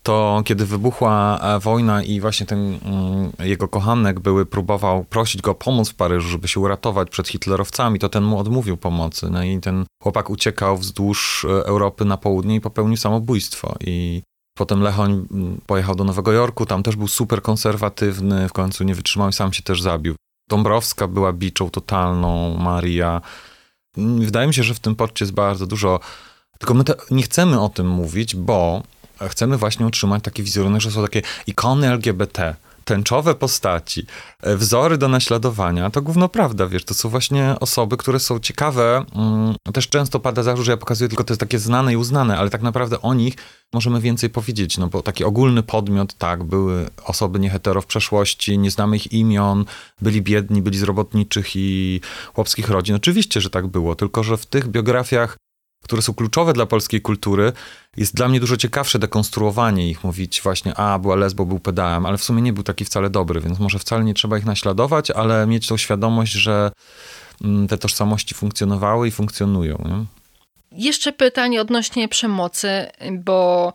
to 0.07 0.41
kiedy 0.45 0.65
wybuchła 0.65 1.39
e, 1.39 1.59
wojna 1.59 2.03
i 2.03 2.19
właśnie 2.19 2.45
ten 2.45 2.79
mm, 2.85 3.31
jego 3.39 3.67
kochanek 3.67 4.19
były, 4.19 4.45
próbował 4.45 5.03
prosić 5.03 5.41
go 5.41 5.51
o 5.51 5.55
pomoc 5.55 5.89
w 5.89 5.95
Paryżu, 5.95 6.29
żeby 6.29 6.47
się 6.47 6.59
uratować 6.59 7.09
przed 7.09 7.27
hitlerowcami, 7.27 7.99
to 7.99 8.09
ten 8.09 8.23
mu 8.23 8.39
odmówił 8.39 8.77
pomocy. 8.77 9.29
No 9.29 9.43
i 9.43 9.59
ten 9.59 9.85
chłopak 10.03 10.29
uciekał 10.29 10.77
wzdłuż 10.77 11.45
e, 11.45 11.65
Europy 11.65 12.05
na 12.05 12.17
południe 12.17 12.55
i 12.55 12.61
popełnił 12.61 12.97
samobójstwo. 12.97 13.75
I 13.79 14.21
Potem 14.57 14.81
Lechoń 14.81 15.27
mm, 15.31 15.61
pojechał 15.65 15.95
do 15.95 16.03
Nowego 16.03 16.31
Jorku, 16.31 16.65
tam 16.65 16.83
też 16.83 16.95
był 16.95 17.07
super 17.07 17.41
konserwatywny, 17.41 18.49
w 18.49 18.53
końcu 18.53 18.83
nie 18.83 18.95
wytrzymał 18.95 19.29
i 19.29 19.33
sam 19.33 19.53
się 19.53 19.63
też 19.63 19.81
zabił. 19.81 20.15
Dąbrowska 20.49 21.07
była 21.07 21.33
biczą 21.33 21.69
totalną, 21.69 22.57
Maria. 22.57 23.21
Mm, 23.97 24.25
Wydaje 24.25 24.47
mi 24.47 24.53
się, 24.53 24.63
że 24.63 24.73
w 24.73 24.79
tym 24.79 24.95
porcie 24.95 25.25
jest 25.25 25.33
bardzo 25.33 25.67
dużo. 25.67 25.99
Tylko 26.59 26.73
my 26.73 26.83
te, 26.83 26.93
nie 27.11 27.23
chcemy 27.23 27.59
o 27.61 27.69
tym 27.69 27.87
mówić, 27.87 28.35
bo 28.35 28.83
chcemy 29.29 29.57
właśnie 29.57 29.85
utrzymać 29.85 30.23
taki 30.23 30.43
wizerunek, 30.43 30.81
że 30.81 30.91
są 30.91 31.01
takie 31.01 31.21
ikony 31.47 31.87
LGBT. 31.87 32.55
tęczowe 32.85 33.35
postaci, 33.35 34.05
e, 34.41 34.57
wzory 34.57 34.97
do 34.97 35.07
naśladowania, 35.07 35.89
to 35.89 36.01
gówno 36.01 36.29
prawda, 36.29 36.67
wiesz, 36.67 36.85
to 36.85 36.93
są 36.93 37.09
właśnie 37.09 37.55
osoby, 37.59 37.97
które 37.97 38.19
są 38.19 38.39
ciekawe. 38.39 39.05
Mm, 39.15 39.55
też 39.73 39.89
często 39.89 40.19
pada 40.19 40.43
zarzut, 40.43 40.65
że 40.65 40.71
ja 40.71 40.77
pokazuję 40.77 41.07
tylko 41.07 41.23
te 41.23 41.37
takie 41.37 41.59
znane 41.59 41.93
i 41.93 41.97
uznane, 41.97 42.37
ale 42.37 42.49
tak 42.49 42.61
naprawdę 42.61 43.01
o 43.01 43.13
nich 43.13 43.33
możemy 43.73 44.01
więcej 44.01 44.29
powiedzieć, 44.29 44.77
no 44.77 44.87
bo 44.87 45.01
taki 45.01 45.23
ogólny 45.23 45.63
podmiot, 45.63 46.13
tak, 46.13 46.43
były 46.43 46.89
osoby 47.05 47.39
niehetero 47.39 47.81
w 47.81 47.85
przeszłości, 47.85 48.57
nie 48.57 48.71
znamy 48.71 48.95
ich 48.95 49.13
imion, 49.13 49.65
byli 50.01 50.21
biedni, 50.21 50.61
byli 50.61 50.77
z 50.77 50.83
robotniczych 50.83 51.55
i 51.55 52.01
chłopskich 52.33 52.69
rodzin. 52.69 52.95
Oczywiście, 52.95 53.41
że 53.41 53.49
tak 53.49 53.67
było, 53.67 53.95
tylko 53.95 54.23
że 54.23 54.37
w 54.37 54.45
tych 54.45 54.67
biografiach 54.67 55.37
które 55.87 56.01
są 56.01 56.13
kluczowe 56.13 56.53
dla 56.53 56.65
polskiej 56.65 57.01
kultury, 57.01 57.53
jest 57.97 58.15
dla 58.15 58.27
mnie 58.27 58.39
dużo 58.39 58.57
ciekawsze 58.57 58.99
dekonstruowanie 58.99 59.89
ich, 59.89 60.03
mówić 60.03 60.41
właśnie, 60.41 60.75
a, 60.75 60.99
była 60.99 61.15
lesbo, 61.15 61.45
był 61.45 61.59
pedałem, 61.59 62.05
ale 62.05 62.17
w 62.17 62.23
sumie 62.23 62.41
nie 62.41 62.53
był 62.53 62.63
taki 62.63 62.85
wcale 62.85 63.09
dobry, 63.09 63.41
więc 63.41 63.59
może 63.59 63.79
wcale 63.79 64.03
nie 64.03 64.13
trzeba 64.13 64.37
ich 64.37 64.45
naśladować, 64.45 65.11
ale 65.11 65.47
mieć 65.47 65.67
tą 65.67 65.77
świadomość, 65.77 66.31
że 66.31 66.71
mm, 67.43 67.67
te 67.67 67.77
tożsamości 67.77 68.35
funkcjonowały 68.35 69.07
i 69.07 69.11
funkcjonują. 69.11 69.77
Nie? 69.85 70.05
Jeszcze 70.71 71.13
pytanie 71.13 71.61
odnośnie 71.61 72.07
przemocy, 72.07 72.87
bo 73.11 73.73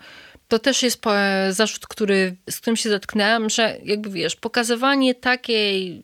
to 0.49 0.59
też 0.59 0.83
jest 0.83 1.03
zarzut, 1.51 1.87
który, 1.87 2.37
z 2.51 2.61
którym 2.61 2.77
się 2.77 2.89
zetknęłam, 2.89 3.51
że 3.51 3.79
jakby 3.85 4.11
wiesz, 4.11 4.37
pokazywanie 4.37 5.15
takiej 5.15 6.03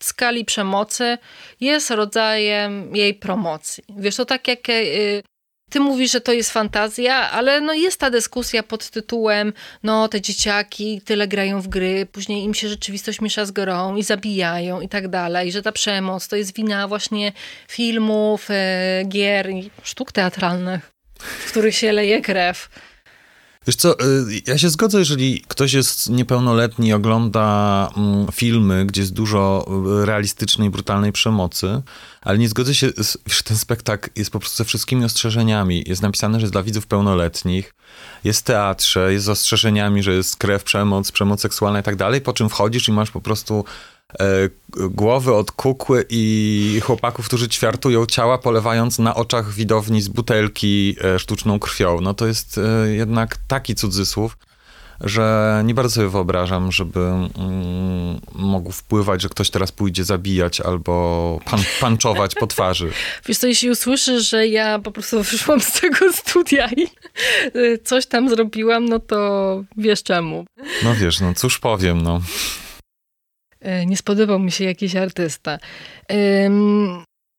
skali 0.00 0.44
przemocy 0.44 1.18
jest 1.60 1.90
rodzajem 1.90 2.96
jej 2.96 3.14
promocji. 3.14 3.84
Wiesz, 3.98 4.16
to 4.16 4.24
tak 4.24 4.48
jak 4.48 4.68
y, 4.68 5.22
ty 5.70 5.80
mówisz, 5.80 6.12
że 6.12 6.20
to 6.20 6.32
jest 6.32 6.50
fantazja, 6.50 7.30
ale 7.30 7.60
no 7.60 7.72
jest 7.72 8.00
ta 8.00 8.10
dyskusja 8.10 8.62
pod 8.62 8.90
tytułem 8.90 9.52
no 9.82 10.08
te 10.08 10.20
dzieciaki 10.20 11.00
tyle 11.04 11.28
grają 11.28 11.60
w 11.60 11.68
gry, 11.68 12.06
później 12.12 12.44
im 12.44 12.54
się 12.54 12.68
rzeczywistość 12.68 13.20
miesza 13.20 13.46
z 13.46 13.50
grą 13.50 13.96
i 13.96 14.02
zabijają 14.02 14.80
i 14.80 14.88
tak 14.88 15.08
dalej, 15.08 15.52
że 15.52 15.62
ta 15.62 15.72
przemoc 15.72 16.28
to 16.28 16.36
jest 16.36 16.54
wina 16.54 16.88
właśnie 16.88 17.32
filmów, 17.68 18.50
y, 18.50 18.54
gier 19.08 19.50
i 19.50 19.70
sztuk 19.82 20.12
teatralnych, 20.12 20.92
w 21.18 21.50
których 21.50 21.76
się 21.76 21.92
leje 21.92 22.20
krew. 22.20 22.68
Wiesz 23.66 23.76
co, 23.76 24.00
y, 24.00 24.04
ja 24.46 24.58
się 24.58 24.70
zgodzę, 24.70 24.98
jeżeli 24.98 25.44
ktoś 25.48 25.72
jest 25.72 26.10
niepełnoletni 26.10 26.92
ogląda 26.92 27.90
mm, 27.96 28.26
filmy, 28.32 28.86
gdzie 28.86 29.00
jest 29.00 29.12
dużo 29.12 29.66
y, 30.02 30.06
realistycznej, 30.06 30.70
brutalnej 30.70 31.12
przemocy, 31.12 31.82
ale 32.28 32.38
nie 32.38 32.48
zgodzę 32.48 32.74
się, 32.74 32.90
że 33.26 33.42
ten 33.44 33.56
spektakl 33.56 34.10
jest 34.16 34.30
po 34.30 34.38
prostu 34.38 34.56
ze 34.56 34.64
wszystkimi 34.64 35.04
ostrzeżeniami. 35.04 35.84
Jest 35.86 36.02
napisane, 36.02 36.40
że 36.40 36.44
jest 36.44 36.54
dla 36.54 36.62
widzów 36.62 36.86
pełnoletnich, 36.86 37.74
jest 38.24 38.40
w 38.40 38.42
teatrze, 38.42 39.12
jest 39.12 39.24
z 39.24 39.28
ostrzeżeniami, 39.28 40.02
że 40.02 40.12
jest 40.12 40.36
krew, 40.36 40.64
przemoc, 40.64 41.12
przemoc 41.12 41.40
seksualna 41.40 41.80
i 41.80 41.82
tak 41.82 41.96
dalej, 41.96 42.20
po 42.20 42.32
czym 42.32 42.48
wchodzisz 42.48 42.88
i 42.88 42.92
masz 42.92 43.10
po 43.10 43.20
prostu 43.20 43.64
E, 44.20 44.48
głowy 44.90 45.34
od 45.34 45.52
kukły 45.52 46.04
i 46.08 46.80
chłopaków, 46.84 47.26
którzy 47.26 47.48
ćwiartują 47.48 48.06
ciała, 48.06 48.38
polewając 48.38 48.98
na 48.98 49.14
oczach 49.14 49.52
widowni 49.52 50.02
z 50.02 50.08
butelki 50.08 50.96
e, 51.04 51.18
sztuczną 51.18 51.58
krwią. 51.58 52.00
No 52.00 52.14
to 52.14 52.26
jest 52.26 52.58
e, 52.58 52.88
jednak 52.90 53.36
taki 53.48 53.74
cudzysłów, 53.74 54.38
że 55.00 55.62
nie 55.64 55.74
bardzo 55.74 55.94
sobie 55.94 56.08
wyobrażam, 56.08 56.72
żeby 56.72 57.00
mm, 57.00 58.20
mógł 58.34 58.72
wpływać, 58.72 59.22
że 59.22 59.28
ktoś 59.28 59.50
teraz 59.50 59.72
pójdzie 59.72 60.04
zabijać 60.04 60.60
albo 60.60 61.38
pan, 61.44 61.60
panczować 61.80 62.34
po 62.34 62.46
twarzy. 62.46 62.90
Wiesz 63.26 63.38
co, 63.38 63.46
jeśli 63.46 63.70
usłyszysz, 63.70 64.30
że 64.30 64.46
ja 64.46 64.78
po 64.78 64.92
prostu 64.92 65.22
wyszłam 65.30 65.60
z 65.60 65.80
tego 65.80 66.12
studia 66.12 66.68
i 66.76 66.86
coś 67.84 68.06
tam 68.06 68.28
zrobiłam, 68.28 68.84
no 68.84 68.98
to 68.98 69.64
wiesz 69.76 70.02
czemu. 70.02 70.44
No 70.84 70.94
wiesz, 70.94 71.20
no 71.20 71.34
cóż 71.34 71.58
powiem, 71.58 72.02
no. 72.02 72.20
E, 73.60 73.86
nie 73.86 73.96
spodobał 73.96 74.38
mi 74.38 74.52
się 74.52 74.64
jakiś 74.64 74.96
artysta. 74.96 75.58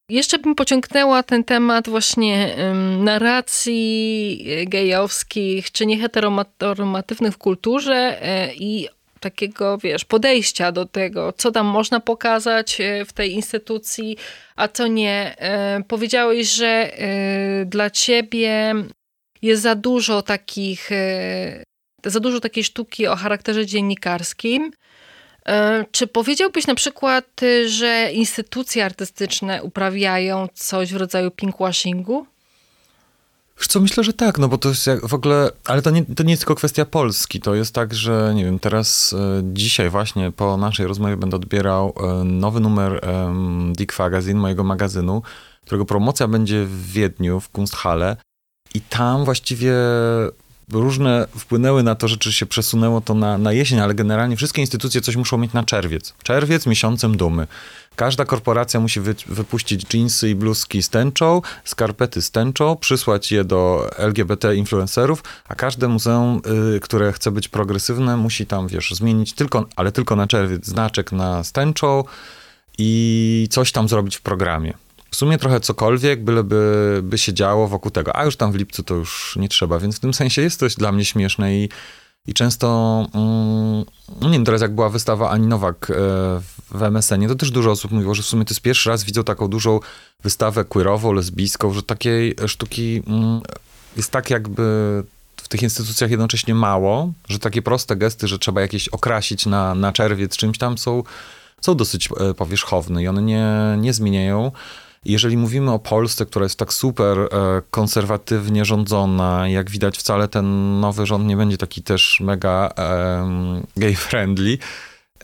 Jeszcze 0.09 0.39
bym 0.39 0.55
pociągnęła 0.55 1.23
ten 1.23 1.43
temat 1.43 1.89
właśnie 1.89 2.55
narracji 2.99 4.45
gejowskich 4.67 5.71
czy 5.71 5.85
nieheteronormatywnych 5.85 7.33
w 7.33 7.37
kulturze 7.37 8.21
e, 8.21 8.53
i 8.53 8.87
takiego, 9.19 9.77
wiesz, 9.77 10.05
podejścia 10.05 10.71
do 10.71 10.85
tego, 10.85 11.33
co 11.37 11.51
tam 11.51 11.65
można 11.65 11.99
pokazać 11.99 12.81
e, 12.81 13.05
w 13.05 13.13
tej 13.13 13.33
instytucji, 13.33 14.17
a 14.55 14.67
co 14.67 14.87
nie. 14.87 15.35
Powiedziałeś, 15.87 16.47
że 16.47 16.91
dla 17.65 17.89
ciebie 17.89 18.73
jest 19.41 19.61
za 19.61 19.75
dużo 19.75 20.21
takich, 20.21 20.89
za 22.05 22.19
dużo 22.19 22.39
takiej 22.39 22.63
sztuki 22.63 23.07
o 23.07 23.15
charakterze 23.15 23.65
dziennikarskim, 23.65 24.71
E, 24.71 25.08
czy 25.91 26.07
powiedziałbyś 26.07 26.67
na 26.67 26.75
przykład, 26.75 27.43
y, 27.43 27.69
że 27.69 28.11
instytucje 28.13 28.85
artystyczne 28.85 29.63
uprawiają 29.63 30.47
coś 30.53 30.93
w 30.93 30.95
rodzaju 30.95 31.31
pinkwashingu? 31.31 32.25
Co, 33.67 33.79
myślę, 33.79 34.03
że 34.03 34.13
tak, 34.13 34.37
no 34.37 34.47
bo 34.47 34.57
to 34.57 34.69
jest 34.69 34.87
jak 34.87 35.07
w 35.07 35.13
ogóle, 35.13 35.51
ale 35.65 35.81
to 35.81 35.89
nie, 35.89 36.05
to 36.05 36.23
nie 36.23 36.31
jest 36.31 36.41
tylko 36.41 36.55
kwestia 36.55 36.85
Polski, 36.85 37.39
to 37.39 37.55
jest 37.55 37.75
tak, 37.75 37.93
że 37.93 38.33
nie 38.35 38.45
wiem, 38.45 38.59
teraz 38.59 39.13
e, 39.13 39.41
dzisiaj 39.43 39.89
właśnie 39.89 40.31
po 40.31 40.57
naszej 40.57 40.87
rozmowie 40.87 41.17
będę 41.17 41.35
odbierał 41.35 41.93
e, 41.97 42.23
nowy 42.23 42.59
numer 42.59 43.05
e, 43.05 43.33
Dick 43.73 43.99
Magazine, 43.99 44.39
mojego 44.39 44.63
magazynu, 44.63 45.21
którego 45.65 45.85
promocja 45.85 46.27
będzie 46.27 46.65
w 46.65 46.91
Wiedniu, 46.91 47.39
w 47.39 47.49
Kunsthalle 47.49 48.17
i 48.73 48.81
tam 48.81 49.25
właściwie 49.25 49.73
różne 50.71 51.27
wpłynęły 51.37 51.83
na 51.83 51.95
to, 51.95 52.07
że 52.07 52.17
czy 52.17 52.33
się 52.33 52.45
przesunęło 52.45 53.01
to 53.01 53.13
na, 53.13 53.37
na 53.37 53.53
jesień, 53.53 53.79
ale 53.79 53.93
generalnie 53.93 54.35
wszystkie 54.35 54.61
instytucje 54.61 55.01
coś 55.01 55.15
muszą 55.15 55.37
mieć 55.37 55.53
na 55.53 55.63
czerwiec. 55.63 56.13
Czerwiec 56.23 56.65
miesiącem 56.65 57.17
dumy. 57.17 57.47
Każda 57.95 58.25
korporacja 58.25 58.79
musi 58.79 58.99
wy, 58.99 59.15
wypuścić 59.27 59.93
jeansy 59.93 60.29
i 60.29 60.35
bluzki 60.35 60.83
z 60.83 60.89
tęczą, 60.89 61.41
skarpety 61.63 62.21
z 62.21 62.31
tęczą, 62.31 62.75
przysłać 62.75 63.31
je 63.31 63.43
do 63.43 63.89
LGBT 63.97 64.55
influencerów, 64.55 65.23
a 65.47 65.55
każde 65.55 65.87
muzeum, 65.87 66.41
y, 66.75 66.79
które 66.79 67.11
chce 67.13 67.31
być 67.31 67.47
progresywne, 67.47 68.17
musi 68.17 68.45
tam, 68.45 68.67
wiesz, 68.67 68.91
zmienić 68.91 69.33
tylko, 69.33 69.65
ale 69.75 69.91
tylko 69.91 70.15
na 70.15 70.27
czerwiec 70.27 70.65
znaczek 70.65 71.11
na 71.11 71.43
stęczą 71.43 72.03
i 72.77 73.47
coś 73.51 73.71
tam 73.71 73.89
zrobić 73.89 74.17
w 74.17 74.21
programie 74.21 74.73
w 75.11 75.15
sumie 75.15 75.37
trochę 75.37 75.59
cokolwiek, 75.59 76.23
byleby 76.23 76.99
by 77.03 77.17
się 77.17 77.33
działo 77.33 77.67
wokół 77.67 77.91
tego, 77.91 78.15
a 78.15 78.25
już 78.25 78.35
tam 78.35 78.51
w 78.51 78.55
lipcu 78.55 78.83
to 78.83 78.95
już 78.95 79.35
nie 79.39 79.49
trzeba, 79.49 79.79
więc 79.79 79.97
w 79.97 79.99
tym 79.99 80.13
sensie 80.13 80.41
jest 80.41 80.59
to 80.59 80.67
dla 80.77 80.91
mnie 80.91 81.05
śmieszne 81.05 81.55
i, 81.55 81.69
i 82.27 82.33
często, 82.33 83.07
mm, 83.13 83.85
nie 84.21 84.37
wiem, 84.37 84.45
teraz 84.45 84.61
jak 84.61 84.75
była 84.75 84.89
wystawa 84.89 85.29
Ani 85.29 85.47
Nowak 85.47 85.91
e, 85.91 85.93
w 86.71 86.83
MSN-ie, 86.83 87.27
to 87.29 87.35
też 87.35 87.51
dużo 87.51 87.71
osób 87.71 87.91
mówiło, 87.91 88.15
że 88.15 88.23
w 88.23 88.25
sumie 88.25 88.45
to 88.45 88.51
jest 88.51 88.61
pierwszy 88.61 88.89
raz 88.89 89.03
widzą 89.03 89.23
taką 89.23 89.47
dużą 89.47 89.79
wystawę 90.23 90.65
queerową, 90.65 91.13
lesbijską, 91.13 91.73
że 91.73 91.83
takiej 91.83 92.35
sztuki 92.47 93.03
mm, 93.07 93.41
jest 93.97 94.11
tak 94.11 94.29
jakby 94.29 94.63
w 95.35 95.47
tych 95.47 95.63
instytucjach 95.63 96.11
jednocześnie 96.11 96.55
mało, 96.55 97.11
że 97.29 97.39
takie 97.39 97.61
proste 97.61 97.95
gesty, 97.95 98.27
że 98.27 98.39
trzeba 98.39 98.61
jakieś 98.61 98.87
okrasić 98.87 99.45
na, 99.45 99.75
na 99.75 99.91
czerwiec 99.91 100.37
czymś 100.37 100.57
tam 100.57 100.77
są, 100.77 101.03
są 101.61 101.75
dosyć 101.75 102.09
e, 102.19 102.33
powierzchowne 102.33 103.03
i 103.03 103.07
one 103.07 103.21
nie, 103.21 103.47
nie 103.77 103.93
zmieniają 103.93 104.51
jeżeli 105.05 105.37
mówimy 105.37 105.71
o 105.71 105.79
Polsce, 105.79 106.25
która 106.25 106.43
jest 106.43 106.59
tak 106.59 106.73
super 106.73 107.19
e, 107.19 107.27
konserwatywnie 107.71 108.65
rządzona, 108.65 109.47
jak 109.47 109.69
widać 109.69 109.97
wcale 109.97 110.27
ten 110.27 110.79
nowy 110.79 111.05
rząd 111.05 111.25
nie 111.25 111.37
będzie 111.37 111.57
taki 111.57 111.83
też 111.83 112.19
mega 112.19 112.69
gay-friendly, 113.77 114.57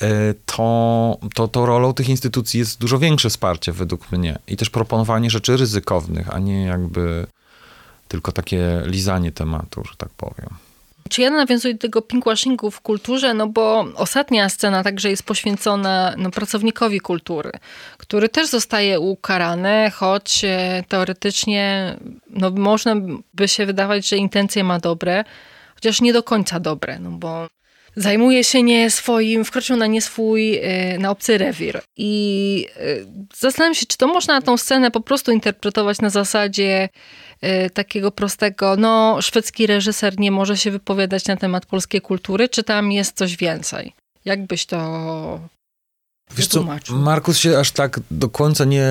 e, 0.01 0.33
to, 0.45 1.17
to, 1.35 1.47
to 1.47 1.65
rolą 1.65 1.93
tych 1.93 2.09
instytucji 2.09 2.59
jest 2.59 2.79
dużo 2.79 2.99
większe 2.99 3.29
wsparcie 3.29 3.71
według 3.71 4.11
mnie 4.11 4.39
i 4.47 4.57
też 4.57 4.69
proponowanie 4.69 5.29
rzeczy 5.29 5.57
ryzykownych, 5.57 6.33
a 6.33 6.39
nie 6.39 6.63
jakby 6.65 7.27
tylko 8.07 8.31
takie 8.31 8.81
lizanie 8.85 9.31
tematu, 9.31 9.83
że 9.85 9.95
tak 9.97 10.09
powiem. 10.09 10.49
Czy 11.09 11.21
ja 11.21 11.29
nawiązuję 11.29 11.73
do 11.73 11.79
tego 11.79 12.01
pinkwashingu 12.01 12.71
w 12.71 12.81
kulturze, 12.81 13.33
no 13.33 13.47
bo 13.47 13.85
ostatnia 13.95 14.49
scena 14.49 14.83
także 14.83 15.09
jest 15.09 15.23
poświęcona 15.23 16.13
no, 16.17 16.31
pracownikowi 16.31 16.99
kultury, 16.99 17.51
który 17.97 18.29
też 18.29 18.47
zostaje 18.47 18.99
ukarany, 18.99 19.91
choć 19.93 20.43
e, 20.43 20.83
teoretycznie 20.87 21.95
no, 22.29 22.49
można 22.49 22.95
by 23.33 23.47
się 23.47 23.65
wydawać, 23.65 24.07
że 24.07 24.17
intencje 24.17 24.63
ma 24.63 24.79
dobre, 24.79 25.23
chociaż 25.75 26.01
nie 26.01 26.13
do 26.13 26.23
końca 26.23 26.59
dobre, 26.59 26.99
no 26.99 27.11
bo 27.11 27.47
zajmuje 27.95 28.43
się 28.43 28.63
nie 28.63 28.91
swoim, 28.91 29.45
wkroczył 29.45 29.77
na 29.77 29.87
nie 29.87 30.01
swój, 30.01 30.57
e, 30.57 30.97
na 30.97 31.11
obcy 31.11 31.37
rewir. 31.37 31.81
I 31.97 32.67
e, 32.75 32.81
zastanawiam 33.37 33.75
się, 33.75 33.85
czy 33.85 33.97
to 33.97 34.07
można 34.07 34.41
tą 34.41 34.57
scenę 34.57 34.91
po 34.91 35.01
prostu 35.01 35.31
interpretować 35.31 36.01
na 36.01 36.09
zasadzie 36.09 36.89
Y, 37.43 37.69
takiego 37.69 38.11
prostego, 38.11 38.75
no 38.75 39.21
szwedzki 39.21 39.67
reżyser 39.67 40.19
nie 40.19 40.31
może 40.31 40.57
się 40.57 40.71
wypowiadać 40.71 41.25
na 41.25 41.37
temat 41.37 41.65
polskiej 41.65 42.01
kultury, 42.01 42.49
czy 42.49 42.63
tam 42.63 42.91
jest 42.91 43.17
coś 43.17 43.37
więcej? 43.37 43.93
Jak 44.25 44.45
byś 44.45 44.65
to 44.65 45.39
Wiesz 46.31 46.47
co, 46.47 46.65
Markus 46.89 47.37
się 47.37 47.59
aż 47.59 47.71
tak 47.71 47.99
do 48.11 48.29
końca 48.29 48.65
nie, 48.65 48.87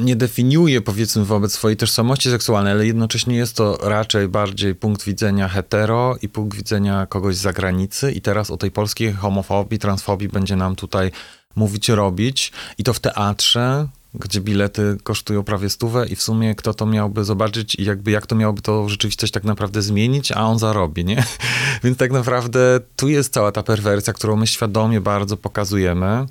nie 0.00 0.16
definiuje, 0.16 0.80
powiedzmy, 0.80 1.24
wobec 1.24 1.52
swojej 1.52 1.76
tożsamości 1.76 2.30
seksualnej, 2.30 2.72
ale 2.72 2.86
jednocześnie 2.86 3.36
jest 3.36 3.56
to 3.56 3.78
raczej 3.82 4.28
bardziej 4.28 4.74
punkt 4.74 5.04
widzenia 5.04 5.48
hetero 5.48 6.16
i 6.22 6.28
punkt 6.28 6.56
widzenia 6.56 7.06
kogoś 7.06 7.36
z 7.36 7.40
zagranicy. 7.40 8.12
I 8.12 8.20
teraz 8.20 8.50
o 8.50 8.56
tej 8.56 8.70
polskiej 8.70 9.12
homofobii, 9.12 9.78
transfobii 9.78 10.28
będzie 10.28 10.56
nam 10.56 10.76
tutaj 10.76 11.10
mówić, 11.56 11.88
robić. 11.88 12.52
I 12.78 12.84
to 12.84 12.92
w 12.92 13.00
teatrze, 13.00 13.88
gdzie 14.14 14.40
bilety 14.40 14.96
kosztują 15.02 15.42
prawie 15.42 15.70
stówę 15.70 16.06
i 16.06 16.16
w 16.16 16.22
sumie 16.22 16.54
kto 16.54 16.74
to 16.74 16.86
miałby 16.86 17.24
zobaczyć 17.24 17.74
i 17.74 17.84
jakby 17.84 18.10
jak 18.10 18.26
to 18.26 18.34
miałoby 18.34 18.62
to 18.62 18.88
rzeczywistość 18.88 19.32
tak 19.32 19.44
naprawdę 19.44 19.82
zmienić, 19.82 20.32
a 20.32 20.46
on 20.46 20.58
zarobi, 20.58 21.04
nie? 21.04 21.24
Więc 21.84 21.98
tak 21.98 22.12
naprawdę 22.12 22.80
tu 22.96 23.08
jest 23.08 23.32
cała 23.32 23.52
ta 23.52 23.62
perwersja, 23.62 24.12
którą 24.12 24.36
my 24.36 24.46
świadomie 24.46 25.00
bardzo 25.00 25.36
pokazujemy. 25.36 26.26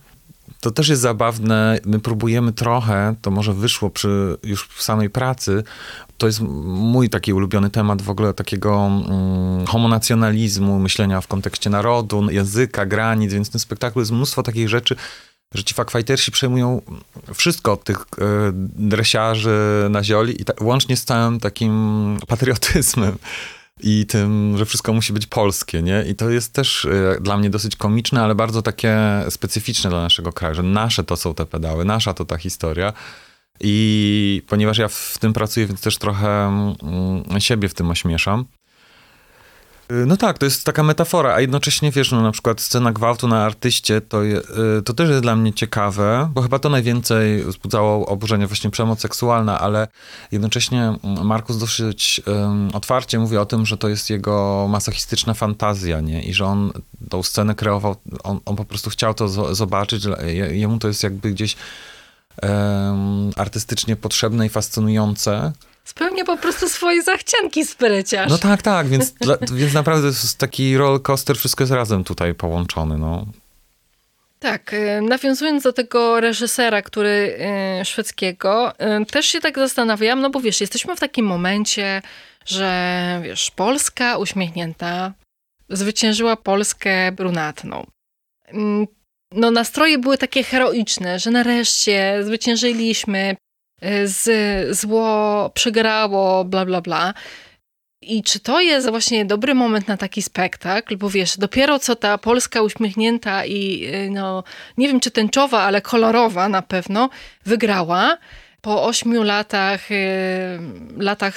To 0.62 0.71
też 0.71 0.89
jest 0.89 1.02
zabawne. 1.02 1.80
My 1.86 2.00
próbujemy 2.00 2.54
trochę, 2.54 3.15
to 3.21 3.32
może 3.32 3.54
wyszło 3.54 3.89
przy 3.89 4.38
już 4.43 4.67
w 4.67 4.84
samej 4.84 5.10
pracy. 5.10 5.63
To 6.17 6.28
jest 6.28 6.39
mój 6.65 7.10
taki 7.10 7.34
ulubiony 7.34 7.69
temat 7.69 8.02
w 8.02 8.10
ogóle 8.10 8.34
takiego 8.34 8.86
mm, 8.86 9.67
homonacjonalizmu, 9.67 10.80
myślenia 10.80 11.21
w 11.21 11.28
kontekście 11.28 11.69
narodu, 11.69 12.32
języka, 12.32 12.86
granic, 12.86 13.34
więc 13.34 13.47
w 13.47 13.52
tym 13.52 13.60
spektaklu 13.60 14.02
jest 14.02 14.12
mnóstwo 14.12 14.43
takich 14.43 14.69
rzeczy, 14.69 14.95
że 15.54 15.63
ci 15.63 15.74
fakwajtersi 15.74 16.32
przejmują 16.32 16.82
wszystko 17.34 17.71
od 17.71 17.84
tych 17.84 17.97
e, 17.97 18.04
dresiarzy 18.76 19.88
na 19.89 20.04
zioli, 20.04 20.41
i 20.41 20.45
ta, 20.45 20.54
łącznie 20.62 20.97
z 20.97 21.06
całym 21.06 21.39
takim 21.39 22.17
patriotyzmem 22.28 23.17
i 23.80 24.06
tym, 24.06 24.58
że 24.58 24.66
wszystko 24.66 24.94
musi 24.94 25.14
być 25.14 25.28
polskie, 25.28 25.82
nie? 25.82 26.06
I 26.10 26.16
to 26.16 26.30
jest 26.30 26.54
też 26.54 26.86
e, 26.86 27.18
dla 27.22 27.38
mnie 27.38 27.50
dosyć 27.50 27.76
komiczne, 27.76 28.24
ale 28.24 28.36
bardzo 28.36 28.62
takie 28.62 28.98
specyficzne 29.30 29.90
dla 29.90 30.02
naszego 30.02 30.34
kraju, 30.34 30.56
że 30.56 30.64
nasze 30.64 31.04
to 31.04 31.18
są 31.18 31.34
te 31.34 31.46
pedały, 31.46 31.86
nasza 31.86 32.14
to 32.14 32.26
ta 32.26 32.38
historia. 32.38 32.94
I 33.60 34.42
ponieważ 34.48 34.78
ja 34.78 34.88
w 34.88 35.18
tym 35.20 35.34
pracuję, 35.34 35.66
więc 35.66 35.82
też 35.82 35.98
trochę 35.98 36.48
mm, 36.48 37.42
siebie 37.42 37.70
w 37.70 37.74
tym 37.74 37.92
ośmieszam. 37.92 38.46
Y, 39.92 40.06
no 40.06 40.18
tak, 40.18 40.38
to 40.38 40.46
jest 40.46 40.66
taka 40.66 40.84
metafora, 40.84 41.34
a 41.34 41.40
jednocześnie 41.42 41.92
wiesz, 41.92 42.12
no 42.12 42.22
na 42.22 42.32
przykład 42.32 42.62
scena 42.62 42.92
gwałtu 42.92 43.28
na 43.28 43.46
artyście, 43.46 44.02
to, 44.02 44.24
je, 44.24 44.38
y, 44.80 44.82
to 44.86 44.94
też 44.94 45.10
jest 45.10 45.22
dla 45.22 45.36
mnie 45.36 45.54
ciekawe, 45.54 46.30
bo 46.34 46.42
chyba 46.42 46.60
to 46.60 46.70
najwięcej 46.70 47.44
wzbudzało 47.44 48.06
oburzenie, 48.06 48.48
właśnie 48.48 48.70
przemoc 48.70 49.02
seksualna, 49.02 49.60
ale 49.60 49.88
jednocześnie 50.32 50.82
mm, 51.04 51.26
Markus 51.26 51.58
dosyć 51.58 52.22
um, 52.28 52.70
otwarcie 52.74 53.20
mówi 53.20 53.38
o 53.38 53.46
tym, 53.46 53.66
że 53.66 53.78
to 53.78 53.90
jest 53.90 54.10
jego 54.10 54.68
masochistyczna 54.70 55.34
fantazja, 55.34 56.02
nie? 56.02 56.24
I 56.24 56.34
że 56.34 56.46
on 56.46 56.72
tą 57.10 57.24
scenę 57.24 57.56
kreował, 57.56 57.96
on, 58.24 58.40
on 58.46 58.56
po 58.56 58.66
prostu 58.66 58.90
chciał 58.90 59.14
to 59.14 59.56
zobaczyć, 59.56 60.04
jemu 60.52 60.78
to 60.78 60.88
jest 60.88 61.04
jakby 61.04 61.32
gdzieś 61.32 61.56
um, 62.42 63.32
artystycznie 63.36 63.96
potrzebne 63.96 64.46
i 64.46 64.50
fascynujące, 64.50 65.52
Spełnia 65.92 66.26
po 66.26 66.38
prostu 66.38 66.70
swoje 66.70 67.04
zachcianki 67.04 67.66
spryciarz. 67.66 68.30
No 68.30 68.38
tak, 68.38 68.62
tak, 68.62 68.88
więc, 68.88 69.12
dla, 69.26 69.38
więc 69.54 69.74
naprawdę 69.74 70.08
jest 70.08 70.38
taki 70.38 70.78
roller 70.78 71.02
coaster, 71.02 71.38
wszystko 71.38 71.64
jest 71.64 71.74
razem 71.74 72.04
tutaj 72.04 72.34
połączone, 72.34 72.98
no. 72.98 73.26
Tak, 74.40 74.74
y, 74.74 75.02
nawiązując 75.02 75.64
do 75.64 75.74
tego 75.74 76.20
reżysera, 76.20 76.82
który 76.82 77.38
y, 77.82 77.86
szwedzkiego, 77.86 78.74
y, 79.02 79.06
też 79.06 79.26
się 79.26 79.40
tak 79.40 79.56
zastanawiałam, 79.56 80.22
no 80.22 80.30
bo 80.30 80.40
wiesz, 80.40 80.62
jesteśmy 80.62 80.96
w 80.96 81.00
takim 81.00 81.26
momencie, 81.26 82.02
że 82.46 83.22
wiesz, 83.24 83.52
Polska 83.52 84.18
uśmiechnięta 84.18 85.14
zwyciężyła 85.70 86.36
Polskę 86.36 87.12
brunatną. 87.12 87.86
Mm, 88.48 88.88
no 89.32 89.52
nastroje 89.52 89.98
były 89.98 90.18
takie 90.18 90.44
heroiczne, 90.44 91.20
że 91.20 91.32
nareszcie 91.32 92.20
zwyciężyliśmy, 92.24 93.36
z, 94.06 94.78
zło 94.78 95.52
przegrało, 95.54 96.46
bla, 96.46 96.65
bla, 96.65 96.82
bla. 96.82 97.13
I 98.02 98.24
czy 98.24 98.39
to 98.39 98.62
jest 98.62 98.89
właśnie 98.89 99.26
dobry 99.26 99.56
moment 99.56 99.88
na 99.88 99.98
taki 99.98 100.22
spektakl? 100.22 100.98
Bo 100.98 101.10
wiesz, 101.10 101.38
dopiero 101.38 101.80
co 101.80 101.96
ta 101.96 102.17
Polska 102.17 102.62
uśmiechnięta 102.62 103.46
i 103.46 103.86
y, 103.94 104.10
no, 104.10 104.44
nie 104.78 104.88
wiem 104.88 105.00
czy 105.00 105.12
tęczowa, 105.12 105.62
ale 105.62 105.82
kolorowa 105.82 106.50
na 106.50 106.62
pewno, 106.62 107.10
wygrała 107.46 108.17
po 108.62 108.84
ośmiu 108.86 109.24
latach, 109.24 109.91
y, 109.91 109.96
latach 110.98 111.36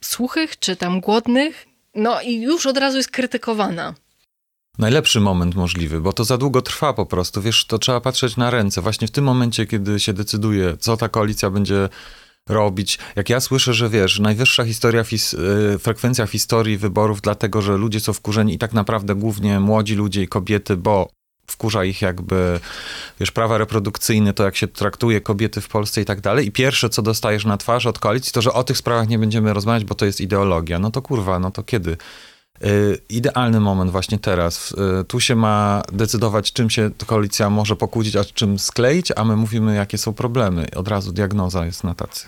suchych 0.00 0.58
czy 0.58 0.76
tam 0.76 1.00
głodnych. 1.00 1.66
No 1.94 2.20
i 2.20 2.40
już 2.40 2.66
od 2.66 2.78
razu 2.78 2.96
jest 2.96 3.10
krytykowana 3.10 3.94
najlepszy 4.78 5.20
moment 5.20 5.54
możliwy, 5.54 6.00
bo 6.00 6.12
to 6.12 6.24
za 6.24 6.38
długo 6.38 6.62
trwa 6.62 6.92
po 6.92 7.06
prostu. 7.06 7.42
Wiesz, 7.42 7.64
to 7.64 7.78
trzeba 7.78 8.00
patrzeć 8.00 8.36
na 8.36 8.50
ręce. 8.50 8.80
Właśnie 8.80 9.08
w 9.08 9.10
tym 9.10 9.24
momencie, 9.24 9.66
kiedy 9.66 10.00
się 10.00 10.12
decyduje, 10.12 10.76
co 10.76 10.96
ta 10.96 11.08
koalicja 11.08 11.50
będzie 11.50 11.88
robić. 12.48 12.98
Jak 13.16 13.28
ja 13.28 13.40
słyszę, 13.40 13.74
że 13.74 13.88
wiesz, 13.88 14.18
najwyższa 14.18 14.64
historia, 14.64 15.04
fis, 15.04 15.32
yy, 15.32 15.78
frekwencja 15.78 16.26
w 16.26 16.30
historii 16.30 16.76
wyborów, 16.78 17.20
dlatego 17.20 17.62
że 17.62 17.76
ludzie 17.76 18.00
są 18.00 18.12
wkurzeni 18.12 18.54
i 18.54 18.58
tak 18.58 18.72
naprawdę 18.72 19.14
głównie 19.14 19.60
młodzi 19.60 19.94
ludzie 19.94 20.22
i 20.22 20.28
kobiety, 20.28 20.76
bo 20.76 21.10
wkurza 21.46 21.84
ich 21.84 22.02
jakby, 22.02 22.60
wiesz, 23.20 23.30
prawa 23.30 23.58
reprodukcyjne, 23.58 24.32
to 24.32 24.44
jak 24.44 24.56
się 24.56 24.68
traktuje 24.68 25.20
kobiety 25.20 25.60
w 25.60 25.68
Polsce 25.68 26.00
i 26.00 26.04
tak 26.04 26.20
dalej. 26.20 26.46
I 26.46 26.52
pierwsze, 26.52 26.88
co 26.88 27.02
dostajesz 27.02 27.44
na 27.44 27.56
twarz 27.56 27.86
od 27.86 27.98
koalicji, 27.98 28.32
to, 28.32 28.42
że 28.42 28.52
o 28.52 28.64
tych 28.64 28.78
sprawach 28.78 29.08
nie 29.08 29.18
będziemy 29.18 29.52
rozmawiać, 29.52 29.84
bo 29.84 29.94
to 29.94 30.06
jest 30.06 30.20
ideologia. 30.20 30.78
No 30.78 30.90
to 30.90 31.02
kurwa, 31.02 31.38
no 31.38 31.50
to 31.50 31.62
kiedy? 31.62 31.96
Y, 32.66 32.98
idealny 33.08 33.60
moment 33.60 33.90
właśnie 33.90 34.18
teraz. 34.18 34.74
Y, 35.00 35.04
tu 35.04 35.20
się 35.20 35.36
ma 35.36 35.82
decydować, 35.92 36.52
czym 36.52 36.70
się 36.70 36.90
koalicja 37.06 37.50
może 37.50 37.76
pokłócić, 37.76 38.16
a 38.16 38.24
czym 38.24 38.58
skleić, 38.58 39.12
a 39.16 39.24
my 39.24 39.36
mówimy, 39.36 39.74
jakie 39.74 39.98
są 39.98 40.12
problemy. 40.12 40.66
Od 40.76 40.88
razu 40.88 41.12
diagnoza 41.12 41.66
jest 41.66 41.84
na 41.84 41.94
tacy. 41.94 42.26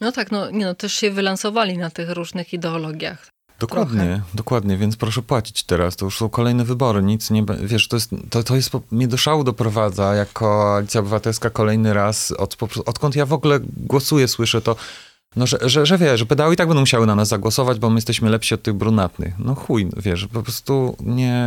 No 0.00 0.12
tak, 0.12 0.30
no, 0.30 0.50
nie 0.50 0.64
no 0.64 0.74
też 0.74 0.94
się 0.94 1.10
wylansowali 1.10 1.78
na 1.78 1.90
tych 1.90 2.10
różnych 2.10 2.52
ideologiach. 2.52 3.30
Dokładnie, 3.60 4.00
Trochę. 4.00 4.22
dokładnie, 4.34 4.76
więc 4.76 4.96
proszę 4.96 5.22
płacić 5.22 5.64
teraz, 5.64 5.96
to 5.96 6.04
już 6.04 6.18
są 6.18 6.28
kolejne 6.28 6.64
wybory, 6.64 7.02
nic 7.02 7.30
nie, 7.30 7.44
wiesz, 7.62 7.88
to 7.88 7.96
jest, 7.96 8.10
to, 8.30 8.42
to 8.42 8.56
jest, 8.56 8.70
mnie 8.90 9.08
do 9.08 9.16
szału 9.16 9.44
doprowadza, 9.44 10.14
jako 10.14 10.40
Koalicja 10.40 11.00
Obywatelska 11.00 11.50
kolejny 11.50 11.94
raz, 11.94 12.32
od, 12.32 12.56
odkąd 12.86 13.16
ja 13.16 13.26
w 13.26 13.32
ogóle 13.32 13.60
głosuję, 13.76 14.28
słyszę 14.28 14.60
to, 14.60 14.76
no, 15.36 15.46
że, 15.46 15.58
że, 15.62 15.86
że 15.86 15.98
wiesz, 15.98 16.24
pedały 16.24 16.54
i 16.54 16.56
tak 16.56 16.68
będą 16.68 16.80
musiały 16.80 17.06
na 17.06 17.14
nas 17.14 17.28
zagłosować, 17.28 17.78
bo 17.78 17.90
my 17.90 17.96
jesteśmy 17.96 18.30
lepsi 18.30 18.54
od 18.54 18.62
tych 18.62 18.74
brunatnych. 18.74 19.34
No 19.38 19.54
chuj, 19.54 19.88
wiesz, 19.96 20.26
po 20.26 20.42
prostu 20.42 20.96
nie... 21.00 21.44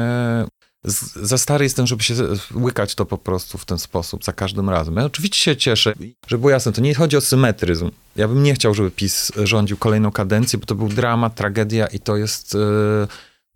Z, 0.86 1.16
za 1.16 1.38
stary 1.38 1.66
jestem, 1.66 1.88
żeby 1.88 2.04
się 2.04 2.14
łykać 2.56 2.96
to 2.96 3.06
po 3.06 3.18
prostu 3.18 3.58
w 3.58 3.66
ten 3.66 3.78
sposób 3.78 4.24
za 4.24 4.34
każdym 4.34 4.70
razem. 4.70 4.96
Ja 4.96 5.06
oczywiście 5.06 5.44
się 5.44 5.58
cieszę, 5.58 5.94
że 6.28 6.38
było 6.38 6.50
jasne, 6.50 6.72
to 6.72 6.82
nie 6.82 6.96
chodzi 6.96 7.18
o 7.18 7.22
symetryzm. 7.22 7.92
Ja 8.16 8.28
bym 8.28 8.44
nie 8.44 8.54
chciał, 8.54 8.74
żeby 8.74 8.92
PiS 8.92 9.32
rządził 9.44 9.78
kolejną 9.78 10.12
kadencję, 10.12 10.60
bo 10.60 10.66
to 10.66 10.76
był 10.76 10.90
dramat, 10.90 11.36
tragedia 11.36 11.88
i 11.88 12.00
to 12.00 12.18
jest 12.18 12.54
yy, 12.54 13.08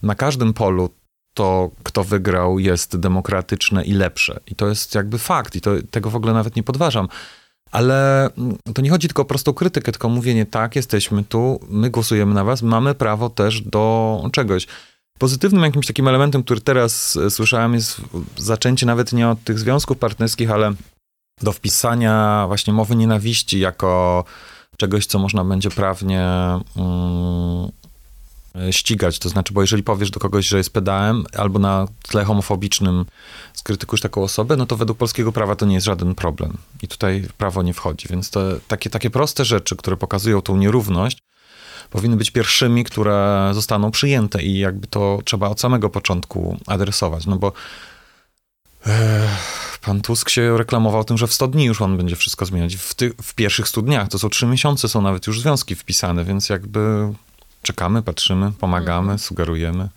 na 0.04 0.16
każdym 0.16 0.54
polu 0.54 0.90
to, 1.34 1.72
kto 1.84 2.04
wygrał, 2.04 2.60
jest 2.60 2.98
demokratyczne 2.98 3.84
i 3.84 3.94
lepsze. 3.94 4.40
I 4.48 4.56
to 4.56 4.68
jest 4.68 4.96
jakby 4.96 5.18
fakt 5.18 5.56
i 5.56 5.62
to, 5.62 5.72
tego 5.92 6.10
w 6.10 6.16
ogóle 6.16 6.34
nawet 6.34 6.56
nie 6.56 6.64
podważam. 6.64 7.08
Ale 7.72 8.30
to 8.74 8.82
nie 8.82 8.90
chodzi 8.90 9.08
tylko 9.08 9.22
o 9.22 9.26
prostą 9.26 9.54
krytykę, 9.54 9.92
tylko 9.92 10.10
mówienie, 10.10 10.46
tak, 10.46 10.76
jesteśmy 10.76 11.24
tu, 11.24 11.60
my 11.70 11.90
głosujemy 11.90 12.34
na 12.34 12.44
was, 12.44 12.62
mamy 12.62 12.96
prawo 12.96 13.30
też 13.30 13.62
do 13.62 14.24
czegoś. 14.32 14.68
Pozytywnym 15.20 15.64
jakimś 15.64 15.88
takim 15.88 16.08
elementem, 16.08 16.44
który 16.44 16.62
teraz 16.62 17.18
e, 17.18 17.30
słyszałem, 17.30 17.74
jest 17.74 18.02
zaczęcie 18.38 18.86
nawet 18.86 19.14
nie 19.14 19.30
od 19.30 19.44
tych 19.44 19.60
związków 19.60 19.98
partnerskich, 19.98 20.52
ale 20.52 20.74
do 21.42 21.52
wpisania 21.52 22.44
właśnie 22.48 22.74
mowy 22.74 22.96
nienawiści 22.96 23.60
jako 23.60 24.24
czegoś, 24.78 25.06
co 25.06 25.20
można 25.20 25.44
będzie 25.44 25.70
prawnie 25.70 26.22
mm, 26.76 27.72
ścigać. 28.72 29.20
To 29.20 29.30
znaczy, 29.30 29.54
bo 29.54 29.62
jeżeli 29.62 29.84
powiesz 29.84 30.12
do 30.12 30.20
kogoś, 30.20 30.48
że 30.48 30.58
jest 30.58 30.74
pedałem, 30.74 31.26
albo 31.38 31.60
na 31.60 31.88
tle 32.02 32.24
homofobicznym 32.24 33.06
skrytykujesz 33.54 34.02
taką 34.02 34.24
osobę, 34.24 34.56
no 34.56 34.66
to 34.66 34.78
według 34.78 34.98
polskiego 34.98 35.32
prawa 35.32 35.56
to 35.56 35.66
nie 35.66 35.76
jest 35.76 35.86
żaden 35.86 36.16
problem. 36.16 36.58
I 36.82 36.88
tutaj 36.88 37.28
prawo 37.38 37.64
nie 37.64 37.74
wchodzi. 37.74 38.08
Więc 38.10 38.32
takie, 38.68 38.90
takie 38.90 39.10
proste 39.10 39.46
rzeczy, 39.46 39.76
które 39.76 39.98
pokazują 39.98 40.42
tą 40.42 40.58
nierówność, 40.58 41.18
powinny 41.90 42.18
być 42.18 42.32
pierwszymi, 42.32 42.84
które 42.84 43.50
zostaną 43.54 43.92
przyjęte 43.92 44.44
i 44.44 44.60
jakby 44.60 44.88
to 44.88 45.20
trzeba 45.26 45.50
od 45.50 45.60
samego 45.60 45.90
początku 45.90 46.58
adresować. 46.68 47.26
No 47.26 47.36
bo 47.36 47.54
e, 48.88 49.28
pan 49.82 50.02
Tusk 50.02 50.30
się 50.30 50.58
reklamował 50.58 51.04
tym, 51.04 51.18
że 51.18 51.28
w 51.28 51.34
100 51.34 51.48
dni 51.48 51.66
już 51.66 51.82
on 51.82 51.98
będzie 51.98 52.16
wszystko 52.16 52.46
zmieniać. 52.46 52.76
W, 52.76 52.96
ty, 52.96 53.14
w 53.22 53.34
pierwszych 53.34 53.68
100 53.68 53.82
dniach, 53.82 54.08
to 54.08 54.20
są 54.20 54.30
3 54.30 54.46
miesiące, 54.46 54.90
są 54.90 55.02
nawet 55.02 55.28
już 55.28 55.42
związki 55.42 55.76
wpisane, 55.76 56.24
więc 56.24 56.50
jakby 56.50 57.14
czekamy, 57.62 58.02
patrzymy, 58.02 58.52
pomagamy, 58.60 59.00
mhm. 59.00 59.20
sugerujemy. 59.20 59.90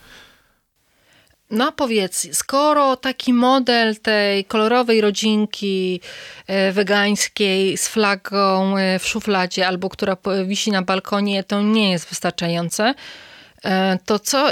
No 1.51 1.69
a 1.69 1.73
powiedz, 1.73 2.37
skoro 2.37 2.97
taki 2.97 3.33
model 3.33 3.97
tej 3.97 4.45
kolorowej 4.45 5.01
rodzinki 5.01 6.01
e, 6.47 6.73
wegańskiej 6.73 7.77
z 7.77 7.89
flagą 7.89 8.77
e, 8.77 8.99
w 8.99 9.07
szufladzie 9.07 9.67
albo 9.67 9.89
która 9.89 10.17
wisi 10.47 10.71
na 10.71 10.83
balkonie, 10.83 11.45
to 11.45 11.63
nie 11.63 11.91
jest 11.91 12.09
wystarczające, 12.09 12.95
e, 13.65 13.99
to 14.05 14.19
co, 14.19 14.49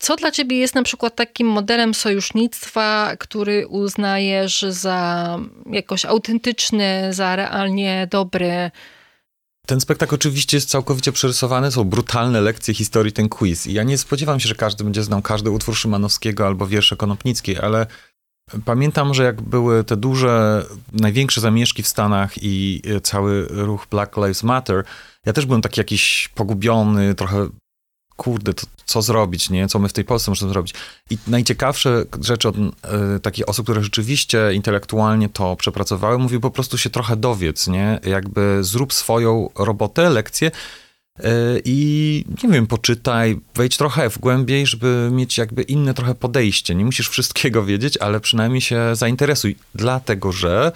Co 0.00 0.16
dla 0.16 0.30
ciebie 0.30 0.58
jest 0.58 0.74
na 0.74 0.82
przykład 0.82 1.16
takim 1.16 1.46
modelem 1.46 1.94
sojusznictwa, 1.94 3.16
który 3.18 3.66
uznajesz 3.66 4.62
za 4.68 5.38
jakoś 5.70 6.04
autentyczny, 6.04 7.08
za 7.10 7.36
realnie 7.36 8.08
dobry? 8.10 8.70
Ten 9.66 9.80
spektakl 9.80 10.14
oczywiście 10.14 10.56
jest 10.56 10.70
całkowicie 10.70 11.12
przerysowany, 11.12 11.72
są 11.72 11.84
brutalne 11.84 12.40
lekcje 12.40 12.74
historii, 12.74 13.12
ten 13.12 13.28
quiz. 13.28 13.66
I 13.66 13.72
ja 13.72 13.82
nie 13.82 13.98
spodziewam 13.98 14.40
się, 14.40 14.48
że 14.48 14.54
każdy 14.54 14.84
będzie 14.84 15.02
znał 15.02 15.22
każdy 15.22 15.50
utwór 15.50 15.76
Szymanowskiego 15.76 16.46
albo 16.46 16.66
wiersze 16.66 16.96
Konopnickiej, 16.96 17.58
ale 17.58 17.86
pamiętam, 18.64 19.14
że 19.14 19.24
jak 19.24 19.42
były 19.42 19.84
te 19.84 19.96
duże, 19.96 20.64
największe 20.92 21.40
zamieszki 21.40 21.82
w 21.82 21.88
Stanach 21.88 22.32
i 22.42 22.82
cały 23.02 23.46
ruch 23.50 23.86
Black 23.90 24.16
Lives 24.16 24.42
Matter, 24.42 24.84
ja 25.26 25.32
też 25.32 25.46
byłem 25.46 25.62
taki 25.62 25.80
jakiś 25.80 26.28
pogubiony, 26.34 27.14
trochę 27.14 27.48
kurde, 28.16 28.54
to 28.54 28.66
co 28.84 29.02
zrobić, 29.02 29.50
nie? 29.50 29.68
Co 29.68 29.78
my 29.78 29.88
w 29.88 29.92
tej 29.92 30.04
Polsce 30.04 30.30
możemy 30.30 30.52
zrobić? 30.52 30.74
I 31.10 31.18
najciekawsze 31.26 32.04
rzeczy 32.20 32.48
od 32.48 32.56
y, 32.56 33.20
takich 33.22 33.48
osób, 33.48 33.66
które 33.66 33.82
rzeczywiście 33.82 34.54
intelektualnie 34.54 35.28
to 35.28 35.56
przepracowały, 35.56 36.18
mówił 36.18 36.40
po 36.40 36.50
prostu 36.50 36.78
się 36.78 36.90
trochę 36.90 37.16
dowiedz, 37.16 37.68
nie? 37.68 38.00
Jakby 38.06 38.58
zrób 38.60 38.92
swoją 38.92 39.50
robotę, 39.54 40.10
lekcję 40.10 40.50
y, 41.20 41.22
i 41.64 42.24
nie 42.42 42.48
wiem, 42.50 42.66
poczytaj, 42.66 43.40
wejdź 43.54 43.76
trochę 43.76 44.10
w 44.10 44.18
głębiej, 44.18 44.66
żeby 44.66 45.08
mieć 45.12 45.38
jakby 45.38 45.62
inne 45.62 45.94
trochę 45.94 46.14
podejście. 46.14 46.74
Nie 46.74 46.84
musisz 46.84 47.08
wszystkiego 47.08 47.64
wiedzieć, 47.64 47.96
ale 47.96 48.20
przynajmniej 48.20 48.60
się 48.60 48.96
zainteresuj, 48.96 49.56
dlatego 49.74 50.32
że 50.32 50.72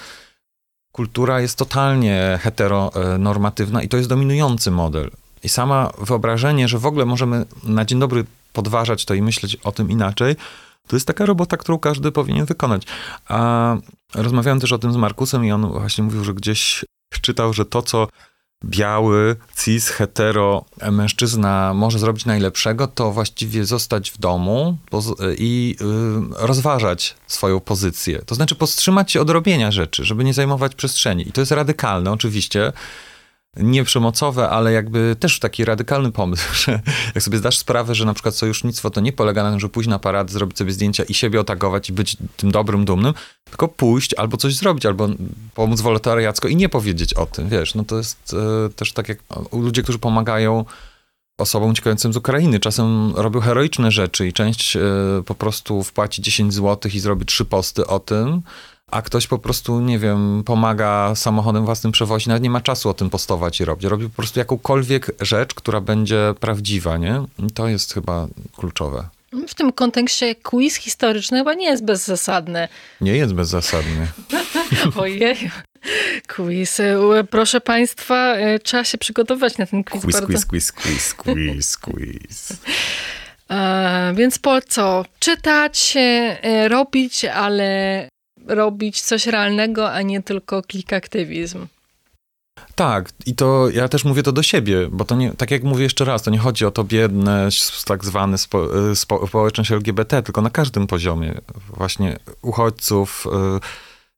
kultura 0.92 1.40
jest 1.40 1.58
totalnie 1.58 2.38
heteronormatywna 2.42 3.82
i 3.82 3.88
to 3.88 3.96
jest 3.96 4.08
dominujący 4.08 4.70
model. 4.70 5.10
I 5.42 5.48
sama 5.48 5.90
wyobrażenie, 5.98 6.68
że 6.68 6.78
w 6.78 6.86
ogóle 6.86 7.06
możemy 7.06 7.44
na 7.62 7.84
dzień 7.84 8.00
dobry 8.00 8.24
podważać 8.52 9.04
to 9.04 9.14
i 9.14 9.22
myśleć 9.22 9.56
o 9.56 9.72
tym 9.72 9.90
inaczej, 9.90 10.36
to 10.86 10.96
jest 10.96 11.06
taka 11.06 11.26
robota, 11.26 11.56
którą 11.56 11.78
każdy 11.78 12.12
powinien 12.12 12.46
wykonać. 12.46 12.82
A 13.28 13.76
rozmawiałem 14.14 14.60
też 14.60 14.72
o 14.72 14.78
tym 14.78 14.92
z 14.92 14.96
Markusem 14.96 15.44
i 15.44 15.52
on 15.52 15.72
właśnie 15.72 16.04
mówił, 16.04 16.24
że 16.24 16.34
gdzieś 16.34 16.84
czytał, 17.22 17.52
że 17.52 17.64
to, 17.64 17.82
co 17.82 18.08
biały, 18.64 19.36
cis, 19.64 19.88
hetero 19.88 20.64
mężczyzna 20.90 21.74
może 21.74 21.98
zrobić 21.98 22.24
najlepszego, 22.24 22.86
to 22.86 23.12
właściwie 23.12 23.64
zostać 23.64 24.10
w 24.10 24.18
domu 24.18 24.76
i 25.38 25.76
y, 26.40 26.46
rozważać 26.46 27.16
swoją 27.26 27.60
pozycję. 27.60 28.22
To 28.26 28.34
znaczy 28.34 28.54
powstrzymać 28.54 29.12
się 29.12 29.20
od 29.20 29.30
robienia 29.30 29.70
rzeczy, 29.70 30.04
żeby 30.04 30.24
nie 30.24 30.34
zajmować 30.34 30.74
przestrzeni. 30.74 31.28
I 31.28 31.32
to 31.32 31.40
jest 31.40 31.52
radykalne, 31.52 32.12
oczywiście 32.12 32.72
nieprzemocowe, 33.58 34.48
ale 34.48 34.72
jakby 34.72 35.16
też 35.20 35.38
taki 35.38 35.64
radykalny 35.64 36.12
pomysł, 36.12 36.54
że 36.64 36.80
jak 37.14 37.24
sobie 37.24 37.38
zdasz 37.38 37.58
sprawę, 37.58 37.94
że 37.94 38.04
na 38.04 38.14
przykład 38.14 38.34
sojusznictwo 38.34 38.90
to 38.90 39.00
nie 39.00 39.12
polega 39.12 39.42
na 39.42 39.50
tym, 39.50 39.60
że 39.60 39.68
pójść 39.68 39.88
na 39.88 39.98
paradę, 39.98 40.32
zrobić 40.32 40.58
sobie 40.58 40.72
zdjęcia 40.72 41.04
i 41.04 41.14
siebie 41.14 41.40
otagować 41.40 41.90
i 41.90 41.92
być 41.92 42.16
tym 42.36 42.50
dobrym, 42.50 42.84
dumnym, 42.84 43.14
tylko 43.44 43.68
pójść 43.68 44.14
albo 44.14 44.36
coś 44.36 44.54
zrobić, 44.54 44.86
albo 44.86 45.08
pomóc 45.54 45.80
wolontariacko 45.80 46.48
i 46.48 46.56
nie 46.56 46.68
powiedzieć 46.68 47.14
o 47.14 47.26
tym, 47.26 47.48
wiesz, 47.48 47.74
no 47.74 47.84
to 47.84 47.96
jest 47.96 48.34
e, 48.34 48.70
też 48.70 48.92
tak 48.92 49.08
jak 49.08 49.18
ludzie, 49.52 49.82
którzy 49.82 49.98
pomagają 49.98 50.64
osobom 51.38 51.70
uciekającym 51.70 52.12
z 52.12 52.16
Ukrainy. 52.16 52.60
Czasem 52.60 53.12
robią 53.16 53.40
heroiczne 53.40 53.90
rzeczy 53.90 54.28
i 54.28 54.32
część 54.32 54.76
e, 54.76 54.80
po 55.26 55.34
prostu 55.34 55.82
wpłaci 55.82 56.22
10 56.22 56.54
zł 56.54 56.90
i 56.94 56.98
zrobi 56.98 57.26
trzy 57.26 57.44
posty 57.44 57.86
o 57.86 58.00
tym, 58.00 58.42
a 58.90 59.02
ktoś 59.02 59.26
po 59.26 59.38
prostu, 59.38 59.80
nie 59.80 59.98
wiem, 59.98 60.42
pomaga 60.46 61.14
samochodem 61.14 61.64
własnym 61.64 61.92
przewozić, 61.92 62.26
nawet 62.26 62.42
nie 62.42 62.50
ma 62.50 62.60
czasu 62.60 62.88
o 62.88 62.94
tym 62.94 63.10
postować 63.10 63.60
i 63.60 63.64
robić. 63.64 63.84
Robi 63.84 64.04
po 64.04 64.16
prostu 64.16 64.38
jakąkolwiek 64.38 65.10
rzecz, 65.20 65.54
która 65.54 65.80
będzie 65.80 66.34
prawdziwa, 66.40 66.96
nie? 66.96 67.22
I 67.38 67.50
to 67.50 67.68
jest 67.68 67.94
chyba 67.94 68.26
kluczowe. 68.56 69.08
W 69.48 69.54
tym 69.54 69.72
kontekście 69.72 70.34
quiz 70.34 70.76
historyczny 70.76 71.38
chyba 71.38 71.54
nie 71.54 71.66
jest 71.66 71.84
bezzasadny. 71.84 72.68
Nie 73.00 73.16
jest 73.16 73.34
bezzasadny. 73.34 74.06
Ojej. 74.96 75.50
Quiz. 76.36 76.80
Proszę 77.30 77.60
Państwa, 77.60 78.34
e, 78.34 78.58
trzeba 78.58 78.84
się 78.84 78.98
przygotować 78.98 79.58
na 79.58 79.66
ten 79.66 79.84
quiz. 79.84 80.02
Quiz, 80.02 80.20
bardzo. 80.20 80.28
quiz, 80.28 80.44
quiz, 80.44 80.72
quiz, 80.72 81.14
quiz, 81.14 81.76
quiz. 81.76 82.52
E, 83.50 84.12
więc 84.16 84.38
po 84.38 84.60
co? 84.60 85.04
Czytać, 85.18 85.94
e, 85.96 86.68
robić, 86.68 87.24
ale 87.24 88.08
robić 88.48 89.00
coś 89.00 89.26
realnego, 89.26 89.92
a 89.92 90.02
nie 90.02 90.22
tylko 90.22 90.62
klik-aktywizm. 90.62 91.66
Tak, 92.74 93.10
i 93.26 93.34
to 93.34 93.70
ja 93.70 93.88
też 93.88 94.04
mówię 94.04 94.22
to 94.22 94.32
do 94.32 94.42
siebie, 94.42 94.88
bo 94.90 95.04
to 95.04 95.16
nie, 95.16 95.32
tak 95.32 95.50
jak 95.50 95.62
mówię 95.62 95.82
jeszcze 95.82 96.04
raz, 96.04 96.22
to 96.22 96.30
nie 96.30 96.38
chodzi 96.38 96.64
o 96.64 96.70
to 96.70 96.84
biedne, 96.84 97.48
tak 97.84 98.04
zwane 98.04 98.38
spo, 98.38 98.68
spo, 98.94 99.26
społeczność 99.26 99.72
LGBT, 99.72 100.22
tylko 100.22 100.42
na 100.42 100.50
każdym 100.50 100.86
poziomie. 100.86 101.34
Właśnie 101.76 102.18
uchodźców, 102.42 103.26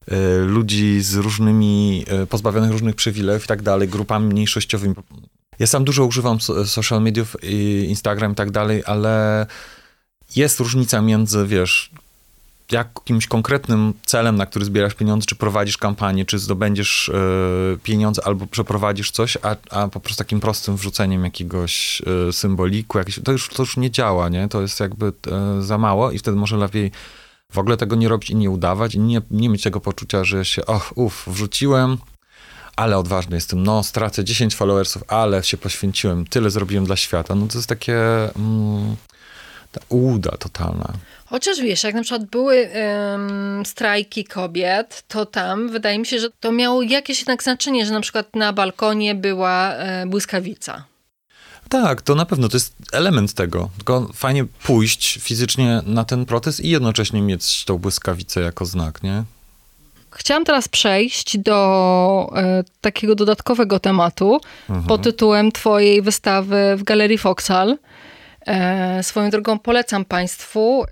y, 0.09 0.15
y, 0.15 0.39
ludzi 0.39 1.01
z 1.01 1.15
różnymi, 1.15 2.05
y, 2.23 2.27
pozbawionych 2.27 2.71
różnych 2.71 2.95
przywilejów 2.95 3.45
i 3.45 3.49
tak 3.49 3.63
dalej, 3.63 3.89
grupami 3.89 4.27
mniejszościowymi. 4.27 4.95
Ja 5.59 5.67
sam 5.67 5.85
dużo 5.85 6.07
używam 6.07 6.39
social 6.65 7.03
mediów, 7.03 7.37
Instagram 7.89 8.33
i 8.33 8.35
tak 8.35 8.51
dalej, 8.51 8.83
ale 8.87 9.47
jest 10.37 10.61
różnica 10.61 11.03
między, 11.03 11.47
wiesz, 11.47 11.91
jakimś 12.73 13.27
konkretnym 13.27 13.95
celem, 14.07 14.37
na 14.37 14.47
który 14.47 14.65
zbierasz 14.65 14.95
pieniądze, 14.95 15.27
czy 15.27 15.37
prowadzisz 15.37 15.79
kampanię, 15.79 16.25
czy 16.25 16.39
zdobędziesz 16.39 17.09
y, 17.09 17.79
pieniądze, 17.83 18.23
albo 18.27 18.47
przeprowadzisz 18.47 19.11
coś, 19.11 19.39
a, 19.43 19.57
a 19.71 19.89
po 19.89 20.01
prostu 20.01 20.19
takim 20.19 20.41
prostym 20.41 20.77
wrzuceniem 20.77 21.25
jakiegoś 21.25 22.03
y, 22.29 22.33
symboliku, 22.33 22.99
to, 23.25 23.33
już, 23.33 23.49
to 23.49 23.63
już 23.63 23.77
nie 23.77 23.91
działa, 23.91 24.29
nie? 24.29 24.49
To 24.49 24.63
jest 24.63 24.81
jakby 24.81 25.07
y, 25.59 25.63
za 25.63 25.79
mało 25.79 26.11
i 26.11 26.19
wtedy 26.19 26.37
może 26.37 26.57
lepiej 26.57 26.91
w 27.53 27.59
ogóle 27.59 27.77
tego 27.77 27.97
nie 27.97 28.09
robić 28.09 28.31
i 28.31 28.37
nie 28.37 28.51
udawać 28.51 28.95
i 28.95 28.99
nie, 28.99 29.23
nie 29.31 29.49
mieć 29.49 29.63
tego 29.63 29.81
poczucia, 29.81 30.25
że 30.25 30.45
się, 30.45 30.67
och, 30.67 30.93
uff, 30.95 31.25
wrzuciłem, 31.27 31.99
ale 32.77 32.99
odważny 32.99 33.37
jestem, 33.37 33.63
no 33.63 33.83
stracę 33.83 34.25
10 34.25 34.55
followersów, 34.55 35.05
ale 35.09 35.45
się 35.45 35.57
poświęciłem, 35.57 36.27
tyle 36.27 36.51
zrobiłem 36.51 36.85
dla 36.85 36.97
świata. 36.97 37.35
No 37.35 37.47
to 37.47 37.59
jest 37.59 37.69
takie 37.69 37.99
mm, 38.37 38.97
ta 39.73 39.81
uda 39.89 40.31
totalna. 40.31 40.93
Chociaż 41.31 41.61
wiesz, 41.61 41.85
jak 41.85 41.95
na 41.95 42.03
przykład 42.03 42.25
były 42.25 42.69
um, 43.13 43.67
strajki 43.67 44.25
kobiet, 44.25 45.05
to 45.09 45.27
tam 45.27 45.69
wydaje 45.69 45.99
mi 45.99 46.07
się, 46.07 46.19
że 46.19 46.31
to 46.41 46.53
miało 46.53 46.83
jakieś 46.83 47.19
jednak 47.19 47.43
znaczenie, 47.43 47.87
że 47.87 47.93
na 47.93 48.01
przykład 48.01 48.37
na 48.37 48.53
balkonie 48.53 49.15
była 49.15 49.73
e, 49.75 50.07
błyskawica. 50.07 50.85
Tak, 51.69 52.03
to 52.03 52.15
na 52.15 52.27
pewno 52.27 52.49
to 52.49 52.57
jest 52.57 52.75
element 52.93 53.33
tego. 53.33 53.71
Tylko 53.77 54.09
fajnie 54.15 54.45
pójść 54.63 55.19
fizycznie 55.23 55.83
na 55.87 56.05
ten 56.05 56.27
protest 56.27 56.61
i 56.61 56.71
jednocześnie 56.71 57.23
mieć 57.23 57.65
tą 57.65 57.79
błyskawicę 57.79 58.41
jako 58.41 58.65
znak, 58.65 59.03
nie? 59.03 59.25
Chciałam 60.11 60.45
teraz 60.45 60.69
przejść 60.69 61.39
do 61.39 62.33
e, 62.37 62.65
takiego 62.81 63.15
dodatkowego 63.15 63.81
tematu 63.81 64.41
mhm. 64.69 64.87
pod 64.87 65.03
tytułem 65.03 65.53
Twojej 65.53 66.03
wystawy 66.03 66.77
w 66.77 66.83
Galerii 66.83 67.19
Foxal. 67.19 67.79
E, 68.47 69.03
swoją 69.03 69.31
drogą 69.31 69.59
polecam 69.59 70.05
Państwu 70.05 70.85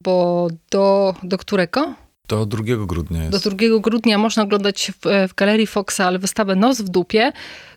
bo 0.00 0.48
do, 0.70 1.14
do 1.22 1.38
którego? 1.38 1.94
Do 2.28 2.46
2 2.46 2.62
grudnia 2.86 3.24
jest. 3.24 3.44
Do 3.44 3.50
2 3.50 3.80
grudnia 3.80 4.18
można 4.18 4.42
oglądać 4.42 4.92
w, 5.00 5.28
w 5.28 5.34
Galerii 5.34 5.66
Foxa 5.66 6.18
wystawę 6.18 6.56
Nos 6.56 6.80
w 6.80 6.88
dupie, 6.88 7.32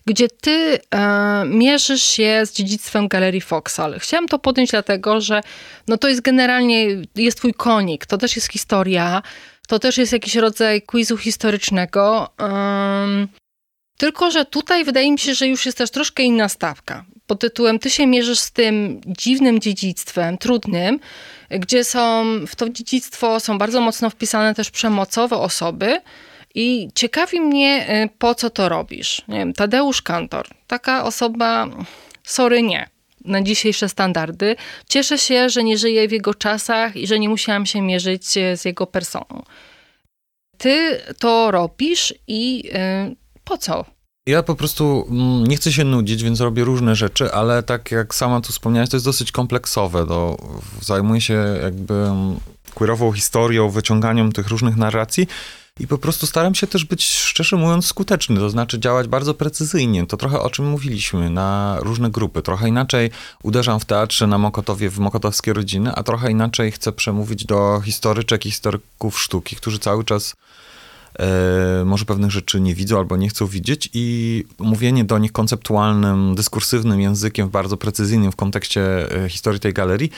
gdzie 0.06 0.28
ty 0.28 0.78
e, 0.94 1.44
mierzysz 1.46 2.02
się 2.02 2.42
z 2.46 2.52
dziedzictwem 2.52 3.08
Galerii 3.08 3.40
Foxal. 3.40 3.98
Chciałam 3.98 4.28
to 4.28 4.38
podjąć 4.38 4.70
dlatego, 4.70 5.20
że 5.20 5.40
no 5.88 5.98
to 5.98 6.08
jest 6.08 6.20
generalnie, 6.20 6.86
jest 7.14 7.38
twój 7.38 7.54
konik, 7.54 8.06
to 8.06 8.18
też 8.18 8.36
jest 8.36 8.52
historia, 8.52 9.22
to 9.68 9.78
też 9.78 9.98
jest 9.98 10.12
jakiś 10.12 10.36
rodzaj 10.36 10.82
quizu 10.82 11.16
historycznego. 11.16 12.28
Um, 12.38 13.28
tylko, 13.96 14.30
że 14.30 14.44
tutaj 14.44 14.84
wydaje 14.84 15.12
mi 15.12 15.18
się, 15.18 15.34
że 15.34 15.48
już 15.48 15.66
jest 15.66 15.78
też 15.78 15.90
troszkę 15.90 16.22
inna 16.22 16.48
stawka. 16.48 17.04
Pod 17.26 17.40
tytułem 17.40 17.78
Ty 17.78 17.90
się 17.90 18.06
mierzysz 18.06 18.38
z 18.38 18.52
tym 18.52 19.00
dziwnym 19.06 19.60
dziedzictwem, 19.60 20.38
trudnym, 20.38 21.00
gdzie 21.50 21.84
są, 21.84 22.24
w 22.46 22.56
to 22.56 22.68
dziedzictwo 22.68 23.40
są 23.40 23.58
bardzo 23.58 23.80
mocno 23.80 24.10
wpisane 24.10 24.54
też 24.54 24.70
przemocowe 24.70 25.36
osoby. 25.36 26.00
I 26.54 26.88
ciekawi 26.94 27.40
mnie, 27.40 27.86
y, 28.04 28.08
po 28.18 28.34
co 28.34 28.50
to 28.50 28.68
robisz. 28.68 29.22
Nie 29.28 29.38
wiem, 29.38 29.52
Tadeusz 29.52 30.02
Kantor, 30.02 30.48
taka 30.66 31.04
osoba, 31.04 31.66
sorry, 32.22 32.62
nie, 32.62 32.88
na 33.24 33.42
dzisiejsze 33.42 33.88
standardy. 33.88 34.56
Cieszę 34.88 35.18
się, 35.18 35.48
że 35.48 35.64
nie 35.64 35.78
żyję 35.78 36.08
w 36.08 36.12
jego 36.12 36.34
czasach 36.34 36.96
i 36.96 37.06
że 37.06 37.18
nie 37.18 37.28
musiałam 37.28 37.66
się 37.66 37.82
mierzyć 37.82 38.36
y, 38.36 38.56
z 38.56 38.64
jego 38.64 38.86
personą. 38.86 39.42
Ty 40.58 41.00
to 41.18 41.50
robisz 41.50 42.14
i 42.26 42.64
yy, 42.64 43.16
po 43.44 43.58
co? 43.58 43.84
Ja 44.26 44.42
po 44.42 44.54
prostu 44.54 45.06
mm, 45.10 45.46
nie 45.46 45.56
chcę 45.56 45.72
się 45.72 45.84
nudzić, 45.84 46.22
więc 46.22 46.40
robię 46.40 46.64
różne 46.64 46.96
rzeczy, 46.96 47.32
ale 47.32 47.62
tak 47.62 47.90
jak 47.90 48.14
sama 48.14 48.40
tu 48.40 48.52
wspomniałeś, 48.52 48.90
to 48.90 48.96
jest 48.96 49.06
dosyć 49.06 49.32
kompleksowe. 49.32 50.06
To 50.06 50.36
zajmuję 50.80 51.20
się 51.20 51.58
jakby 51.62 51.94
mm, 51.94 52.36
queerową 52.74 53.12
historią, 53.12 53.70
wyciąganiem 53.70 54.32
tych 54.32 54.48
różnych 54.48 54.76
narracji 54.76 55.26
I 55.80 55.86
po 55.86 55.98
prostu 55.98 56.26
staram 56.26 56.54
się 56.54 56.66
też 56.66 56.84
być, 56.84 57.04
szczerze 57.04 57.56
mówiąc, 57.56 57.86
skuteczny, 57.86 58.36
to 58.36 58.50
znaczy 58.50 58.78
działać 58.78 59.08
bardzo 59.08 59.34
precyzyjnie. 59.34 60.06
To 60.06 60.16
trochę 60.16 60.40
o 60.40 60.50
czym 60.50 60.64
mówiliśmy 60.70 61.30
na 61.30 61.76
różne 61.80 62.10
grupy. 62.10 62.42
Trochę 62.42 62.68
inaczej 62.68 63.10
uderzam 63.42 63.80
w 63.80 63.84
teatrze 63.84 64.26
na 64.26 64.38
Mokotowie, 64.38 64.90
w 64.90 64.98
mokotowskie 64.98 65.52
rodziny, 65.52 65.92
a 65.94 66.02
trochę 66.02 66.30
inaczej 66.30 66.72
chcę 66.72 66.92
przemówić 66.92 67.44
do 67.44 67.80
historyczek 67.84 68.46
i 68.46 68.50
historyków 68.50 69.20
sztuki, 69.20 69.56
którzy 69.56 69.78
cały 69.78 70.04
czas 70.04 70.34
e, 71.18 71.84
może 71.84 72.04
pewnych 72.04 72.30
rzeczy 72.30 72.60
nie 72.60 72.74
widzą 72.74 72.98
albo 72.98 73.16
nie 73.16 73.28
chcą 73.28 73.46
widzieć 73.46 73.90
i 73.94 74.44
mówienie 74.58 75.04
do 75.04 75.18
nich 75.18 75.32
konceptualnym, 75.32 76.34
dyskursywnym 76.34 77.00
językiem, 77.00 77.50
bardzo 77.50 77.76
precyzyjnym 77.76 78.32
w 78.32 78.36
kontekście 78.36 79.12
e, 79.24 79.28
historii 79.28 79.60
tej 79.60 79.72
galerii 79.72 80.10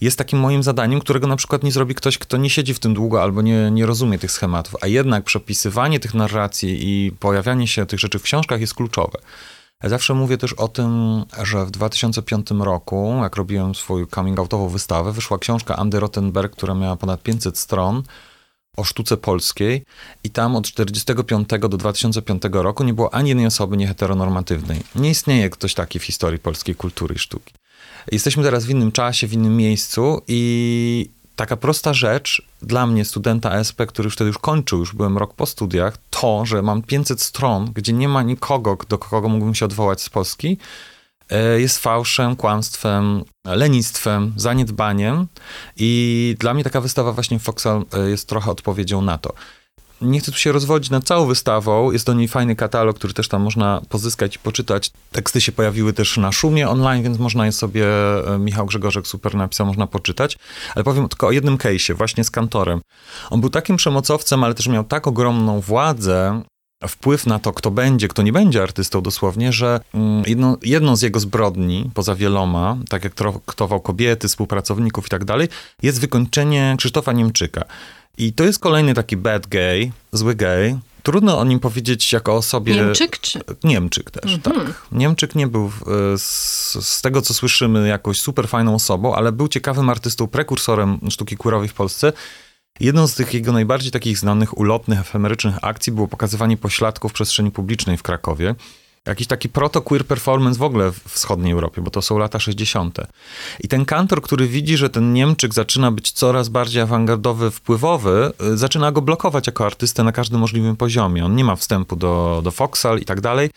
jest 0.00 0.18
takim 0.18 0.38
moim 0.38 0.62
zadaniem, 0.62 1.00
którego 1.00 1.26
na 1.26 1.36
przykład 1.36 1.62
nie 1.62 1.72
zrobi 1.72 1.94
ktoś, 1.94 2.18
kto 2.18 2.36
nie 2.36 2.50
siedzi 2.50 2.74
w 2.74 2.78
tym 2.78 2.94
długo 2.94 3.22
albo 3.22 3.42
nie, 3.42 3.70
nie 3.70 3.86
rozumie 3.86 4.18
tych 4.18 4.32
schematów. 4.32 4.76
A 4.80 4.86
jednak 4.86 5.24
przepisywanie 5.24 6.00
tych 6.00 6.14
narracji 6.14 6.78
i 6.80 7.12
pojawianie 7.12 7.68
się 7.68 7.86
tych 7.86 8.00
rzeczy 8.00 8.18
w 8.18 8.22
książkach 8.22 8.60
jest 8.60 8.74
kluczowe. 8.74 9.18
Ja 9.82 9.88
zawsze 9.88 10.14
mówię 10.14 10.38
też 10.38 10.52
o 10.52 10.68
tym, 10.68 11.22
że 11.42 11.66
w 11.66 11.70
2005 11.70 12.50
roku, 12.50 13.18
jak 13.22 13.36
robiłem 13.36 13.74
swoją 13.74 14.04
coming-outową 14.04 14.70
wystawę, 14.70 15.12
wyszła 15.12 15.38
książka 15.38 15.76
Andy 15.76 16.00
Rottenberg, 16.00 16.52
która 16.52 16.74
miała 16.74 16.96
ponad 16.96 17.22
500 17.22 17.58
stron 17.58 18.02
o 18.76 18.84
sztuce 18.84 19.16
polskiej 19.16 19.84
i 20.24 20.30
tam 20.30 20.56
od 20.56 20.64
1945 20.64 21.48
do 21.70 21.78
2005 21.78 22.42
roku 22.52 22.84
nie 22.84 22.94
było 22.94 23.14
ani 23.14 23.28
jednej 23.28 23.46
osoby 23.46 23.76
nieheteronormatywnej. 23.76 24.80
Nie 24.94 25.10
istnieje 25.10 25.50
ktoś 25.50 25.74
taki 25.74 25.98
w 25.98 26.04
historii 26.04 26.38
polskiej 26.38 26.74
kultury 26.74 27.14
i 27.14 27.18
sztuki. 27.18 27.54
Jesteśmy 28.12 28.42
teraz 28.42 28.64
w 28.64 28.70
innym 28.70 28.92
czasie, 28.92 29.26
w 29.26 29.32
innym 29.32 29.56
miejscu 29.56 30.22
i 30.28 31.10
taka 31.36 31.56
prosta 31.56 31.94
rzecz 31.94 32.42
dla 32.62 32.86
mnie, 32.86 33.04
studenta 33.04 33.58
SP, 33.68 33.78
który 33.86 34.06
już 34.06 34.14
wtedy 34.14 34.28
już 34.28 34.38
kończył, 34.38 34.78
już 34.78 34.94
byłem 34.94 35.18
rok 35.18 35.34
po 35.34 35.46
studiach, 35.46 35.96
to, 36.10 36.46
że 36.46 36.62
mam 36.62 36.82
500 36.82 37.20
stron, 37.20 37.72
gdzie 37.74 37.92
nie 37.92 38.08
ma 38.08 38.22
nikogo, 38.22 38.78
do 38.88 38.98
kogo 38.98 39.28
mógłbym 39.28 39.54
się 39.54 39.64
odwołać 39.64 40.02
z 40.02 40.10
Polski, 40.10 40.58
jest 41.58 41.78
fałszem, 41.78 42.36
kłamstwem, 42.36 43.24
lenistwem, 43.44 44.34
zaniedbaniem 44.36 45.26
i 45.76 46.36
dla 46.38 46.54
mnie 46.54 46.64
taka 46.64 46.80
wystawa 46.80 47.12
właśnie 47.12 47.38
w 47.38 47.42
Foxal 47.42 47.84
e, 47.92 48.10
jest 48.10 48.28
trochę 48.28 48.50
odpowiedzią 48.50 49.02
na 49.02 49.18
to 49.18 49.34
nie 50.02 50.20
chcę 50.20 50.32
tu 50.32 50.38
się 50.38 50.52
rozwodzić 50.52 50.90
nad 50.90 51.04
całą 51.04 51.26
wystawą. 51.26 51.90
Jest 51.90 52.06
do 52.06 52.14
niej 52.14 52.28
fajny 52.28 52.56
katalog, 52.56 52.96
który 52.96 53.14
też 53.14 53.28
tam 53.28 53.42
można 53.42 53.82
pozyskać 53.88 54.36
i 54.36 54.38
poczytać. 54.38 54.90
Teksty 55.12 55.40
się 55.40 55.52
pojawiły 55.52 55.92
też 55.92 56.16
na 56.16 56.32
szumie 56.32 56.68
online, 56.68 57.02
więc 57.02 57.18
można 57.18 57.46
je 57.46 57.52
sobie, 57.52 57.86
e, 58.34 58.38
Michał 58.38 58.66
Grzegorzek 58.66 59.06
super 59.06 59.34
napisał, 59.34 59.66
można 59.66 59.86
poczytać. 59.86 60.38
Ale 60.74 60.84
powiem 60.84 61.08
tylko 61.08 61.26
o 61.26 61.30
jednym 61.30 61.58
case'ie, 61.58 61.94
właśnie 61.94 62.24
z 62.24 62.30
kantorem. 62.30 62.80
On 63.30 63.40
był 63.40 63.50
takim 63.50 63.76
przemocowcem, 63.76 64.44
ale 64.44 64.54
też 64.54 64.66
miał 64.66 64.84
tak 64.84 65.06
ogromną 65.06 65.60
władzę, 65.60 66.42
wpływ 66.88 67.26
na 67.26 67.38
to, 67.38 67.52
kto 67.52 67.70
będzie, 67.70 68.08
kto 68.08 68.22
nie 68.22 68.32
będzie 68.32 68.62
artystą 68.62 69.00
dosłownie, 69.00 69.52
że 69.52 69.80
mm, 69.94 70.22
jedno, 70.26 70.56
jedną 70.62 70.96
z 70.96 71.02
jego 71.02 71.20
zbrodni, 71.20 71.90
poza 71.94 72.14
wieloma, 72.14 72.76
tak 72.88 73.04
jak 73.04 73.14
traktował 73.14 73.80
kobiety, 73.80 74.28
współpracowników 74.28 75.06
i 75.06 75.08
tak 75.08 75.24
dalej, 75.24 75.48
jest 75.82 76.00
wykończenie 76.00 76.74
Krzysztofa 76.78 77.12
Niemczyka. 77.12 77.64
I 78.18 78.32
to 78.32 78.44
jest 78.44 78.58
kolejny 78.58 78.94
taki 78.94 79.16
bad 79.16 79.46
gay, 79.46 79.92
zły 80.12 80.34
gay. 80.34 80.78
Trudno 81.02 81.38
o 81.38 81.44
nim 81.44 81.60
powiedzieć 81.60 82.12
jako 82.12 82.36
o 82.36 82.42
sobie... 82.42 82.74
Niemczyk 82.74 83.20
czy? 83.20 83.40
Niemczyk 83.64 84.10
też, 84.10 84.34
mhm. 84.34 84.56
tak. 84.66 84.86
Niemczyk 84.92 85.34
nie 85.34 85.46
był 85.46 85.66
e, 85.66 86.18
z, 86.18 86.78
z, 86.80 87.02
tego, 87.02 87.22
co 87.22 87.34
słyszymy, 87.34 87.88
jakąś 87.88 88.20
super 88.20 88.48
fajną 88.48 88.74
osobą, 88.74 89.14
ale 89.14 89.32
był 89.32 89.48
ciekawym 89.48 89.90
artystą, 89.90 90.26
prekursorem 90.26 90.98
sztuki 91.10 91.36
queerowej 91.36 91.68
w 91.68 91.74
Polsce. 91.74 92.12
Jedną 92.80 93.06
z 93.06 93.14
tych 93.14 93.34
jego 93.34 93.52
najbardziej 93.52 93.90
takich 93.90 94.18
znanych, 94.18 94.58
ulotnych, 94.58 95.00
efemerycznych 95.00 95.64
akcji 95.64 95.92
było 95.92 96.08
pokazywanie 96.08 96.56
pośladków 96.56 97.10
w 97.10 97.14
przestrzeni 97.14 97.50
publicznej 97.50 97.96
w 97.96 98.02
Krakowie 98.02 98.54
jakiś 99.06 99.26
taki 99.26 99.48
proto-queer 99.48 100.04
performance 100.04 100.58
w 100.58 100.62
ogóle 100.62 100.92
w 100.92 100.98
wschodniej 101.08 101.52
Europie, 101.52 101.82
bo 101.82 101.90
to 101.90 102.02
są 102.02 102.18
lata 102.18 102.40
60. 102.40 102.98
I 103.60 103.68
ten 103.68 103.84
kantor, 103.84 104.22
który 104.22 104.48
widzi, 104.48 104.76
że 104.76 104.90
ten 104.90 105.12
Niemczyk 105.12 105.54
zaczyna 105.54 105.90
być 105.90 106.12
coraz 106.12 106.48
bardziej 106.48 106.82
awangardowy, 106.82 107.50
wpływowy, 107.50 108.32
y, 108.52 108.56
zaczyna 108.56 108.92
go 108.92 109.02
blokować 109.02 109.46
jako 109.46 109.66
artystę 109.66 110.04
na 110.04 110.12
każdym 110.12 110.40
możliwym 110.40 110.76
poziomie. 110.76 111.24
On 111.24 111.36
nie 111.36 111.44
ma 111.44 111.56
wstępu 111.56 111.96
do, 111.96 112.40
do 112.44 112.50
Foxal 112.50 112.98
i 112.98 113.04
tak 113.04 113.20
dalej, 113.20 113.50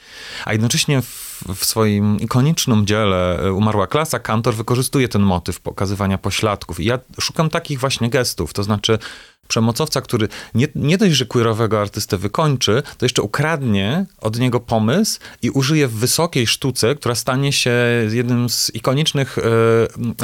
a 0.45 0.53
jednocześnie 0.53 1.01
w, 1.01 1.24
w 1.55 1.65
swoim 1.65 2.19
ikonicznym 2.19 2.85
dziele 2.85 3.45
y, 3.45 3.53
Umarła 3.53 3.87
klasa 3.87 4.19
kantor 4.19 4.55
wykorzystuje 4.55 5.07
ten 5.07 5.21
motyw 5.21 5.59
pokazywania 5.59 6.17
pośladków. 6.17 6.79
I 6.79 6.85
ja 6.85 6.99
szukam 7.19 7.49
takich 7.49 7.79
właśnie 7.79 8.09
gestów, 8.09 8.53
to 8.53 8.63
znaczy 8.63 8.99
przemocowca, 9.47 10.01
który 10.01 10.27
nie, 10.55 10.67
nie 10.75 10.97
dość, 10.97 11.13
że 11.13 11.25
queerowego 11.25 11.81
artystę 11.81 12.17
wykończy, 12.17 12.83
to 12.97 13.05
jeszcze 13.05 13.21
ukradnie 13.21 14.05
od 14.21 14.39
niego 14.39 14.59
pomysł 14.59 15.19
i 15.41 15.49
użyje 15.49 15.87
w 15.87 15.93
wysokiej 15.93 16.47
sztuce, 16.47 16.95
która 16.95 17.15
stanie 17.15 17.53
się 17.53 17.71
jednym 18.11 18.49
z 18.49 18.71
ikonicznych 18.75 19.37
e, 19.37 19.41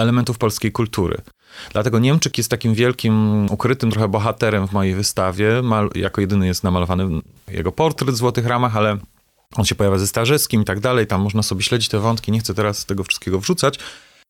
elementów 0.02 0.38
polskiej 0.38 0.72
kultury. 0.72 1.18
Dlatego 1.72 2.00
Niemczyk 2.00 2.38
jest 2.38 2.50
takim 2.50 2.74
wielkim, 2.74 3.46
ukrytym 3.52 3.92
trochę 3.92 4.08
bohaterem 4.08 4.68
w 4.68 4.72
mojej 4.72 4.96
wystawie. 4.96 5.62
Mal, 5.62 5.90
jako 5.96 6.22
jedyny 6.22 6.48
jest 6.48 6.64
namalowany 6.64 7.22
jego 7.48 7.72
portret 7.72 8.12
w 8.12 8.18
złotych 8.18 8.46
ramach, 8.46 8.78
ale 8.78 8.98
on 9.56 9.66
się 9.66 9.76
pojawia 9.76 9.98
ze 9.98 10.08
Starzyskim 10.08 10.62
i 10.62 10.66
tak 10.66 10.80
dalej. 10.80 11.08
Tam 11.08 11.22
można 11.22 11.44
sobie 11.44 11.64
śledzić 11.64 11.90
te 11.90 12.00
wątki, 12.00 12.32
nie 12.32 12.40
chcę 12.40 12.54
teraz 12.54 12.86
tego 12.86 13.04
wszystkiego 13.04 13.40
wrzucać. 13.40 13.80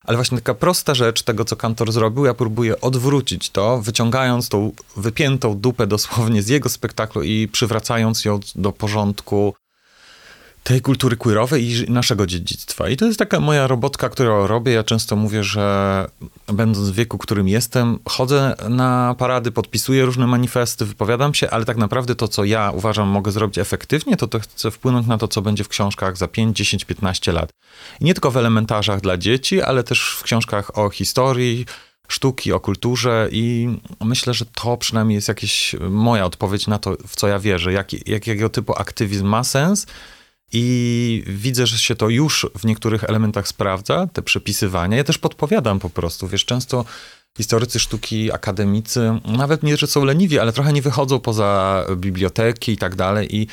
Ale 0.04 0.18
właśnie 0.18 0.38
taka 0.38 0.54
prosta 0.54 0.96
rzecz 0.96 1.24
tego, 1.24 1.46
co 1.46 1.56
kantor 1.56 1.92
zrobił, 1.92 2.26
ja 2.26 2.34
próbuję 2.34 2.82
odwrócić 2.82 3.50
to, 3.50 3.82
wyciągając 3.82 4.50
tą 4.50 4.72
wypiętą 4.98 5.60
dupę 5.60 5.88
dosłownie 5.88 6.44
z 6.44 6.48
jego 6.48 6.70
spektaklu 6.70 7.24
i 7.24 7.48
przywracając 7.48 8.26
ją 8.26 8.40
do 8.56 8.72
porządku 8.72 9.54
tej 10.64 10.82
kultury 10.82 11.18
queerowej 11.18 11.70
i 11.70 11.92
naszego 11.92 12.28
dziedzictwa. 12.28 12.90
I 12.90 12.98
to 12.98 13.06
jest 13.06 13.20
taka 13.20 13.40
moja 13.40 13.68
robotka, 13.68 14.10
którą 14.10 14.48
robię. 14.48 14.72
Ja 14.72 14.84
często 14.84 15.16
mówię, 15.16 15.44
że 15.44 16.08
będąc 16.48 16.90
w 16.90 16.96
wieku, 16.96 17.18
którym 17.18 17.48
jestem, 17.48 18.00
chodzę 18.10 18.56
na 18.70 19.16
parady, 19.18 19.52
podpisuję 19.52 20.06
różne 20.06 20.28
manifesty, 20.28 20.86
wypowiadam 20.86 21.34
się, 21.34 21.50
ale 21.50 21.66
tak 21.66 21.78
naprawdę 21.78 22.16
to, 22.16 22.28
co 22.28 22.46
ja 22.46 22.72
uważam 22.72 23.08
mogę 23.08 23.32
zrobić 23.32 23.58
efektywnie, 23.58 24.18
to 24.18 24.28
to 24.28 24.40
chcę 24.40 24.72
wpłynąć 24.72 25.08
na 25.08 25.18
to, 25.18 25.28
co 25.28 25.42
będzie 25.42 25.64
w 25.64 25.70
książkach 25.70 26.18
za 26.18 26.28
5, 26.28 26.58
10, 26.58 26.86
15 26.86 27.32
lat. 27.32 27.50
I 28.00 28.06
nie 28.06 28.14
tylko 28.14 28.32
w 28.32 28.38
elementarzach 28.38 29.02
dla 29.02 29.18
dzieci, 29.18 29.62
ale 29.62 29.84
też 29.84 30.16
w 30.20 30.24
książkach 30.24 30.78
o 30.78 30.90
historii, 30.90 31.66
sztuki, 32.08 32.54
o 32.54 32.60
kulturze 32.60 33.30
i 33.32 33.70
myślę, 34.02 34.34
że 34.34 34.46
to 34.46 34.78
przynajmniej 34.78 35.16
jest 35.16 35.28
jakaś 35.28 35.76
moja 35.90 36.26
odpowiedź 36.26 36.68
na 36.68 36.80
to, 36.80 36.98
w 37.08 37.16
co 37.16 37.28
ja 37.28 37.40
wierzę, 37.40 37.74
jak, 37.74 38.08
jakiego 38.08 38.50
typu 38.50 38.74
aktywizm 38.78 39.28
ma 39.28 39.44
sens, 39.44 39.86
i 40.52 41.24
widzę, 41.28 41.68
że 41.68 41.78
się 41.78 41.96
to 41.96 42.10
już 42.10 42.48
w 42.56 42.66
niektórych 42.66 43.04
elementach 43.04 43.48
sprawdza, 43.48 44.08
te 44.14 44.22
przepisywania. 44.22 44.98
Ja 44.98 45.04
też 45.04 45.18
podpowiadam 45.18 45.80
po 45.80 45.90
prostu. 45.90 46.28
Wiesz, 46.28 46.46
często 46.46 46.86
historycy 47.38 47.80
sztuki, 47.80 48.32
akademicy, 48.32 49.20
nawet 49.26 49.64
nie, 49.64 49.78
że 49.78 49.88
są 49.88 50.06
leniwi, 50.06 50.40
ale 50.40 50.54
trochę 50.54 50.74
nie 50.74 50.82
wychodzą 50.82 51.20
poza 51.20 51.84
biblioteki 51.96 52.72
i 52.72 52.78
tak 52.78 52.96
dalej. 52.96 53.36
I 53.36 53.48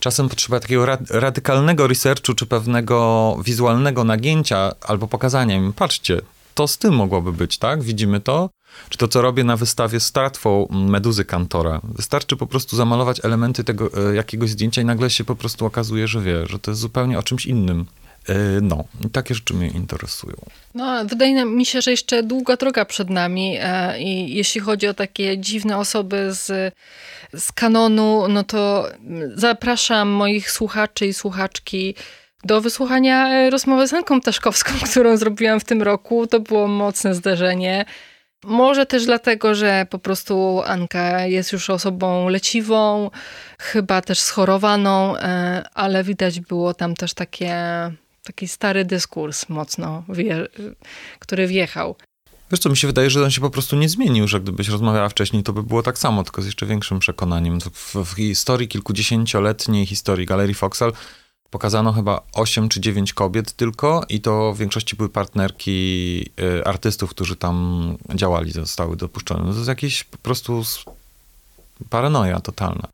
czasem 0.00 0.28
potrzeba 0.28 0.60
takiego 0.60 0.86
radykalnego 1.10 1.86
researchu, 1.86 2.34
czy 2.34 2.46
pewnego 2.46 3.36
wizualnego 3.44 4.04
nagięcia 4.04 4.72
albo 4.80 5.08
pokazania 5.08 5.56
im, 5.56 5.72
patrzcie, 5.72 6.20
to 6.54 6.68
z 6.68 6.78
tym 6.78 6.94
mogłoby 6.94 7.32
być, 7.32 7.58
tak? 7.58 7.82
Widzimy 7.82 8.20
to. 8.20 8.50
Czy 8.88 8.98
to, 8.98 9.08
co 9.08 9.22
robię 9.22 9.44
na 9.44 9.56
wystawie 9.56 10.00
z 10.00 10.12
tratwą 10.12 10.68
Meduzy 10.70 11.24
Kantora. 11.24 11.80
Wystarczy 11.84 12.36
po 12.36 12.46
prostu 12.46 12.76
zamalować 12.76 13.24
elementy 13.24 13.64
tego 13.64 14.10
e, 14.10 14.14
jakiegoś 14.14 14.50
zdjęcia 14.50 14.82
i 14.82 14.84
nagle 14.84 15.10
się 15.10 15.24
po 15.24 15.36
prostu 15.36 15.66
okazuje, 15.66 16.08
że 16.08 16.20
wie, 16.20 16.46
że 16.46 16.58
to 16.58 16.70
jest 16.70 16.80
zupełnie 16.80 17.18
o 17.18 17.22
czymś 17.22 17.46
innym. 17.46 17.86
E, 18.28 18.34
no, 18.62 18.84
i 19.06 19.10
takie 19.10 19.34
rzeczy 19.34 19.54
mnie 19.54 19.68
interesują. 19.68 20.36
No, 20.74 21.04
wydaje 21.04 21.44
mi 21.44 21.66
się, 21.66 21.82
że 21.82 21.90
jeszcze 21.90 22.22
długa 22.22 22.56
droga 22.56 22.84
przed 22.84 23.10
nami 23.10 23.56
e, 23.60 24.00
i 24.00 24.34
jeśli 24.34 24.60
chodzi 24.60 24.88
o 24.88 24.94
takie 24.94 25.38
dziwne 25.38 25.78
osoby 25.78 26.28
z, 26.32 26.74
z 27.34 27.52
kanonu, 27.52 28.28
no 28.28 28.44
to 28.44 28.88
zapraszam 29.34 30.08
moich 30.08 30.50
słuchaczy 30.50 31.06
i 31.06 31.14
słuchaczki 31.14 31.94
do 32.44 32.60
wysłuchania 32.60 33.50
rozmowy 33.50 33.88
z 33.88 33.92
Anką 33.92 34.20
Taszkowską, 34.20 34.72
którą 34.90 35.16
zrobiłam 35.16 35.60
w 35.60 35.64
tym 35.64 35.82
roku. 35.82 36.26
To 36.26 36.40
było 36.40 36.68
mocne 36.68 37.14
zdarzenie. 37.14 37.84
Może 38.44 38.86
też 38.86 39.06
dlatego, 39.06 39.54
że 39.54 39.86
po 39.90 39.98
prostu 39.98 40.62
Anka 40.66 41.26
jest 41.26 41.52
już 41.52 41.70
osobą 41.70 42.28
leciwą, 42.28 43.10
chyba 43.58 44.00
też 44.00 44.20
schorowaną, 44.20 45.16
e, 45.16 45.64
ale 45.74 46.04
widać 46.04 46.40
było 46.40 46.74
tam 46.74 46.94
też 46.94 47.14
takie, 47.14 47.56
taki 48.24 48.48
stary 48.48 48.84
dyskurs 48.84 49.48
mocno, 49.48 50.04
wie, 50.08 50.48
który 51.18 51.46
wjechał. 51.46 51.96
Wiesz 52.50 52.60
co, 52.60 52.70
mi 52.70 52.76
się 52.76 52.86
wydaje, 52.86 53.10
że 53.10 53.24
on 53.24 53.30
się 53.30 53.40
po 53.40 53.50
prostu 53.50 53.76
nie 53.76 53.88
zmienił, 53.88 54.28
że 54.28 54.40
gdybyś 54.40 54.68
rozmawiała 54.68 55.08
wcześniej, 55.08 55.42
to 55.42 55.52
by 55.52 55.62
było 55.62 55.82
tak 55.82 55.98
samo, 55.98 56.22
tylko 56.22 56.42
z 56.42 56.46
jeszcze 56.46 56.66
większym 56.66 56.98
przekonaniem. 56.98 57.60
W, 57.60 57.94
w 58.04 58.16
historii 58.16 58.68
kilkudziesięcioletniej 58.68 59.86
historii 59.86 60.26
Galerii 60.26 60.54
Foxal 60.54 60.92
pokazano 61.52 61.92
chyba 61.92 62.20
8 62.32 62.68
czy 62.68 62.80
9 62.80 63.12
kobiet 63.12 63.52
tylko 63.52 64.04
i 64.08 64.20
to 64.20 64.52
w 64.52 64.58
większości 64.58 64.96
były 64.96 65.08
partnerki 65.08 65.70
y, 66.40 66.64
artystów, 66.64 67.10
którzy 67.10 67.36
tam 67.36 67.96
działali, 68.14 68.52
zostały 68.52 68.96
dopuszczone. 68.96 69.44
No 69.44 69.50
to 69.50 69.56
jest 69.56 69.68
jakieś 69.68 70.04
po 70.04 70.18
prostu 70.18 70.62
paranoja 71.90 72.40
totalna. 72.40 72.88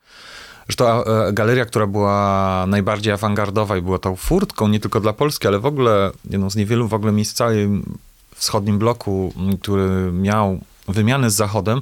Zresztą 0.66 1.04
e, 1.04 1.32
galeria, 1.32 1.64
która 1.64 1.86
była 1.86 2.64
najbardziej 2.68 3.12
awangardowa 3.12 3.76
i 3.76 3.82
była 3.82 3.98
tą 3.98 4.16
furtką 4.16 4.68
nie 4.68 4.80
tylko 4.80 5.00
dla 5.00 5.12
Polski, 5.12 5.46
ale 5.46 5.58
w 5.58 5.66
ogóle 5.66 6.10
jedną 6.30 6.50
z 6.50 6.56
niewielu 6.56 6.88
w 6.88 6.94
ogóle 6.94 7.12
miejsc 7.12 7.32
w 7.32 7.36
całym 7.36 7.98
wschodnim 8.34 8.78
bloku, 8.78 9.32
który 9.62 10.12
miał 10.12 10.60
wymianę 10.88 11.30
z 11.30 11.34
Zachodem, 11.34 11.80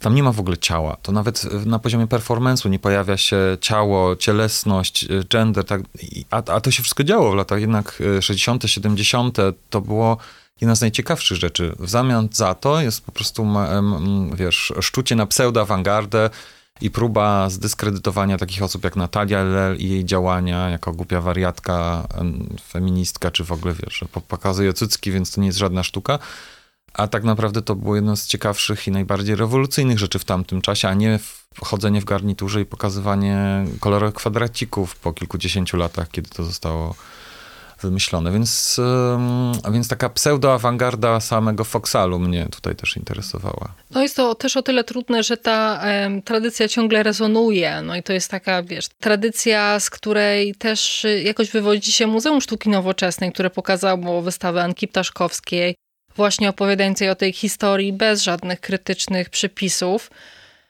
tam 0.00 0.14
nie 0.14 0.22
ma 0.22 0.32
w 0.32 0.40
ogóle 0.40 0.58
ciała. 0.58 0.96
To 1.02 1.12
nawet 1.12 1.66
na 1.66 1.78
poziomie 1.78 2.06
performance'u 2.06 2.70
nie 2.70 2.78
pojawia 2.78 3.16
się 3.16 3.36
ciało, 3.60 4.16
cielesność, 4.16 5.04
e, 5.04 5.24
gender, 5.28 5.64
tak, 5.64 5.80
a, 6.30 6.36
a 6.36 6.60
to 6.60 6.70
się 6.70 6.82
wszystko 6.82 7.04
działo 7.04 7.32
w 7.32 7.34
latach 7.34 7.60
jednak 7.60 8.02
60., 8.20 8.62
70. 8.66 9.38
To 9.70 9.80
było 9.80 10.16
jedna 10.60 10.74
z 10.74 10.80
najciekawszych 10.80 11.38
rzeczy. 11.38 11.74
W 11.78 11.90
zamian 11.90 12.28
za 12.32 12.54
to 12.54 12.80
jest 12.80 13.04
po 13.04 13.12
prostu, 13.12 13.46
wiesz, 14.34 14.72
szczucie 14.80 15.16
na 15.16 15.26
pseudo-awangardę 15.26 16.30
i 16.80 16.90
próba 16.90 17.50
zdyskredytowania 17.50 18.38
takich 18.38 18.62
osób 18.62 18.84
jak 18.84 18.96
Natalia 18.96 19.42
Lel 19.42 19.76
i 19.76 19.88
jej 19.88 20.04
działania 20.04 20.68
jako 20.68 20.92
głupia 20.92 21.20
wariatka, 21.20 22.06
feministka, 22.68 23.30
czy 23.30 23.44
w 23.44 23.52
ogóle, 23.52 23.74
wiesz, 23.74 24.04
pokazuje 24.28 24.72
cycki, 24.72 25.12
więc 25.12 25.30
to 25.30 25.40
nie 25.40 25.46
jest 25.46 25.58
żadna 25.58 25.82
sztuka. 25.82 26.18
A 26.94 27.08
tak 27.08 27.24
naprawdę 27.24 27.62
to 27.62 27.74
było 27.74 27.96
jedno 27.96 28.16
z 28.16 28.26
ciekawszych 28.26 28.86
i 28.86 28.90
najbardziej 28.90 29.36
rewolucyjnych 29.36 29.98
rzeczy 29.98 30.18
w 30.18 30.24
tamtym 30.24 30.62
czasie, 30.62 30.88
a 30.88 30.94
nie 30.94 31.18
chodzenie 31.60 32.00
w 32.00 32.04
garniturze 32.04 32.60
i 32.60 32.64
pokazywanie 32.64 33.64
kolorowych 33.80 34.14
kwadracików 34.14 34.96
po 34.96 35.12
kilkudziesięciu 35.12 35.76
latach, 35.76 36.10
kiedy 36.10 36.30
to 36.30 36.44
zostało 36.44 36.94
wymyślone. 37.82 38.32
Więc, 38.32 38.80
więc 39.72 39.88
taka 39.88 40.08
pseudo-awangarda 40.08 41.20
samego 41.20 41.64
Foxalu 41.64 42.18
mnie 42.18 42.46
tutaj 42.50 42.76
też 42.76 42.96
interesowała. 42.96 43.74
No 43.90 44.02
jest 44.02 44.16
to 44.16 44.34
też 44.34 44.56
o 44.56 44.62
tyle 44.62 44.84
trudne, 44.84 45.22
że 45.22 45.36
ta 45.36 45.80
um, 45.84 46.22
tradycja 46.22 46.68
ciągle 46.68 47.02
rezonuje. 47.02 47.82
No 47.82 47.96
i 47.96 48.02
to 48.02 48.12
jest 48.12 48.30
taka, 48.30 48.62
wiesz, 48.62 48.88
tradycja, 49.00 49.80
z 49.80 49.90
której 49.90 50.54
też 50.54 51.04
y, 51.04 51.22
jakoś 51.22 51.50
wywodzi 51.50 51.92
się 51.92 52.06
Muzeum 52.06 52.40
Sztuki 52.40 52.68
Nowoczesnej, 52.68 53.32
które 53.32 53.50
pokazało 53.50 54.22
wystawę 54.22 54.62
Anki 54.62 54.88
Ptaszkowskiej, 54.88 55.74
właśnie 56.16 56.48
opowiadającej 56.48 57.10
o 57.10 57.14
tej 57.14 57.32
historii 57.32 57.92
bez 57.92 58.22
żadnych 58.22 58.60
krytycznych 58.60 59.30
przypisów. 59.30 60.10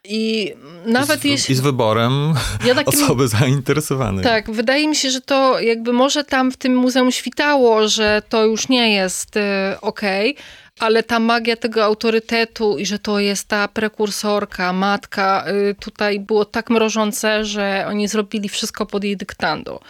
I 0.05 0.55
nawet 0.87 1.25
I 1.25 1.29
z, 1.29 1.31
jeśli. 1.31 1.53
I 1.53 1.57
z 1.57 1.61
wyborem 1.61 2.35
ja 2.67 2.75
takim, 2.75 3.03
osoby 3.05 3.29
zainteresowanej. 3.29 4.25
Tak, 4.25 4.51
wydaje 4.51 4.89
mi 4.89 4.97
się, 4.97 5.11
że 5.11 5.21
to 5.21 5.61
jakby 5.61 5.93
może 5.93 6.25
tam 6.25 6.53
w 6.53 6.57
tym 6.57 6.77
muzeum 6.77 7.13
świtało, 7.13 7.89
że 7.89 8.23
to 8.29 8.45
już 8.45 8.69
nie 8.69 8.95
jest 8.95 9.37
y, 9.37 9.41
okej, 9.81 10.31
okay, 10.31 10.45
ale 10.79 11.03
ta 11.03 11.19
magia 11.19 11.57
tego 11.57 11.85
autorytetu 11.85 12.79
i 12.79 12.87
że 12.87 12.99
to 12.99 13.19
jest 13.19 13.49
ta 13.49 13.69
prekursorka, 13.69 14.73
matka, 14.73 15.45
y, 15.71 15.75
tutaj 15.75 16.21
było 16.21 16.45
tak 16.45 16.71
mrożące, 16.71 17.45
że 17.45 17.85
oni 17.89 18.09
zrobili 18.09 18.49
wszystko 18.49 18.87
pod 18.87 19.05
jej 19.05 19.17
dyktando. 19.17 19.81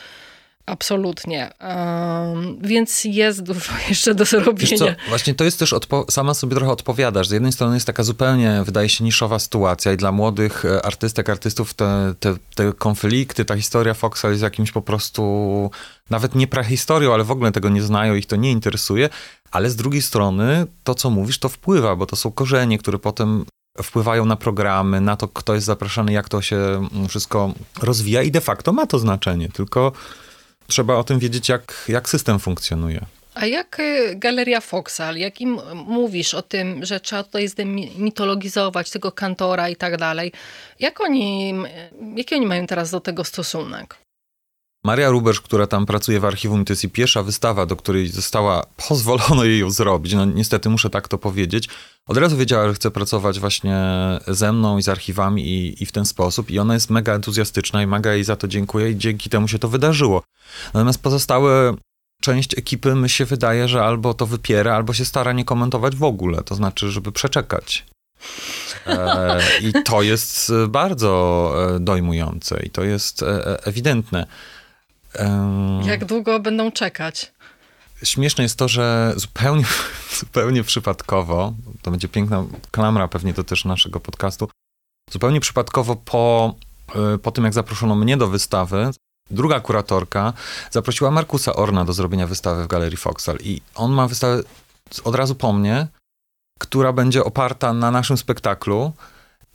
Absolutnie. 0.66 1.50
Um, 1.60 2.58
więc 2.60 3.04
jest 3.04 3.42
dużo 3.42 3.72
jeszcze 3.88 4.14
do 4.14 4.24
zrobienia. 4.24 4.96
Właśnie 5.08 5.34
to 5.34 5.44
jest 5.44 5.58
też, 5.58 5.74
sama 6.10 6.34
sobie 6.34 6.56
trochę 6.56 6.72
odpowiadasz. 6.72 7.28
Z 7.28 7.30
jednej 7.30 7.52
strony 7.52 7.76
jest 7.76 7.86
taka 7.86 8.02
zupełnie, 8.02 8.62
wydaje 8.64 8.88
się, 8.88 9.04
niszowa 9.04 9.38
sytuacja 9.38 9.92
i 9.92 9.96
dla 9.96 10.12
młodych 10.12 10.64
e, 10.64 10.86
artystek, 10.86 11.30
artystów 11.30 11.74
te, 11.74 12.14
te, 12.20 12.36
te 12.54 12.72
konflikty, 12.72 13.44
ta 13.44 13.56
historia 13.56 13.94
Foxa 13.94 14.24
jest 14.30 14.42
jakimś 14.42 14.72
po 14.72 14.82
prostu, 14.82 15.70
nawet 16.10 16.34
nie 16.34 16.46
prahistorią, 16.46 17.14
ale 17.14 17.24
w 17.24 17.30
ogóle 17.30 17.52
tego 17.52 17.68
nie 17.68 17.82
znają, 17.82 18.14
ich 18.14 18.26
to 18.26 18.36
nie 18.36 18.50
interesuje. 18.50 19.08
Ale 19.50 19.70
z 19.70 19.76
drugiej 19.76 20.02
strony 20.02 20.66
to, 20.84 20.94
co 20.94 21.10
mówisz, 21.10 21.38
to 21.38 21.48
wpływa, 21.48 21.96
bo 21.96 22.06
to 22.06 22.16
są 22.16 22.32
korzenie, 22.32 22.78
które 22.78 22.98
potem 22.98 23.44
wpływają 23.82 24.24
na 24.24 24.36
programy, 24.36 25.00
na 25.00 25.16
to, 25.16 25.28
kto 25.28 25.54
jest 25.54 25.66
zapraszany, 25.66 26.12
jak 26.12 26.28
to 26.28 26.42
się 26.42 26.56
mm, 26.56 27.08
wszystko 27.08 27.52
rozwija 27.82 28.22
i 28.22 28.30
de 28.30 28.40
facto 28.40 28.72
ma 28.72 28.86
to 28.86 28.98
znaczenie, 28.98 29.48
tylko 29.48 29.92
trzeba 30.66 30.96
o 30.96 31.04
tym 31.04 31.18
wiedzieć, 31.18 31.48
jak, 31.48 31.84
jak 31.88 32.08
system 32.08 32.38
funkcjonuje. 32.38 33.00
A 33.34 33.46
jak 33.46 33.80
y, 33.80 34.14
Galeria 34.16 34.60
Foxal, 34.60 35.16
jak 35.16 35.40
im 35.40 35.58
mówisz 35.74 36.34
o 36.34 36.42
tym, 36.42 36.84
że 36.84 37.00
trzeba 37.00 37.22
tutaj 37.22 37.48
zdemitologizować 37.48 38.90
tego 38.90 39.12
kantora 39.12 39.68
i 39.68 39.76
tak 39.76 39.96
dalej, 39.96 40.32
jak 40.80 41.00
oni, 41.00 41.54
jaki 42.16 42.34
oni 42.34 42.46
mają 42.46 42.66
teraz 42.66 42.90
do 42.90 43.00
tego 43.00 43.24
stosunek? 43.24 44.03
Maria 44.84 45.10
Rubesz, 45.10 45.40
która 45.40 45.66
tam 45.66 45.86
pracuje 45.86 46.20
w 46.20 46.24
archiwum, 46.24 46.64
to 46.64 46.72
jest 46.72 46.84
i 46.84 46.88
pierwsza 46.88 47.22
wystawa, 47.22 47.66
do 47.66 47.76
której 47.76 48.08
została 48.08 48.66
pozwolono 48.88 49.44
jej 49.44 49.60
ją 49.60 49.70
zrobić. 49.70 50.14
No 50.14 50.24
niestety 50.24 50.68
muszę 50.68 50.90
tak 50.90 51.08
to 51.08 51.18
powiedzieć. 51.18 51.68
Od 52.06 52.16
razu 52.16 52.36
wiedziała, 52.36 52.68
że 52.68 52.74
chce 52.74 52.90
pracować 52.90 53.40
właśnie 53.40 53.76
ze 54.28 54.52
mną 54.52 54.78
i 54.78 54.82
z 54.82 54.88
archiwami 54.88 55.48
i, 55.48 55.82
i 55.82 55.86
w 55.86 55.92
ten 55.92 56.04
sposób. 56.04 56.50
I 56.50 56.58
ona 56.58 56.74
jest 56.74 56.90
mega 56.90 57.14
entuzjastyczna 57.14 57.82
i 57.82 57.86
mega 57.86 58.14
jej 58.14 58.24
za 58.24 58.36
to 58.36 58.48
dziękuję 58.48 58.90
i 58.90 58.96
dzięki 58.96 59.30
temu 59.30 59.48
się 59.48 59.58
to 59.58 59.68
wydarzyło. 59.68 60.22
Natomiast 60.74 61.02
pozostałe 61.02 61.74
część 62.22 62.58
ekipy 62.58 62.94
mi 62.94 63.10
się 63.10 63.24
wydaje, 63.24 63.68
że 63.68 63.84
albo 63.84 64.14
to 64.14 64.26
wypiera, 64.26 64.76
albo 64.76 64.92
się 64.92 65.04
stara 65.04 65.32
nie 65.32 65.44
komentować 65.44 65.96
w 65.96 66.02
ogóle. 66.02 66.42
To 66.42 66.54
znaczy, 66.54 66.90
żeby 66.90 67.12
przeczekać. 67.12 67.86
E, 68.86 69.40
I 69.60 69.72
to 69.84 70.02
jest 70.02 70.52
bardzo 70.68 71.52
e, 71.76 71.80
dojmujące 71.80 72.62
i 72.62 72.70
to 72.70 72.84
jest 72.84 73.22
e 73.22 73.66
ewidentne. 73.66 74.26
Jak 75.84 76.04
długo 76.04 76.40
będą 76.40 76.72
czekać? 76.72 77.32
Śmieszne 78.02 78.44
jest 78.44 78.58
to, 78.58 78.68
że 78.68 79.12
zupełnie, 79.16 79.64
zupełnie 80.20 80.64
przypadkowo, 80.64 81.52
to 81.82 81.90
będzie 81.90 82.08
piękna 82.08 82.44
klamra 82.70 83.08
pewnie 83.08 83.34
to 83.34 83.44
też 83.44 83.64
naszego 83.64 84.00
podcastu, 84.00 84.48
zupełnie 85.10 85.40
przypadkowo 85.40 85.96
po, 85.96 86.54
e, 87.14 87.18
po 87.18 87.30
tym, 87.30 87.44
jak 87.44 87.52
zaproszono 87.52 87.94
mnie 87.94 88.16
do 88.16 88.28
wystawy, 88.28 88.90
druga 89.30 89.60
kuratorka 89.60 90.32
zaprosiła 90.70 91.10
Markusa 91.10 91.54
Orna 91.54 91.84
do 91.84 91.92
zrobienia 91.92 92.26
wystawy 92.26 92.64
w 92.64 92.66
Galerii 92.66 92.96
Foxal 92.96 93.38
i 93.40 93.60
on 93.74 93.92
ma 93.92 94.08
wystawę 94.08 94.42
od 95.04 95.14
razu 95.14 95.34
po 95.34 95.52
mnie, 95.52 95.86
która 96.58 96.92
będzie 96.92 97.24
oparta 97.24 97.72
na 97.72 97.90
naszym 97.90 98.16
spektaklu, 98.16 98.92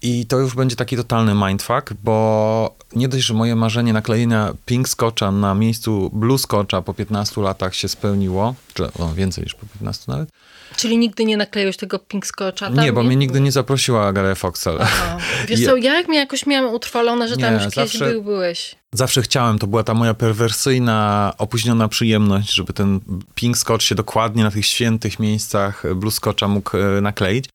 i 0.01 0.25
to 0.25 0.37
już 0.37 0.55
będzie 0.55 0.75
taki 0.75 0.95
totalny 0.95 1.47
mindfuck, 1.47 1.93
bo 2.03 2.75
nie 2.95 3.07
dość, 3.07 3.25
że 3.25 3.33
moje 3.33 3.55
marzenie 3.55 3.93
naklejenia 3.93 4.53
Pink 4.65 4.89
Scotcha 4.89 5.31
na 5.31 5.55
miejscu 5.55 6.09
Blue 6.13 6.37
Scotcha 6.37 6.81
po 6.81 6.93
15 6.93 7.41
latach 7.41 7.75
się 7.75 7.87
spełniło, 7.87 8.55
czy 8.73 8.83
no, 8.99 9.13
więcej 9.13 9.43
niż 9.43 9.53
po 9.55 9.65
15 9.65 10.03
nawet. 10.07 10.29
Czyli 10.75 10.97
nigdy 10.97 11.25
nie 11.25 11.37
nakleiłeś 11.37 11.77
tego 11.77 11.99
Pink 11.99 12.25
Scotcha? 12.25 12.65
Tam, 12.67 12.75
nie, 12.75 12.93
bo 12.93 13.01
nie? 13.01 13.07
mnie 13.07 13.15
nigdy 13.15 13.41
nie 13.41 13.51
zaprosiła 13.51 14.13
Galeria 14.13 14.35
Foxel. 14.35 14.77
Aha. 14.81 15.17
Wiesz 15.47 15.63
co, 15.65 15.77
ja 15.77 15.93
jak 15.93 16.07
mnie 16.07 16.17
jakoś 16.17 16.45
miałem 16.45 16.73
utrwalone, 16.73 17.27
że 17.27 17.35
nie, 17.35 17.43
tam 17.43 17.53
już 17.53 17.63
zawsze, 17.63 17.81
kiedyś 17.81 17.99
był, 17.99 18.23
byłeś. 18.23 18.75
Zawsze 18.93 19.21
chciałem, 19.21 19.59
to 19.59 19.67
była 19.67 19.83
ta 19.83 19.93
moja 19.93 20.13
perwersyjna, 20.13 21.33
opóźniona 21.37 21.87
przyjemność, 21.87 22.53
żeby 22.53 22.73
ten 22.73 22.99
Pink 23.35 23.57
Scotch 23.57 23.83
się 23.83 23.95
dokładnie 23.95 24.43
na 24.43 24.51
tych 24.51 24.65
świętych 24.65 25.19
miejscach 25.19 25.83
Blue 25.95 26.11
Scotcha 26.11 26.47
mógł 26.47 26.77
e, 26.77 27.01
nakleić. 27.01 27.45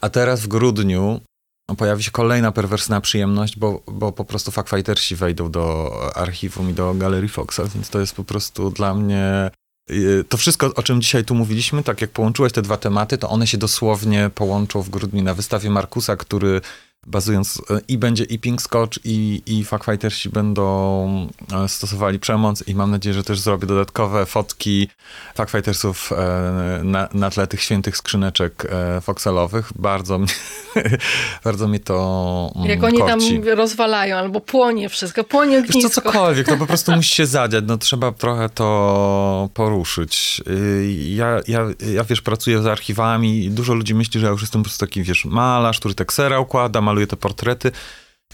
A 0.00 0.08
teraz 0.08 0.40
w 0.40 0.48
grudniu 0.48 1.20
pojawi 1.76 2.04
się 2.04 2.10
kolejna 2.10 2.52
perwersna 2.52 3.00
przyjemność, 3.00 3.58
bo, 3.58 3.82
bo 3.86 4.12
po 4.12 4.24
prostu 4.24 4.50
fuckfightersi 4.50 5.16
wejdą 5.16 5.50
do 5.50 5.92
archiwum 6.16 6.70
i 6.70 6.72
do 6.72 6.94
Galerii 6.94 7.28
Foxa, 7.28 7.60
więc 7.74 7.90
to 7.90 8.00
jest 8.00 8.14
po 8.14 8.24
prostu 8.24 8.70
dla 8.70 8.94
mnie... 8.94 9.50
Y, 9.90 10.24
to 10.28 10.36
wszystko, 10.36 10.74
o 10.74 10.82
czym 10.82 11.00
dzisiaj 11.00 11.24
tu 11.24 11.34
mówiliśmy, 11.34 11.82
tak 11.82 12.00
jak 12.00 12.10
połączyłeś 12.10 12.52
te 12.52 12.62
dwa 12.62 12.76
tematy, 12.76 13.18
to 13.18 13.28
one 13.28 13.46
się 13.46 13.58
dosłownie 13.58 14.30
połączą 14.34 14.82
w 14.82 14.90
grudniu. 14.90 15.22
Na 15.22 15.34
wystawie 15.34 15.70
Markusa, 15.70 16.16
który 16.16 16.60
bazując 17.08 17.62
e, 17.70 17.80
i 17.88 17.98
będzie 17.98 18.24
i 18.24 18.38
Pink 18.38 18.62
Scotch 18.62 18.98
i, 19.04 19.42
i 19.46 19.64
Fuckfightersi 19.64 20.28
będą 20.28 21.28
e, 21.52 21.68
stosowali 21.68 22.18
przemoc 22.18 22.68
i 22.68 22.74
mam 22.74 22.90
nadzieję, 22.90 23.14
że 23.14 23.22
też 23.22 23.40
zrobię 23.40 23.66
dodatkowe 23.66 24.26
fotki 24.26 24.88
Fuckfightersów 25.36 26.12
e, 26.12 26.80
na, 26.84 27.08
na 27.14 27.30
tle 27.30 27.46
tych 27.46 27.62
świętych 27.62 27.96
skrzyneczek 27.96 28.66
foxelowych. 29.02 29.72
Bardzo 29.76 30.18
mnie, 30.18 30.32
bardzo 31.44 31.68
mnie 31.68 31.80
to 31.80 32.52
mm, 32.56 32.68
Jak 32.68 32.84
oni 32.84 32.98
korci. 32.98 33.40
tam 33.40 33.48
rozwalają 33.56 34.16
albo 34.16 34.40
płonie 34.40 34.88
wszystko, 34.88 35.24
płonie 35.24 35.58
ognisko. 35.58 35.78
Wiesz 35.80 35.90
co, 35.90 36.02
cokolwiek, 36.02 36.46
to 36.46 36.56
po 36.56 36.66
prostu 36.72 36.92
musi 36.92 37.14
się 37.14 37.26
zadziać, 37.26 37.64
no 37.66 37.78
trzeba 37.78 38.12
trochę 38.12 38.48
to 38.48 39.48
poruszyć. 39.54 40.42
Y, 40.48 40.92
ja, 41.08 41.40
ja, 41.48 41.60
ja 41.92 42.04
wiesz, 42.04 42.22
pracuję 42.22 42.62
z 42.62 42.66
archiwami 42.66 43.44
i 43.44 43.50
dużo 43.50 43.74
ludzi 43.74 43.94
myśli, 43.94 44.20
że 44.20 44.26
ja 44.26 44.32
już 44.32 44.40
jestem 44.40 44.62
po 44.62 44.64
prostu 44.64 44.86
taki, 44.86 45.02
wiesz, 45.02 45.24
malarz, 45.24 45.78
który 45.78 45.94
tak 45.94 46.12
sera 46.12 46.40
układa, 46.40 46.80
maluje 46.80 46.97
te 47.06 47.16
portrety. 47.16 47.72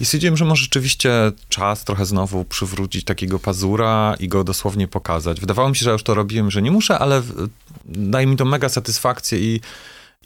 I 0.00 0.04
stwierdziłem, 0.04 0.36
że 0.36 0.44
może 0.44 0.62
rzeczywiście 0.62 1.32
czas 1.48 1.84
trochę 1.84 2.06
znowu 2.06 2.44
przywrócić 2.44 3.04
takiego 3.04 3.38
pazura 3.38 4.14
i 4.20 4.28
go 4.28 4.44
dosłownie 4.44 4.88
pokazać. 4.88 5.40
Wydawało 5.40 5.68
mi 5.68 5.76
się, 5.76 5.84
że 5.84 5.90
już 5.90 6.02
to 6.02 6.14
robiłem, 6.14 6.50
że 6.50 6.62
nie 6.62 6.70
muszę, 6.70 6.98
ale 6.98 7.22
daje 7.84 8.26
mi 8.26 8.36
to 8.36 8.44
mega 8.44 8.68
satysfakcję 8.68 9.38
i, 9.38 9.60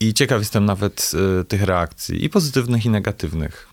i 0.01 0.15
ciekaw 0.15 0.39
jestem 0.39 0.65
nawet 0.65 1.11
y, 1.41 1.45
tych 1.45 1.63
reakcji, 1.63 2.25
i 2.25 2.31
pozytywnych, 2.31 2.85
i 2.85 2.91
negatywnych. 2.91 3.69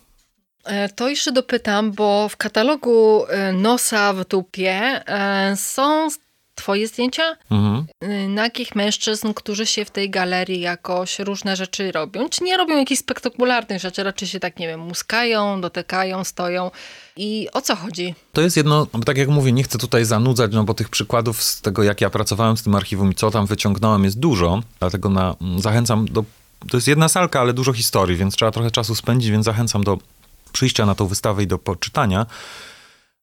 E, 0.65 0.89
to 0.89 1.09
jeszcze 1.09 1.31
dopytam, 1.31 1.91
bo 1.91 2.29
w 2.29 2.37
katalogu 2.37 3.25
e, 3.27 3.53
Nosa 3.53 4.13
w 4.13 4.25
dupie 4.27 5.03
są 5.55 6.09
twoje 6.55 6.87
zdjęcia, 6.87 7.23
Mhm. 7.51 7.85
y, 8.03 8.27
nagich 8.29 8.75
mężczyzn, 8.75 9.33
którzy 9.33 9.65
się 9.65 9.85
w 9.85 9.91
tej 9.91 10.09
galerii 10.09 10.59
jakoś 10.59 11.19
różne 11.19 11.55
rzeczy 11.55 11.91
robią. 11.91 12.29
Czy 12.29 12.43
nie 12.43 12.57
robią 12.57 12.77
jakichś 12.77 12.99
spektakularnych 12.99 13.81
rzeczy, 13.81 14.03
raczej 14.03 14.27
się 14.27 14.39
tak, 14.39 14.59
nie 14.59 14.67
wiem, 14.67 14.79
muskają, 14.79 15.61
dotykają, 15.61 16.23
stoją. 16.23 16.71
I 17.17 17.47
o 17.53 17.61
co 17.61 17.75
chodzi? 17.75 18.15
To 18.33 18.41
jest 18.41 18.57
jedno, 18.57 18.87
bo 18.93 18.99
tak 19.03 19.17
jak 19.17 19.27
mówię, 19.29 19.51
nie 19.51 19.63
chcę 19.63 19.77
tutaj 19.77 20.05
zanudzać, 20.05 20.51
no 20.53 20.63
bo 20.63 20.73
tych 20.73 20.89
przykładów 20.89 21.43
z 21.43 21.61
tego, 21.61 21.83
jak 21.83 22.01
ja 22.01 22.09
pracowałem 22.09 22.57
z 22.57 22.63
tym 22.63 22.75
archiwum 22.75 23.11
i 23.11 23.15
co 23.15 23.31
tam 23.31 23.45
wyciągnąłem 23.45 24.03
jest 24.03 24.19
dużo, 24.19 24.61
dlatego 24.79 25.09
na, 25.09 25.35
mm, 25.41 25.59
zachęcam 25.61 26.05
do, 26.05 26.23
to 26.71 26.77
jest 26.77 26.87
jedna 26.87 27.09
salka, 27.09 27.39
ale 27.41 27.53
dużo 27.53 27.73
historii, 27.73 28.17
więc 28.17 28.35
trzeba 28.35 28.51
trochę 28.51 28.71
czasu 28.71 28.95
spędzić, 28.95 29.31
więc 29.31 29.45
zachęcam 29.45 29.83
do 29.83 29.97
przyjścia 30.51 30.85
na 30.85 30.95
tą 30.95 31.07
wystawę 31.07 31.43
i 31.43 31.47
do 31.47 31.57
poczytania. 31.57 32.25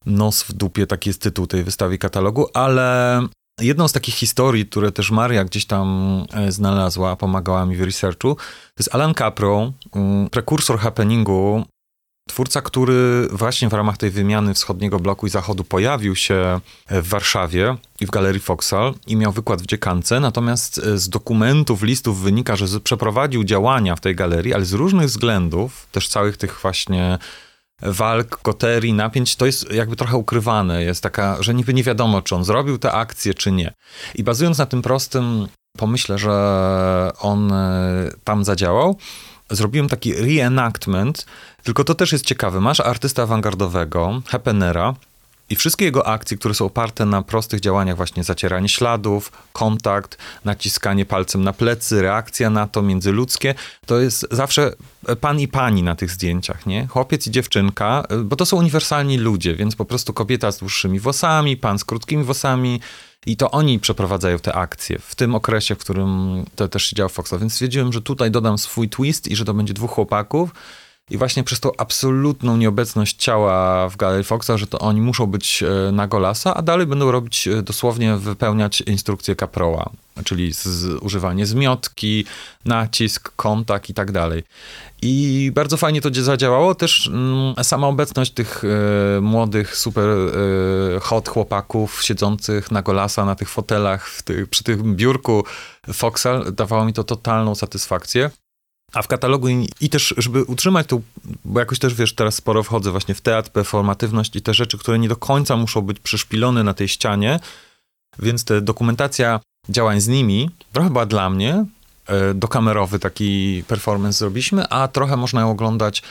Nos 0.07 0.42
w 0.42 0.53
dupie, 0.53 0.86
taki 0.86 1.11
jest 1.11 1.22
tytuł 1.22 1.46
tej 1.46 1.64
wystawy 1.64 1.98
katalogu, 1.98 2.46
ale 2.55 3.20
jedną 3.61 3.88
z 3.88 3.92
takich 3.92 4.14
historii, 4.14 4.66
które 4.66 4.92
też 4.92 5.11
Maria 5.11 5.44
gdzieś 5.44 5.66
tam 5.66 5.86
e, 6.32 6.53
znalazła, 6.53 7.16
pomagała 7.16 7.66
mi 7.66 7.76
w 7.76 7.82
researchu, 7.82 8.34
to 8.74 8.78
jest 8.78 8.94
Alan 8.94 9.14
Capro, 9.14 9.72
mm, 9.94 10.30
prekursor 10.30 10.78
happeningu, 10.78 11.64
Twórca, 12.28 12.61
który 12.61 13.28
właśnie 13.32 13.68
w 13.68 13.72
ramach 13.72 13.96
tej 13.96 14.11
wymiany 14.11 14.55
wschodniego 14.55 14.98
bloku 14.98 15.26
i 15.26 15.30
zachodu 15.30 15.64
pojawił 15.64 16.16
się 16.16 16.61
w 16.90 17.09
Warszawie 17.09 17.76
i 18.00 18.07
w 18.07 18.11
Galerii 18.11 18.40
Foxal 18.40 18.94
i 19.07 19.16
miał 19.16 19.32
wykład 19.32 19.62
w 19.62 19.66
dziekance, 19.66 20.20
natomiast 20.20 20.78
e, 20.78 20.98
z 20.98 21.09
dokumentów, 21.09 21.82
listów 21.82 22.20
wynika, 22.20 22.57
że 22.57 22.80
przeprowadził 22.80 23.44
działania 23.44 23.96
w 23.96 24.00
tej 24.00 24.14
galerii, 24.14 24.55
ale 24.55 24.64
z 24.64 24.72
różnych 24.72 25.07
względów, 25.07 25.86
też 25.92 26.09
całych 26.09 26.36
tych 26.36 26.61
właśnie 26.62 27.18
walk, 27.83 28.39
koterii, 28.43 28.93
napięć, 28.93 29.37
to 29.37 29.47
jest 29.47 29.72
jakby 29.72 29.97
trochę 29.97 30.16
ukrywane. 30.16 30.83
Jest 30.83 31.03
taka, 31.03 31.43
że 31.43 31.55
niby 31.55 31.74
nie 31.74 31.83
wiadomo, 31.83 32.22
czy 32.22 32.35
on 32.35 32.45
zrobił 32.45 32.78
te 32.78 32.93
akcje, 32.93 33.35
czy 33.35 33.53
nie. 33.53 33.72
I 34.14 34.22
bazując 34.22 34.59
na 34.59 34.66
tym 34.66 34.83
prostym 34.83 35.49
pomyśle, 35.78 36.18
że 36.18 36.33
on 37.18 37.53
e, 37.53 38.11
tam 38.24 38.45
zadziałał, 38.45 38.97
zrobiłem 39.51 39.89
taki 39.89 40.14
reenactment, 40.14 41.26
tylko 41.62 41.85
to 41.85 41.95
też 41.95 42.12
jest 42.12 42.26
ciekawe. 42.26 42.61
Masz 42.61 42.80
artystę 42.80 43.22
awangardowego, 43.22 44.22
happenera, 44.26 44.95
i 45.53 45.57
wszystkie 45.57 45.84
jego 45.84 46.07
akcje, 46.07 46.36
które 46.36 46.55
są 46.55 46.64
oparte 46.64 47.07
na 47.07 47.22
prostych 47.22 47.61
działaniach, 47.61 47.96
właśnie 47.96 48.24
zacieranie 48.24 48.68
śladów, 48.68 49.32
kontakt, 49.53 50.18
naciskanie 50.44 51.07
palcem 51.07 51.44
na 51.44 51.53
plecy, 51.53 52.03
reakcja 52.03 52.50
na 52.50 52.66
to 52.66 52.82
międzyludzkie, 52.82 53.55
to 53.86 54.00
jest 54.00 54.26
zawsze 54.30 54.72
pan 55.20 55.40
i 55.40 55.48
pani 55.48 55.82
na 55.82 55.94
tych 55.94 56.11
zdjęciach, 56.11 56.66
nie? 56.66 56.86
Chłopiec 56.86 57.26
i 57.26 57.30
dziewczynka, 57.30 58.05
bo 58.24 58.36
to 58.36 58.46
są 58.46 58.57
uniwersalni 58.57 59.18
ludzie, 59.18 59.55
więc 59.55 59.76
po 59.76 59.84
prostu 59.84 60.12
kobieta 60.12 60.53
z 60.53 60.59
dłuższymi 60.59 61.00
włosami, 61.00 61.57
pan 61.57 61.78
z 61.78 61.84
krótkimi 61.84 62.24
włosami 62.24 62.80
i 63.26 63.36
to 63.36 63.50
oni 63.50 63.78
przeprowadzają 63.78 64.38
te 64.38 64.55
akcje 64.55 64.98
w 64.98 65.14
tym 65.14 65.34
okresie, 65.34 65.74
w 65.74 65.78
którym 65.78 66.44
to 66.57 66.68
też 66.68 66.84
się 66.84 66.96
działo 66.96 67.09
w 67.09 67.12
Foxal. 67.12 67.38
Więc 67.38 67.53
stwierdziłem, 67.53 67.92
że 67.92 68.03
tutaj 68.03 68.30
dodam 68.30 68.59
swój 68.59 68.88
twist 68.88 69.28
i 69.28 69.36
że 69.36 69.44
to 69.44 69.55
będzie 69.55 69.74
dwóch 69.74 69.90
chłopaków, 69.90 70.50
i 71.12 71.18
właśnie 71.18 71.44
przez 71.44 71.60
tą 71.60 71.70
absolutną 71.78 72.56
nieobecność 72.56 73.16
ciała 73.16 73.88
w 73.88 73.96
Galerii 73.96 74.24
Foxa, 74.24 74.50
że 74.56 74.66
to 74.66 74.78
oni 74.78 75.00
muszą 75.00 75.26
być 75.26 75.62
e, 75.62 75.92
na 75.92 76.06
golasa, 76.06 76.54
a 76.54 76.62
dalej 76.62 76.86
będą 76.86 77.12
robić, 77.12 77.48
e, 77.48 77.62
dosłownie 77.62 78.16
wypełniać 78.16 78.80
instrukcje 78.80 79.36
kaproła, 79.36 79.90
czyli 80.24 80.54
z, 80.54 80.64
z, 80.64 81.02
używanie 81.02 81.46
zmiotki, 81.46 82.24
nacisk, 82.64 83.32
kontakt 83.36 83.90
i 83.90 83.94
tak 83.94 84.12
dalej. 84.12 84.42
I 85.02 85.50
bardzo 85.54 85.76
fajnie 85.76 86.00
to 86.00 86.08
zadziałało. 86.12 86.74
Też 86.74 87.06
mm, 87.06 87.54
sama 87.64 87.86
obecność 87.86 88.32
tych 88.32 88.62
e, 88.64 89.20
młodych, 89.20 89.76
super 89.76 90.08
e, 90.08 91.00
hot 91.00 91.28
chłopaków 91.28 92.02
siedzących 92.02 92.70
na 92.70 92.82
golasa, 92.82 93.24
na 93.24 93.34
tych 93.34 93.48
fotelach, 93.48 94.10
przy 94.50 94.64
tym 94.64 94.96
biurku 94.96 95.44
Foxal 95.92 96.52
dawało 96.54 96.84
mi 96.84 96.92
to 96.92 97.04
totalną 97.04 97.54
satysfakcję. 97.54 98.30
A 98.93 99.03
w 99.03 99.09
katalogu 99.09 99.49
i, 99.49 99.68
i, 99.80 99.90
też, 99.90 100.14
żeby 100.16 100.45
utrzymać 100.45 100.86
tą, 100.86 101.03
bo 101.45 101.61
jakoś 101.61 101.78
też, 101.78 101.95
wiesz, 101.95 102.14
teraz 102.14 102.34
sporo 102.34 102.62
wchodzę 102.62 102.90
właśnie 102.90 103.14
w 103.14 103.20
teatr, 103.20 103.51
performatywność 103.51 104.36
i 104.36 104.43
te 104.43 104.55
rzeczy, 104.55 104.78
które 104.78 104.99
nie 104.99 105.09
do 105.09 105.16
końca 105.16 105.57
muszą 105.57 105.82
być 105.82 106.01
przyszpilone 106.01 106.64
na 106.64 106.74
tej 106.74 106.88
ścianie, 106.88 107.40
więc 108.18 108.45
ta 108.45 108.61
dokumentacja 108.61 109.40
działań 109.68 110.01
z 110.01 110.09
nimi 110.09 110.51
trochę 110.72 110.90
była 110.90 111.07
dla 111.07 111.30
mnie, 111.30 111.64
e, 112.07 112.34
dokamerowy 112.34 112.99
taki 112.99 113.64
performance 113.68 114.18
zrobiliśmy, 114.18 114.68
a 114.68 114.88
trochę 114.88 115.16
można 115.16 115.40
ją 115.40 115.51
oglądać 115.51 116.03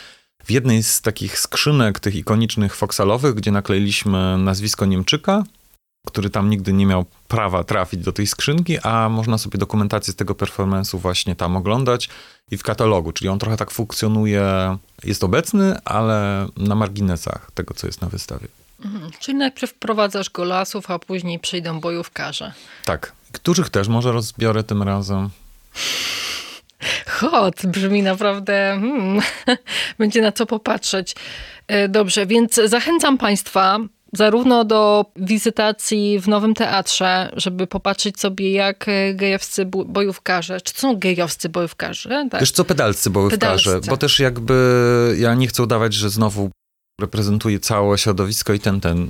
w 0.44 0.52
jednej 0.52 0.84
z 0.84 1.02
takich 1.02 1.40
skrzynek 1.40 2.00
tych 2.00 2.16
ikonicznych 2.16 2.76
Foxalowych, 2.76 3.36
gdzie 3.36 3.52
nakleiliśmy 3.52 4.38
nazwisko 4.38 4.86
Niemczyka, 4.86 5.44
który 6.08 6.30
tam 6.30 6.50
nigdy 6.50 6.74
nie 6.74 6.86
miał 6.86 7.06
prawa 7.28 7.64
trafić 7.64 8.00
do 8.04 8.12
tej 8.12 8.28
skrzynki, 8.28 8.80
a 8.80 9.10
można 9.10 9.38
sobie 9.38 9.60
dokumentację 9.60 10.14
z 10.14 10.16
tego 10.16 10.34
performance'u 10.34 11.00
właśnie 11.00 11.36
tam 11.36 11.56
oglądać 11.56 12.10
i 12.52 12.58
w 12.58 12.64
katalogu, 12.64 13.12
czyli 13.12 13.30
on 13.30 13.40
trochę 13.40 13.58
tak 13.58 13.72
funkcjonuje, 13.72 14.78
jest 15.04 15.24
obecny, 15.24 15.78
ale 15.86 16.48
na 16.58 16.76
marginesach 16.76 17.52
tego, 17.54 17.74
co 17.74 17.88
jest 17.88 18.02
na 18.02 18.10
wystawie. 18.10 18.48
Mhm. 18.86 19.12
Czyli 19.20 19.38
najpierw 19.38 19.72
wprowadzasz 19.72 20.30
go 20.30 20.44
lasów, 20.44 20.92
a 20.92 21.00
później 21.00 21.40
przyjdą 21.40 21.80
bojówkarze. 21.80 22.54
Tak. 22.86 23.12
Których 23.32 23.70
też 23.70 23.88
może 23.88 24.12
rozbiorę 24.12 24.64
tym 24.64 24.84
razem. 24.84 25.30
Hot, 27.08 27.66
brzmi 27.66 28.04
naprawdę, 28.04 28.78
hmm, 28.82 29.22
będzie 30.00 30.22
na 30.22 30.32
co 30.32 30.46
popatrzeć. 30.46 31.16
E, 31.68 31.88
Dobrze, 31.88 32.26
więc 32.26 32.60
zachęcam 32.66 33.18
Państwa 33.18 33.80
zarówno 34.14 34.66
do 34.66 35.06
wizytacji 35.16 36.20
w 36.20 36.28
Nowym 36.28 36.54
Teatrze, 36.54 37.32
żeby 37.36 37.68
popatrzeć 37.68 38.20
sobie, 38.20 38.52
jak 38.52 38.88
e, 38.88 39.14
gejowscy 39.14 39.66
bojówkarze, 39.86 40.62
czy 40.62 40.74
to 40.74 40.80
są 40.80 40.96
gejowscy 40.96 41.50
bojówkarze? 41.50 42.28
Tak. 42.32 42.42
Wiesz 42.42 42.52
co, 42.52 42.66
pedalscy 42.66 43.10
bojówkarze, 43.10 43.66
Pedalscy. 43.66 43.90
bo 43.90 43.98
też 43.98 44.20
jakby 44.20 45.16
ja 45.20 45.36
nie 45.36 45.48
chcę 45.48 45.64
udawać, 45.64 45.94
że 45.94 46.10
znowu 46.10 46.50
reprezentuję 47.02 47.60
całe 47.60 47.98
środowisko 47.98 48.54
i 48.54 48.60
ten, 48.60 48.82
ten. 48.82 49.10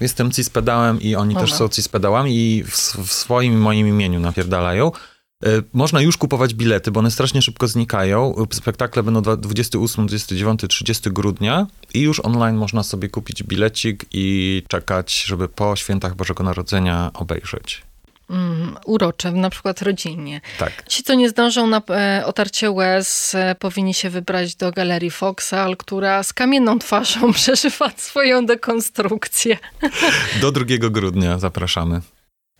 Jestem 0.00 0.30
cis-pedałem 0.30 1.00
i 1.00 1.16
oni 1.16 1.36
też 1.36 1.54
są 1.54 1.68
cis-pedałami 1.68 2.30
i 2.36 2.64
w, 2.64 2.76
w 3.06 3.12
swoim 3.12 3.60
moim 3.60 3.88
imieniu 3.88 4.20
napierdalają. 4.20 4.92
Y, 5.46 5.62
Można 5.72 6.00
już 6.00 6.16
kupować 6.16 6.54
bilety, 6.54 6.90
bo 6.90 7.00
one 7.00 7.10
strasznie 7.10 7.42
szybko 7.42 7.68
znikają. 7.68 8.34
Spektakle 8.52 9.02
będą 9.02 9.20
dwa- 9.22 9.36
28, 9.36 10.06
29, 10.06 10.60
30 10.68 11.10
grudnia 11.10 11.66
i 11.94 12.00
już 12.00 12.20
online 12.20 12.56
można 12.56 12.82
sobie 12.82 13.08
kupić 13.08 13.42
bilecik 13.42 14.04
i 14.12 14.62
czekać, 14.68 15.22
żeby 15.24 15.48
po 15.48 15.76
świętach 15.76 16.14
Bożego 16.14 16.44
Narodzenia 16.44 17.10
obejrzeć. 17.14 17.82
Mm, 18.30 18.76
urocze, 18.86 19.32
na 19.32 19.50
przykład 19.50 19.82
rodzinnie. 19.82 20.40
Tak. 20.58 20.84
Ci, 20.88 21.02
co 21.02 21.14
nie 21.14 21.28
zdążą 21.28 21.66
na 21.66 21.82
e, 21.90 22.22
otarcie 22.26 22.70
łez, 22.70 23.34
e, 23.34 23.54
powinni 23.58 23.94
się 23.94 24.10
wybrać 24.10 24.54
do 24.54 24.72
Galerii 24.72 25.10
Foxal, 25.10 25.76
która 25.76 26.22
z 26.22 26.32
kamienną 26.32 26.78
twarzą 26.78 27.32
przeżywa 27.42 27.90
swoją 27.96 28.46
dekonstrukcję. 28.46 29.58
Do 30.40 30.52
2 30.52 30.64
grudnia 30.90 31.38
zapraszamy. 31.38 32.00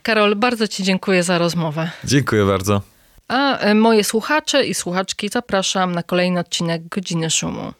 Karol, 0.03 0.36
bardzo 0.36 0.68
Ci 0.68 0.82
dziękuję 0.82 1.22
za 1.22 1.38
rozmowę. 1.38 1.90
Dziękuję 2.05 2.44
bardzo. 2.44 2.80
A 3.28 3.59
e, 3.59 3.74
moje 3.74 4.05
słuchacze 4.05 4.64
i 4.64 4.74
słuchaczki 4.74 5.28
zapraszam 5.28 5.94
na 5.94 6.03
kolejny 6.03 6.40
odcinek 6.40 6.88
Godziny 6.88 7.30
Szumu. 7.30 7.72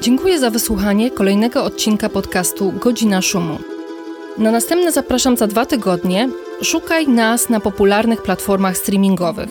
Dziękuję 0.00 0.38
za 0.38 0.50
wysłuchanie 0.50 1.10
kolejnego 1.10 1.64
odcinka 1.64 2.08
podcastu 2.08 2.72
Godzina 2.72 3.22
Szumu. 3.22 3.58
Na 4.38 4.50
następne 4.50 4.92
zapraszam 4.92 5.36
za 5.36 5.46
dwa 5.46 5.66
tygodnie. 5.66 6.28
Szukaj 6.62 7.08
nas 7.08 7.48
na 7.48 7.60
popularnych 7.60 8.22
platformach 8.22 8.76
streamingowych. 8.76 9.48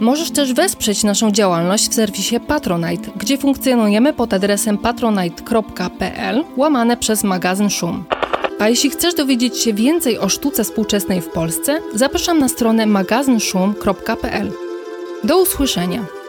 Możesz 0.00 0.30
też 0.30 0.52
wesprzeć 0.52 1.04
naszą 1.04 1.30
działalność 1.30 1.88
w 1.88 1.94
serwisie 1.94 2.40
Patronite, 2.40 3.10
gdzie 3.16 3.38
funkcjonujemy 3.38 4.12
pod 4.12 4.34
adresem 4.34 4.78
patronite.pl 4.78 6.44
łamane 6.56 6.96
przez 6.96 7.24
magazyn 7.24 7.70
Szum. 7.70 8.04
A 8.58 8.68
jeśli 8.68 8.90
chcesz 8.90 9.14
dowiedzieć 9.14 9.58
się 9.58 9.72
więcej 9.72 10.18
o 10.18 10.28
sztuce 10.28 10.64
współczesnej 10.64 11.20
w 11.20 11.28
Polsce, 11.28 11.80
zapraszam 11.94 12.38
na 12.38 12.48
stronę 12.48 12.86
magazynszum.pl. 12.86 14.52
Do 15.24 15.42
usłyszenia. 15.42 16.19